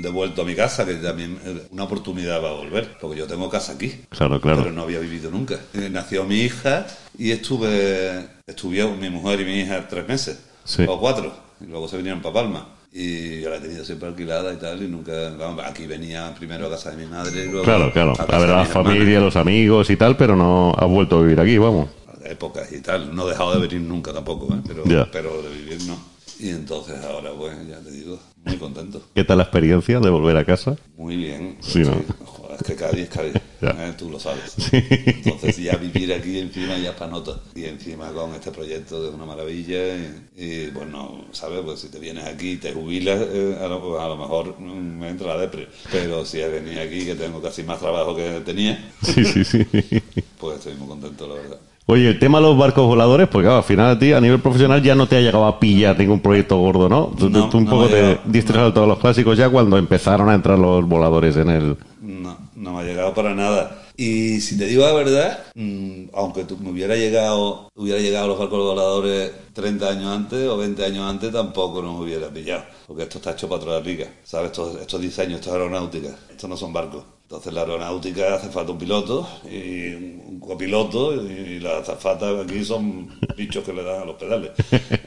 devuelto 0.08 0.42
a 0.42 0.44
mi 0.44 0.54
casa, 0.54 0.84
que 0.84 0.94
también 0.94 1.38
es 1.44 1.70
una 1.70 1.84
oportunidad 1.84 2.40
para 2.40 2.54
volver, 2.54 2.96
porque 3.00 3.18
yo 3.18 3.26
tengo 3.26 3.48
casa 3.48 3.72
aquí. 3.72 3.92
Claro, 4.10 4.40
claro. 4.40 4.58
Pero 4.62 4.72
no 4.74 4.82
había 4.82 4.98
vivido 4.98 5.30
nunca. 5.30 5.58
Eh, 5.74 5.88
nació 5.90 6.24
mi 6.24 6.40
hija 6.40 6.86
y 7.18 7.30
estuve, 7.30 8.26
estuve 8.46 8.84
mi 8.96 9.10
mujer 9.10 9.40
y 9.40 9.44
mi 9.44 9.60
hija 9.60 9.86
tres 9.88 10.06
meses, 10.08 10.38
Sí. 10.64 10.84
o 10.88 10.98
cuatro, 11.00 11.32
y 11.60 11.66
luego 11.66 11.88
se 11.88 11.96
vinieron 11.96 12.20
para 12.20 12.34
Palma. 12.34 12.68
Y 12.92 13.42
yo 13.42 13.50
la 13.50 13.56
he 13.56 13.60
tenido 13.60 13.84
siempre 13.84 14.08
alquilada 14.08 14.52
y 14.52 14.56
tal, 14.56 14.82
y 14.82 14.88
nunca. 14.88 15.12
vamos, 15.38 15.62
aquí 15.64 15.86
venía 15.86 16.34
primero 16.34 16.66
a 16.66 16.70
casa 16.70 16.90
de 16.90 16.96
mi 16.96 17.06
madre 17.06 17.44
y 17.44 17.48
luego. 17.48 17.62
Claro, 17.64 17.92
claro, 17.92 18.14
a 18.18 18.22
a 18.22 18.26
ver 18.26 18.34
a 18.34 18.38
la 18.38 18.44
hermanas 18.62 18.68
familia, 18.68 19.20
los 19.20 19.36
amigos 19.36 19.90
y 19.90 19.96
tal, 19.96 20.16
pero 20.16 20.34
no 20.36 20.74
has 20.76 20.88
vuelto 20.88 21.18
a 21.18 21.22
vivir 21.22 21.38
aquí, 21.38 21.58
vamos. 21.58 21.88
épocas 22.24 22.70
y 22.72 22.80
tal. 22.80 23.14
No 23.14 23.26
he 23.26 23.30
dejado 23.30 23.54
de 23.54 23.66
venir 23.66 23.80
nunca 23.86 24.12
tampoco, 24.12 24.52
¿eh? 24.54 24.60
pero, 24.66 24.84
Ya. 24.86 25.06
pero 25.10 25.40
de 25.42 25.48
vivir 25.50 25.82
no. 25.86 25.98
Y 26.40 26.50
entonces 26.50 26.96
ahora, 27.04 27.32
pues, 27.32 27.54
ya 27.68 27.80
te 27.80 27.90
digo, 27.90 28.18
muy 28.44 28.56
contento. 28.56 29.02
¿Qué 29.14 29.24
tal 29.24 29.38
la 29.38 29.44
experiencia 29.44 29.98
de 29.98 30.10
volver 30.10 30.36
a 30.36 30.44
casa? 30.44 30.76
Muy 30.96 31.16
bien. 31.16 31.58
Sí, 31.60 31.80
¿no? 31.80 32.00
Joder, 32.24 32.56
es 32.60 32.66
que 32.66 32.76
Cádiz 32.76 33.02
es 33.02 33.08
Cádiz. 33.08 33.34
¿eh? 33.60 33.94
tú 33.98 34.08
lo 34.08 34.20
sabes. 34.20 34.54
Entonces 34.72 35.56
ya 35.56 35.76
vivir 35.76 36.12
aquí 36.12 36.38
encima 36.38 36.78
ya 36.78 36.90
es 36.90 36.96
para 36.96 37.10
nota. 37.10 37.40
Y 37.56 37.64
encima 37.64 38.12
con 38.12 38.34
este 38.34 38.52
proyecto 38.52 39.08
es 39.08 39.14
una 39.14 39.26
maravilla. 39.26 39.96
Y, 39.96 40.26
y, 40.36 40.70
bueno, 40.70 41.24
¿sabes? 41.32 41.60
Pues 41.64 41.80
si 41.80 41.88
te 41.88 41.98
vienes 41.98 42.24
aquí 42.24 42.52
y 42.52 42.56
te 42.58 42.72
jubilas, 42.72 43.20
eh, 43.20 43.58
a, 43.60 43.66
lo, 43.66 43.82
pues, 43.82 44.00
a 44.00 44.06
lo 44.06 44.16
mejor 44.16 44.60
mm, 44.60 44.98
me 44.98 45.08
entra 45.08 45.34
la 45.34 45.40
depre. 45.40 45.68
Pero 45.90 46.24
si 46.24 46.40
he 46.40 46.48
venido 46.48 46.80
aquí, 46.80 47.04
que 47.04 47.16
tengo 47.16 47.42
casi 47.42 47.64
más 47.64 47.80
trabajo 47.80 48.14
que 48.14 48.40
tenía, 48.44 48.92
Sí, 49.02 49.24
sí, 49.24 49.44
sí. 49.44 49.66
pues 50.38 50.58
estoy 50.58 50.74
muy 50.74 50.86
contento, 50.86 51.26
la 51.26 51.34
verdad. 51.34 51.58
Oye, 51.90 52.10
el 52.10 52.18
tema 52.18 52.36
de 52.36 52.44
los 52.44 52.58
barcos 52.58 52.86
voladores, 52.86 53.28
pues 53.28 53.44
claro, 53.44 53.56
al 53.56 53.64
final 53.64 53.96
a 53.96 53.98
ti 53.98 54.12
a 54.12 54.20
nivel 54.20 54.40
profesional 54.40 54.82
ya 54.82 54.94
no 54.94 55.08
te 55.08 55.16
ha 55.16 55.22
llegado 55.22 55.46
a 55.46 55.58
pillar 55.58 55.98
ningún 55.98 56.20
proyecto 56.20 56.58
gordo, 56.58 56.86
¿no? 56.86 57.14
Tú, 57.18 57.30
No, 57.30 57.48
tú 57.48 57.56
un 57.56 57.64
no 57.64 57.70
poco 57.70 57.86
te 57.88 58.18
diste 58.26 58.52
a 58.58 58.74
todos 58.74 58.86
los 58.86 58.98
clásicos 58.98 59.38
ya 59.38 59.48
cuando 59.48 59.78
empezaron 59.78 60.28
a 60.28 60.34
entrar 60.34 60.58
los 60.58 60.86
voladores 60.86 61.34
en 61.36 61.48
el... 61.48 61.76
No, 62.02 62.36
no 62.56 62.74
me 62.74 62.80
ha 62.80 62.84
llegado 62.84 63.14
para 63.14 63.34
nada. 63.34 63.84
Y 63.96 64.38
si 64.42 64.58
te 64.58 64.66
digo 64.66 64.84
la 64.84 64.92
verdad, 64.92 65.46
mm, 65.54 66.10
aunque 66.12 66.44
tú, 66.44 66.58
me 66.58 66.72
hubiera 66.72 66.94
llegado, 66.94 67.70
hubiera 67.74 67.98
llegado 67.98 68.26
a 68.26 68.28
los 68.28 68.38
barcos 68.38 68.58
voladores 68.58 69.32
30 69.54 69.88
años 69.88 70.06
antes 70.14 70.46
o 70.46 70.58
20 70.58 70.84
años 70.84 71.08
antes, 71.08 71.32
tampoco 71.32 71.80
nos 71.80 71.98
hubiera 71.98 72.28
pillado. 72.28 72.64
Porque 72.86 73.04
esto 73.04 73.16
está 73.16 73.30
hecho 73.30 73.48
para 73.48 73.62
otra 73.62 73.80
liga. 73.80 74.08
¿Sabes? 74.24 74.50
Estos, 74.50 74.78
estos 74.78 75.00
diseños, 75.00 75.40
estas 75.40 75.54
aeronáuticas. 75.54 76.12
Estos 76.30 76.50
no 76.50 76.56
son 76.58 76.70
barcos. 76.70 77.02
Entonces 77.28 77.52
la 77.52 77.60
aeronáutica 77.60 78.36
hace 78.36 78.48
falta 78.48 78.72
un 78.72 78.78
piloto 78.78 79.28
y 79.44 79.92
un 79.92 80.40
copiloto 80.40 81.14
y 81.14 81.60
las 81.60 81.82
azafatas 81.82 82.42
aquí 82.42 82.64
son 82.64 83.20
bichos 83.36 83.62
que 83.64 83.74
le 83.74 83.84
dan 83.84 84.00
a 84.00 84.04
los 84.06 84.16
pedales. 84.16 84.52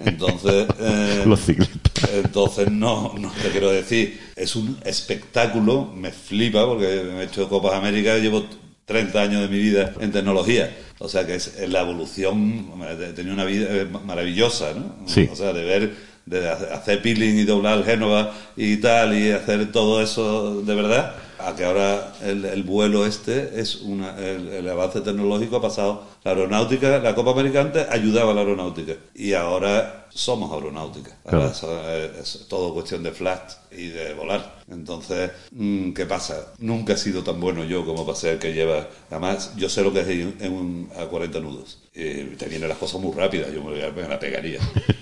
Entonces, 0.06 0.68
eh, 0.80 1.24
Los 1.26 1.40
ciclistas. 1.40 2.12
entonces 2.24 2.70
no, 2.70 3.16
no 3.18 3.32
te 3.42 3.50
quiero 3.50 3.72
decir, 3.72 4.20
es 4.36 4.56
un 4.56 4.78
espectáculo, 4.86 5.92
me 5.96 6.12
flipa 6.12 6.68
porque 6.68 7.02
me 7.12 7.22
he 7.22 7.24
hecho 7.24 7.50
Copas 7.50 7.74
América 7.74 8.16
y 8.16 8.22
llevo 8.22 8.46
30 8.86 9.20
años 9.20 9.42
de 9.42 9.48
mi 9.48 9.58
vida 9.58 9.92
en 10.00 10.12
tecnología. 10.12 10.78
O 11.00 11.10
sea 11.10 11.26
que 11.26 11.34
es, 11.34 11.48
es 11.58 11.70
la 11.70 11.82
evolución, 11.82 12.68
he 12.88 13.14
tenido 13.14 13.34
una 13.34 13.46
vida 13.46 13.66
eh, 13.68 13.88
maravillosa, 14.06 14.74
¿no? 14.76 15.08
Sí. 15.08 15.28
O 15.32 15.36
sea, 15.36 15.54
de 15.54 15.64
ver, 15.64 15.96
de 16.28 16.48
hacer 16.48 17.02
peeling 17.02 17.40
y 17.40 17.46
doblar 17.46 17.80
el 17.80 17.84
Génova 17.84 18.32
y 18.56 18.78
tal, 18.78 19.18
y 19.18 19.32
hacer 19.32 19.72
todo 19.72 20.04
eso 20.04 20.62
de 20.62 20.76
verdad, 20.76 21.16
a 21.48 21.56
que 21.56 21.66
ahora 21.66 22.14
el, 22.22 22.46
el 22.46 22.64
vuelo 22.64 23.06
este 23.06 23.60
es 23.60 23.78
una, 23.78 24.18
el, 24.18 24.48
el 24.50 24.70
avance 24.70 25.02
tecnológico 25.02 25.58
ha 25.58 25.62
pasado. 25.62 26.04
La 26.24 26.32
aeronáutica, 26.32 27.00
la 27.00 27.16
Copa 27.16 27.32
América 27.32 27.62
antes 27.62 27.88
ayudaba 27.90 28.32
a 28.32 28.36
la 28.36 28.42
aeronáutica 28.42 28.94
y 29.16 29.34
ahora 29.34 30.08
somos 30.14 30.52
aeronáutica. 30.52 31.18
Ahora 31.26 31.48
es, 31.48 31.64
es 31.64 32.48
todo 32.48 32.74
cuestión 32.74 33.04
de 33.04 33.12
flash 33.12 33.54
y 33.72 33.88
de 33.88 34.14
volar. 34.14 34.62
Entonces, 34.70 35.32
mm, 35.52 35.94
¿qué 35.94 36.06
pasa? 36.06 36.54
Nunca 36.60 36.94
he 36.94 36.98
sido 36.98 37.24
tan 37.24 37.40
bueno 37.40 37.64
yo 37.64 37.86
como 37.86 38.06
para 38.06 38.18
ser 38.18 38.40
que 38.40 38.54
lleva. 38.54 38.88
Además, 39.10 39.54
yo 39.56 39.70
sé 39.70 39.84
lo 39.84 39.94
que 39.94 40.02
es 40.02 40.10
ir 40.10 40.38
en 40.40 40.54
un, 40.54 40.90
a 40.98 41.06
40 41.06 41.40
nudos. 41.40 41.80
Y 41.94 42.36
te 42.36 42.48
vienen 42.48 42.70
las 42.70 42.78
cosas 42.78 43.02
muy 43.02 43.14
rápidas. 43.14 43.52
Yo 43.54 43.64
me, 43.64 43.92
me 43.92 44.08
la 44.08 44.20
pegaría. 44.20 44.60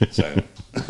O 0.09 0.13
sea, 0.13 0.33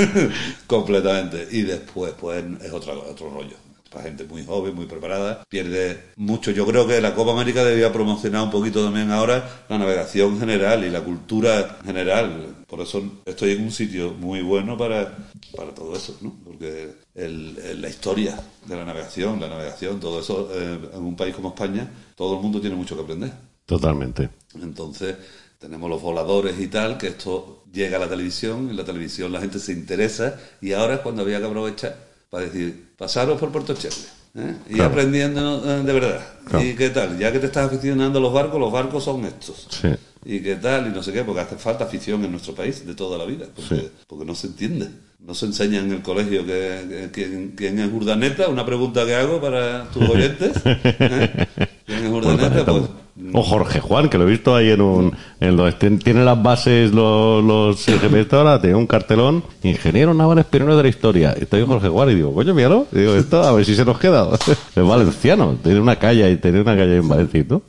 completamente. 0.67 1.47
Y 1.51 1.63
después, 1.63 2.13
pues, 2.19 2.43
es 2.61 2.71
otra, 2.71 2.93
otro 2.93 3.29
rollo. 3.29 3.68
Para 3.91 4.03
gente 4.03 4.23
muy 4.25 4.45
joven, 4.45 4.75
muy 4.75 4.85
preparada, 4.85 5.43
pierde 5.49 5.99
mucho. 6.15 6.51
Yo 6.51 6.65
creo 6.67 6.85
que 6.87 7.01
la 7.01 7.15
Copa 7.15 7.31
América 7.31 7.63
debía 7.63 7.91
promocionar 7.91 8.43
un 8.43 8.51
poquito 8.51 8.83
también 8.83 9.09
ahora 9.09 9.63
la 9.67 9.79
navegación 9.79 10.39
general 10.39 10.85
y 10.85 10.91
la 10.91 11.01
cultura 11.01 11.79
general. 11.83 12.55
Por 12.67 12.81
eso 12.81 13.01
estoy 13.25 13.53
en 13.53 13.63
un 13.63 13.71
sitio 13.71 14.13
muy 14.13 14.41
bueno 14.43 14.77
para, 14.77 15.17
para 15.57 15.73
todo 15.73 15.95
eso, 15.95 16.15
¿no? 16.21 16.35
Porque 16.43 16.91
el- 17.15 17.57
el- 17.63 17.81
la 17.81 17.89
historia 17.89 18.39
de 18.67 18.75
la 18.75 18.85
navegación, 18.85 19.39
la 19.39 19.47
navegación, 19.49 19.99
todo 19.99 20.19
eso, 20.19 20.49
eh, 20.53 20.79
en 20.93 21.01
un 21.03 21.15
país 21.15 21.33
como 21.33 21.49
España, 21.49 21.89
todo 22.15 22.35
el 22.35 22.41
mundo 22.43 22.61
tiene 22.61 22.75
mucho 22.75 22.95
que 22.95 23.01
aprender. 23.01 23.31
Totalmente. 23.65 24.29
Entonces, 24.61 25.15
tenemos 25.57 25.89
los 25.89 26.01
voladores 26.01 26.59
y 26.59 26.67
tal, 26.67 26.97
que 26.97 27.07
esto 27.07 27.63
llega 27.73 27.97
a 27.97 27.99
la 28.01 28.07
televisión, 28.09 28.67
y 28.67 28.69
en 28.71 28.77
la 28.77 28.85
televisión 28.85 29.31
la 29.31 29.39
gente 29.41 29.57
se 29.59 29.73
interesa, 29.73 30.39
y 30.61 30.73
ahora 30.73 30.95
es 30.95 30.99
cuando 31.01 31.23
había 31.23 31.39
que 31.39 31.45
aprovechar 31.45 32.08
para 32.29 32.45
decir, 32.45 32.89
pasaros 32.97 33.39
por 33.39 33.51
Puerto 33.51 33.73
Checle, 33.73 33.97
¿eh? 34.35 34.55
y 34.69 34.73
Claro. 34.75 34.91
aprendiendo 34.91 35.63
eh, 35.65 35.83
de 35.83 35.93
verdad. 35.93 36.25
Claro. 36.45 36.65
¿Y 36.65 36.75
qué 36.75 36.89
tal? 36.89 37.17
Ya 37.17 37.31
que 37.31 37.39
te 37.39 37.47
estás 37.47 37.67
aficionando 37.67 38.19
a 38.19 38.21
los 38.21 38.33
barcos, 38.33 38.59
los 38.59 38.71
barcos 38.71 39.03
son 39.03 39.25
estos. 39.25 39.67
Sí. 39.69 39.87
¿Y 40.25 40.41
qué 40.41 40.55
tal? 40.57 40.87
Y 40.87 40.89
no 40.89 41.01
sé 41.01 41.13
qué, 41.13 41.23
porque 41.23 41.41
hace 41.41 41.55
falta 41.55 41.85
afición 41.85 42.23
en 42.25 42.31
nuestro 42.31 42.53
país 42.53 42.85
de 42.85 42.93
toda 42.93 43.17
la 43.17 43.25
vida, 43.25 43.45
porque, 43.55 43.75
Sí. 43.75 43.89
porque 44.07 44.25
no 44.25 44.35
se 44.35 44.47
entiende. 44.47 44.89
No 45.19 45.33
se 45.33 45.45
enseña 45.47 45.79
en 45.79 45.91
el 45.91 46.01
colegio 46.01 46.45
que, 46.45 47.09
que- 47.13 47.51
quién, 47.55 47.79
es 47.79 47.91
Urdaneta, 47.91 48.47
una 48.47 48.65
pregunta 48.65 49.05
que 49.05 49.15
hago 49.15 49.39
para 49.41 49.85
tus 49.91 50.03
oyentes. 50.09 50.51
¿eh? 50.65 51.47
¿Quién 51.85 52.05
es 52.05 52.11
Urdaneta? 52.11 52.65
Pues, 52.65 52.83
O 53.33 53.43
Jorge 53.43 53.79
Juan, 53.79 54.09
que 54.09 54.17
lo 54.17 54.27
he 54.27 54.31
visto 54.31 54.55
ahí 54.55 54.69
en 54.71 54.81
un. 54.81 55.15
En 55.39 55.55
los, 55.55 55.77
ten- 55.79 55.99
tiene 55.99 56.23
las 56.23 56.41
bases 56.41 56.91
los, 56.93 57.43
los 57.43 57.87
ahora, 58.33 58.59
tiene 58.61 58.75
un 58.75 58.87
cartelón. 58.87 59.43
Ingeniero 59.63 60.13
naval 60.13 60.45
pioneros 60.45 60.77
de 60.77 60.83
la 60.83 60.89
historia. 60.89 61.35
Y 61.39 61.43
estoy 61.43 61.65
Jorge 61.65 61.89
Juan 61.89 62.09
y 62.09 62.15
digo, 62.15 62.33
coño, 62.33 62.53
míralo. 62.53 62.87
Y 62.91 62.99
digo, 62.99 63.15
esto 63.15 63.41
a 63.43 63.51
ver 63.53 63.65
si 63.65 63.75
se 63.75 63.85
nos 63.85 63.99
queda. 63.99 64.27
Es 64.75 64.87
valenciano, 64.87 65.57
tiene 65.63 65.79
una 65.79 65.97
calle, 65.97 66.35
tiene 66.37 66.61
una 66.61 66.75
calle 66.75 66.97
en 66.97 67.07
Valencia. 67.07 67.45
No, 67.49 67.61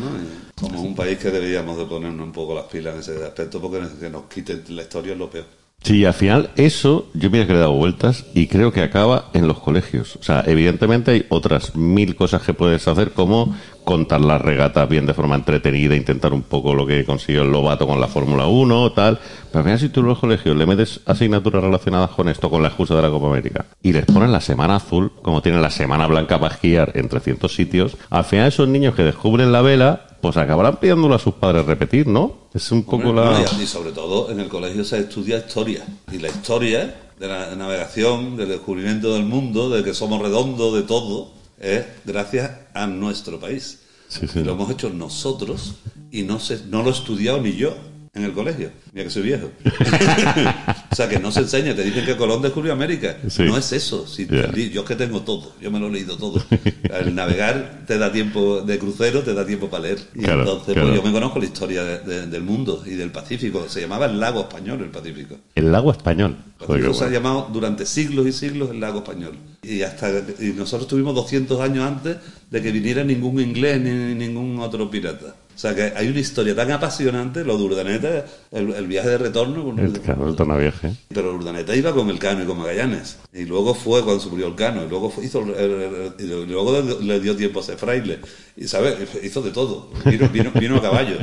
no, 0.00 0.06
y 0.16 0.60
como 0.60 0.80
un 0.82 0.94
país 0.94 1.18
que 1.18 1.30
deberíamos 1.30 1.76
de 1.76 1.84
ponernos 1.86 2.24
un 2.26 2.32
poco 2.32 2.54
las 2.54 2.64
pilas 2.64 2.94
en 2.94 3.00
ese 3.00 3.24
aspecto 3.24 3.60
porque 3.60 3.80
que 4.00 4.10
nos 4.10 4.24
quiten 4.24 4.62
la 4.70 4.82
historia 4.82 5.12
es 5.12 5.18
lo 5.18 5.28
peor. 5.28 5.44
Sí, 5.82 6.04
al 6.04 6.14
final 6.14 6.50
eso, 6.54 7.08
yo 7.12 7.28
mira 7.28 7.44
que 7.44 7.52
le 7.52 7.58
he 7.58 7.62
dado 7.62 7.72
vueltas 7.72 8.24
y 8.34 8.46
creo 8.46 8.72
que 8.72 8.82
acaba 8.82 9.30
en 9.32 9.48
los 9.48 9.58
colegios. 9.58 10.16
O 10.16 10.22
sea, 10.22 10.44
evidentemente 10.46 11.10
hay 11.10 11.26
otras 11.28 11.74
mil 11.74 12.14
cosas 12.14 12.42
que 12.42 12.54
puedes 12.54 12.86
hacer 12.86 13.10
como 13.10 13.56
contar 13.82 14.20
las 14.20 14.40
regatas 14.40 14.88
bien 14.88 15.06
de 15.06 15.14
forma 15.14 15.34
entretenida, 15.34 15.96
intentar 15.96 16.32
un 16.32 16.42
poco 16.42 16.72
lo 16.74 16.86
que 16.86 17.04
consiguió 17.04 17.42
el 17.42 17.50
Lobato 17.50 17.86
con 17.88 18.00
la 18.00 18.06
Fórmula 18.06 18.46
1 18.46 18.92
tal. 18.92 19.18
Pero 19.50 19.58
al 19.58 19.64
final 19.64 19.78
si 19.80 19.88
tú 19.88 20.00
en 20.00 20.06
los 20.06 20.20
colegios 20.20 20.56
le 20.56 20.66
metes 20.66 21.00
asignaturas 21.04 21.64
relacionadas 21.64 22.10
con 22.10 22.28
esto, 22.28 22.48
con 22.48 22.62
la 22.62 22.68
excusa 22.68 22.94
de 22.94 23.02
la 23.02 23.10
Copa 23.10 23.26
América, 23.26 23.64
y 23.82 23.92
les 23.92 24.06
pones 24.06 24.30
la 24.30 24.40
semana 24.40 24.76
azul, 24.76 25.10
como 25.20 25.42
tienen 25.42 25.62
la 25.62 25.70
semana 25.70 26.06
blanca 26.06 26.38
para 26.38 26.54
esquiar 26.54 26.92
en 26.94 27.08
300 27.08 27.52
sitios, 27.52 27.96
al 28.08 28.24
final 28.24 28.46
esos 28.46 28.68
niños 28.68 28.94
que 28.94 29.02
descubren 29.02 29.50
la 29.50 29.62
vela, 29.62 30.06
pues 30.22 30.36
acabarán 30.36 30.76
pidiéndolo 30.76 31.16
a 31.16 31.18
sus 31.18 31.34
padres 31.34 31.66
repetir, 31.66 32.06
¿no? 32.06 32.46
Es 32.54 32.70
un 32.70 32.84
poco 32.84 33.08
Hombre, 33.08 33.24
la... 33.24 33.40
no, 33.40 33.62
y, 33.62 33.66
sobre 33.66 33.90
todo 33.90 34.30
en 34.30 34.38
el 34.38 34.48
colegio 34.48 34.84
se 34.84 35.00
estudia 35.00 35.38
historia. 35.38 35.84
Y 36.12 36.18
la 36.18 36.28
historia 36.28 36.94
de 37.18 37.26
la 37.26 37.56
navegación, 37.56 38.36
del 38.36 38.50
descubrimiento 38.50 39.14
del 39.14 39.24
mundo, 39.24 39.68
de 39.68 39.82
que 39.82 39.92
somos 39.92 40.22
redondos, 40.22 40.74
de 40.74 40.82
todo, 40.82 41.32
es 41.58 41.84
gracias 42.04 42.52
a 42.72 42.86
nuestro 42.86 43.40
país. 43.40 43.80
Sí, 44.06 44.28
sí. 44.28 44.44
Lo 44.44 44.52
hemos 44.52 44.70
hecho 44.70 44.90
nosotros 44.90 45.74
y 46.12 46.22
no, 46.22 46.38
se, 46.38 46.66
no 46.66 46.84
lo 46.84 46.90
he 46.90 46.92
estudiado 46.92 47.40
ni 47.40 47.56
yo 47.56 47.74
en 48.14 48.22
el 48.22 48.32
colegio. 48.32 48.70
Mira 48.92 49.04
que 49.04 49.10
soy 49.10 49.22
viejo. 49.22 49.50
o 50.92 50.94
sea, 50.94 51.08
que 51.08 51.18
no 51.18 51.32
se 51.32 51.40
enseña. 51.40 51.74
Te 51.74 51.82
dicen 51.82 52.04
que 52.04 52.16
Colón 52.16 52.42
descubrió 52.42 52.72
América. 52.72 53.16
Sí. 53.28 53.42
No 53.44 53.56
es 53.56 53.72
eso. 53.72 54.06
Si 54.06 54.26
Yo 54.26 54.82
es 54.82 54.86
que 54.86 54.94
tengo 54.96 55.22
todo. 55.22 55.52
Yo 55.60 55.70
me 55.70 55.80
lo 55.80 55.88
he 55.88 55.90
leído 55.90 56.16
todo. 56.16 56.42
El 56.90 57.14
navegar 57.14 57.82
te 57.86 57.98
da 57.98 58.12
tiempo 58.12 58.60
de 58.60 58.78
crucero, 58.78 59.22
te 59.22 59.34
da 59.34 59.44
tiempo 59.46 59.68
para 59.68 59.84
leer. 59.84 59.98
Y 60.14 60.20
Claro, 60.22 60.40
entonces, 60.40 60.74
claro. 60.74 60.88
pues 60.90 61.00
yo 61.00 61.06
me 61.06 61.12
conozco 61.12 61.38
la 61.38 61.44
historia 61.46 61.82
de- 61.84 61.98
de- 62.00 62.26
del 62.26 62.42
mundo 62.42 62.82
y 62.86 62.90
del 62.90 63.10
Pacífico. 63.10 63.66
Se 63.68 63.80
llamaba 63.80 64.06
el 64.06 64.20
lago 64.20 64.40
español, 64.42 64.80
el 64.82 64.90
Pacífico. 64.90 65.36
El 65.54 65.72
lago 65.72 65.90
español. 65.90 66.36
El 66.68 66.94
se 66.94 67.04
ha 67.04 67.10
llamado 67.10 67.48
durante 67.52 67.84
siglos 67.86 68.26
y 68.26 68.32
siglos 68.32 68.70
el 68.70 68.78
lago 68.80 68.98
español. 68.98 69.32
Y 69.62 69.82
hasta 69.82 70.10
y 70.40 70.46
nosotros 70.56 70.88
tuvimos 70.88 71.14
200 71.14 71.60
años 71.60 71.84
antes 71.86 72.16
de 72.50 72.62
que 72.62 72.70
viniera 72.70 73.02
ningún 73.02 73.40
inglés 73.40 73.80
ni 73.80 73.90
ningún 74.14 74.58
otro 74.60 74.90
pirata. 74.90 75.34
O 75.54 75.58
sea 75.62 75.74
que 75.74 75.92
hay 75.94 76.08
una 76.08 76.18
historia 76.20 76.56
tan 76.56 76.70
apasionante, 76.72 77.44
lo 77.44 77.56
de 77.58 77.64
Urdaneta, 77.64 78.24
el, 78.50 78.72
el 78.72 78.86
viaje 78.86 79.10
de 79.10 79.18
retorno. 79.18 79.64
con- 79.64 79.78
El, 79.78 79.92
claro, 80.00 80.28
el 80.28 80.34
tornaviaje. 80.34 80.92
pero 81.08 81.34
Urdaneta 81.34 81.74
iba 81.76 81.92
con 81.92 82.08
el 82.10 82.18
Cano 82.18 82.42
y 82.42 82.46
con 82.46 82.58
Magallanes. 82.58 83.18
Y 83.32 83.44
luego 83.44 83.74
fue 83.74 84.02
cuando 84.02 84.22
se 84.22 84.28
murió 84.30 84.46
el 84.48 84.54
Cano. 84.54 84.84
Y 84.84 84.88
luego 84.88 85.10
fue- 85.10 85.24
hizo 85.24 85.40
el- 85.40 86.12
y 86.18 86.26
luego 86.46 86.82
le- 87.00 87.20
dio 87.20 87.36
tiempo 87.36 87.60
a 87.60 87.62
ser 87.62 87.76
fraile. 87.76 88.20
Y, 88.56 88.66
¿sabes? 88.66 88.96
Hizo 89.22 89.42
de 89.42 89.50
todo. 89.50 89.90
Vino, 90.04 90.28
vino, 90.30 90.50
vino 90.58 90.76
a 90.76 90.82
caballo. 90.82 91.16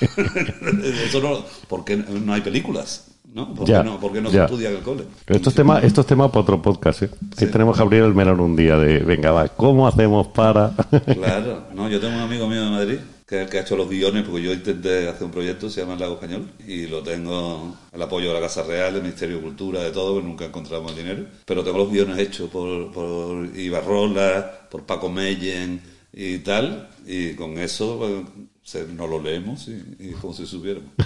Eso 1.06 1.20
no... 1.20 1.44
porque 1.68 1.96
no 1.96 2.32
hay 2.32 2.40
películas? 2.40 3.06
¿No? 3.34 3.54
¿Por 3.54 3.66
Ya, 3.66 3.78
qué 3.82 3.88
no, 3.88 3.98
por 3.98 4.12
qué 4.12 4.20
no 4.20 4.30
ya. 4.30 4.40
se 4.40 4.44
estudia 4.44 4.68
en 4.70 4.76
el 4.76 4.82
cole? 4.82 5.04
Estos 5.26 5.54
temas, 5.54 5.82
estos 5.84 6.04
temas 6.04 6.28
para 6.30 6.40
otro 6.42 6.60
podcast, 6.60 7.04
¿eh? 7.04 7.10
Ahí 7.38 7.46
tenemos 7.46 7.74
que 7.76 7.82
abrir 7.82 8.02
el 8.02 8.14
melón 8.14 8.40
un 8.40 8.54
día 8.54 8.76
de, 8.76 8.98
venga, 8.98 9.32
va, 9.32 9.48
¿cómo 9.48 9.88
hacemos 9.88 10.26
para...? 10.28 10.72
Claro. 11.14 11.64
No, 11.74 11.88
yo 11.88 11.98
tengo 11.98 12.14
un 12.14 12.20
amigo 12.20 12.46
mío 12.46 12.62
de 12.62 12.70
Madrid 12.70 12.98
que 13.32 13.46
que 13.50 13.58
ha 13.58 13.62
hecho 13.62 13.76
los 13.76 13.88
guiones, 13.88 14.24
porque 14.24 14.42
yo 14.42 14.52
intenté 14.52 15.08
hacer 15.08 15.24
un 15.24 15.30
proyecto, 15.30 15.70
se 15.70 15.80
llama 15.80 15.94
El 15.94 16.00
Lago 16.00 16.14
Español, 16.14 16.50
y 16.68 16.86
lo 16.86 17.02
tengo 17.02 17.74
el 17.92 18.02
apoyo 18.02 18.28
de 18.28 18.34
la 18.34 18.40
Casa 18.40 18.62
Real, 18.62 18.92
del 18.92 19.02
Ministerio 19.02 19.36
de 19.36 19.42
Cultura, 19.42 19.82
de 19.82 19.90
todo, 19.90 20.20
que 20.20 20.26
nunca 20.26 20.44
encontramos 20.44 20.92
el 20.92 20.98
dinero. 20.98 21.24
Pero 21.46 21.64
tengo 21.64 21.78
los 21.78 21.90
guiones 21.90 22.18
hechos 22.18 22.50
por, 22.50 22.92
por 22.92 23.46
Ibarrola, 23.56 24.68
por 24.70 24.82
Paco 24.82 25.08
Meyen 25.10 25.80
y 26.12 26.38
tal, 26.38 26.88
y 27.06 27.32
con 27.32 27.56
eso 27.58 27.96
pues, 27.98 28.12
se- 28.62 28.86
nos 28.92 29.08
lo 29.08 29.20
leemos 29.22 29.66
y, 29.68 29.82
y 29.98 30.10
como 30.12 30.34
si 30.34 30.44
supiéramos. 30.46 30.90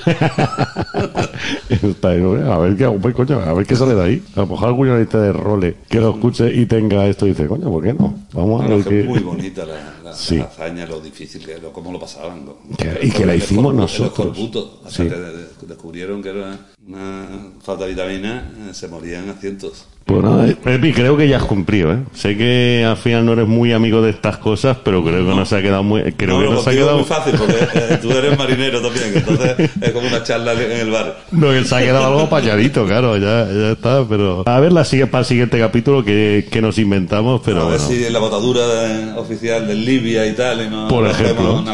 A 2.02 2.58
ver 2.58 2.76
qué 2.76 2.88
pues, 3.00 3.14
coño, 3.14 3.40
a 3.40 3.52
ver 3.52 3.66
qué 3.66 3.76
sale 3.76 3.94
de 3.94 4.02
ahí. 4.02 4.22
A 4.36 4.40
lo 4.40 4.46
mejor 4.46 4.68
algún 4.68 4.86
guionista 4.86 5.20
de 5.20 5.32
role 5.32 5.76
que 5.88 6.00
lo 6.00 6.10
escuche 6.10 6.52
y 6.54 6.66
tenga 6.66 7.06
esto 7.06 7.26
y 7.26 7.30
dice, 7.30 7.46
coño, 7.46 7.70
¿por 7.70 7.82
qué 7.84 7.92
no? 7.92 8.14
Vamos 8.36 8.62
a 8.64 8.66
ver 8.68 8.84
que 8.84 9.02
muy 9.04 9.20
bonita 9.20 9.64
la, 9.64 9.94
la, 10.04 10.12
Sí. 10.14 10.36
la 10.36 10.44
hazaña, 10.44 10.86
lo 10.86 11.00
difícil 11.00 11.44
que 11.44 11.58
lo, 11.58 11.72
cómo 11.72 11.90
lo 11.92 11.98
pasaban. 11.98 12.44
lo- 12.46 12.58
y 13.02 13.10
que 13.10 13.24
la 13.26 13.32
el 13.32 13.38
hicimos 13.38 13.72
escorbu- 13.74 13.76
nosotros. 13.76 14.18
El 14.26 14.32
escorbuto, 14.32 14.80
hasta 14.84 15.02
Sí. 15.04 15.08
que 15.08 15.14
de- 15.16 15.32
de- 15.32 15.46
descubrieron 15.66 16.22
que 16.22 16.28
era 16.30 16.58
una 16.86 17.26
falta 17.62 17.84
de 17.84 17.90
vitamina, 17.90 18.52
eh, 18.70 18.74
se 18.74 18.88
morían 18.88 19.28
a 19.30 19.34
cientos. 19.34 19.86
Pues 20.04 20.22
nada, 20.22 20.46
eh, 20.46 20.54
Pepi, 20.62 20.92
creo 20.92 21.16
que 21.16 21.26
ya 21.28 21.38
has 21.38 21.42
cumplido, 21.44 21.92
¿eh? 21.92 21.98
Sé 22.14 22.36
que 22.36 22.84
al 22.88 22.96
final 22.96 23.26
no 23.26 23.32
eres 23.32 23.48
muy 23.48 23.72
amigo 23.72 24.00
de 24.02 24.10
estas 24.10 24.38
cosas, 24.38 24.76
pero 24.84 25.02
creo 25.02 25.26
que 25.26 25.34
nos 25.34 25.52
ha 25.52 25.60
quedado 25.60 25.82
muy... 25.82 26.00
Creo 26.12 26.34
no, 26.34 26.38
que 26.38 26.44
no, 26.44 26.52
nos 26.54 26.68
ha 26.68 26.70
quedado... 26.70 26.96
muy 26.98 27.04
fácil 27.06 27.34
porque 27.36 27.56
eh, 27.74 27.98
tú 28.00 28.12
eres 28.12 28.38
marinero 28.38 28.80
también, 28.80 29.06
entonces 29.16 29.68
es 29.80 29.90
como 29.90 30.06
una 30.06 30.22
charla 30.22 30.52
en 30.52 30.70
el 30.70 30.90
bar. 30.92 31.24
No, 31.32 31.48
que 31.50 31.64
se 31.64 31.74
ha 31.74 31.80
quedado 31.80 32.06
algo 32.06 32.20
apañadito, 32.20 32.86
claro, 32.86 33.16
ya, 33.16 33.48
ya 33.52 33.72
está, 33.72 34.04
pero... 34.08 34.44
A 34.46 34.60
ver 34.60 34.72
la 34.72 34.84
sigue 34.84 35.08
para 35.08 35.22
el 35.22 35.26
siguiente 35.26 35.58
capítulo 35.58 36.04
que, 36.04 36.46
que 36.52 36.62
nos 36.62 36.78
inventamos, 36.78 37.40
pero 37.44 37.62
a 37.62 37.68
ver 37.70 37.80
bueno. 37.80 37.92
si 38.04 38.08
la 38.08 38.20
botadura 38.26 39.14
oficial 39.16 39.66
de 39.66 39.74
Libia 39.74 40.26
y 40.26 40.32
tal, 40.34 40.66
y 40.66 40.70
nos 40.70 40.90
Por 40.90 41.06
ejemplo. 41.06 41.64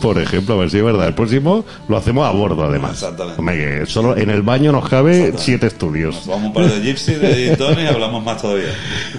Por 0.00 0.18
ejemplo, 0.18 0.54
a 0.54 0.58
ver 0.58 0.70
si 0.70 0.78
es 0.78 0.84
verdad. 0.84 1.08
El 1.08 1.14
próximo 1.14 1.64
lo 1.88 1.96
hacemos 1.96 2.26
a 2.26 2.30
bordo, 2.30 2.64
además. 2.64 2.92
Exactamente. 2.92 3.40
Hombre, 3.40 3.56
que 3.56 3.86
solo 3.86 4.16
en 4.16 4.30
el 4.30 4.42
baño 4.42 4.72
nos 4.72 4.88
cabe 4.88 5.32
siete 5.36 5.66
estudios. 5.66 6.14
Nos 6.14 6.26
vamos 6.26 6.44
un 6.46 6.52
par 6.52 6.70
de 6.70 6.80
gypsy, 6.80 7.14
de 7.14 7.56
tonic 7.58 7.84
y 7.84 7.86
hablamos 7.86 8.24
más 8.24 8.40
todavía. 8.40 8.74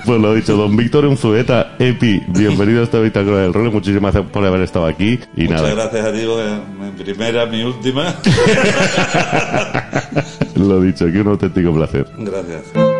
Pues 0.05 0.21
lo 0.21 0.33
dicho, 0.33 0.55
don 0.55 0.75
Víctor 0.75 1.05
Unzueta, 1.05 1.75
Epi, 1.79 2.21
bienvenido 2.27 2.81
a 2.81 2.83
esta 2.83 2.99
bitácora 2.99 3.38
del 3.38 3.53
rol. 3.53 3.71
Muchísimas 3.71 4.13
gracias 4.13 4.31
por 4.31 4.45
haber 4.45 4.61
estado 4.61 4.86
aquí. 4.86 5.19
Y 5.36 5.43
Muchas 5.43 5.61
nada, 5.61 5.73
gracias 5.73 6.05
a 6.05 6.13
ti, 6.13 6.25
mi 6.79 7.03
primera, 7.03 7.45
mi 7.45 7.63
última. 7.63 8.15
lo 10.55 10.81
dicho, 10.81 11.05
que 11.11 11.21
un 11.21 11.27
auténtico 11.27 11.73
placer. 11.73 12.07
Gracias. 12.17 12.94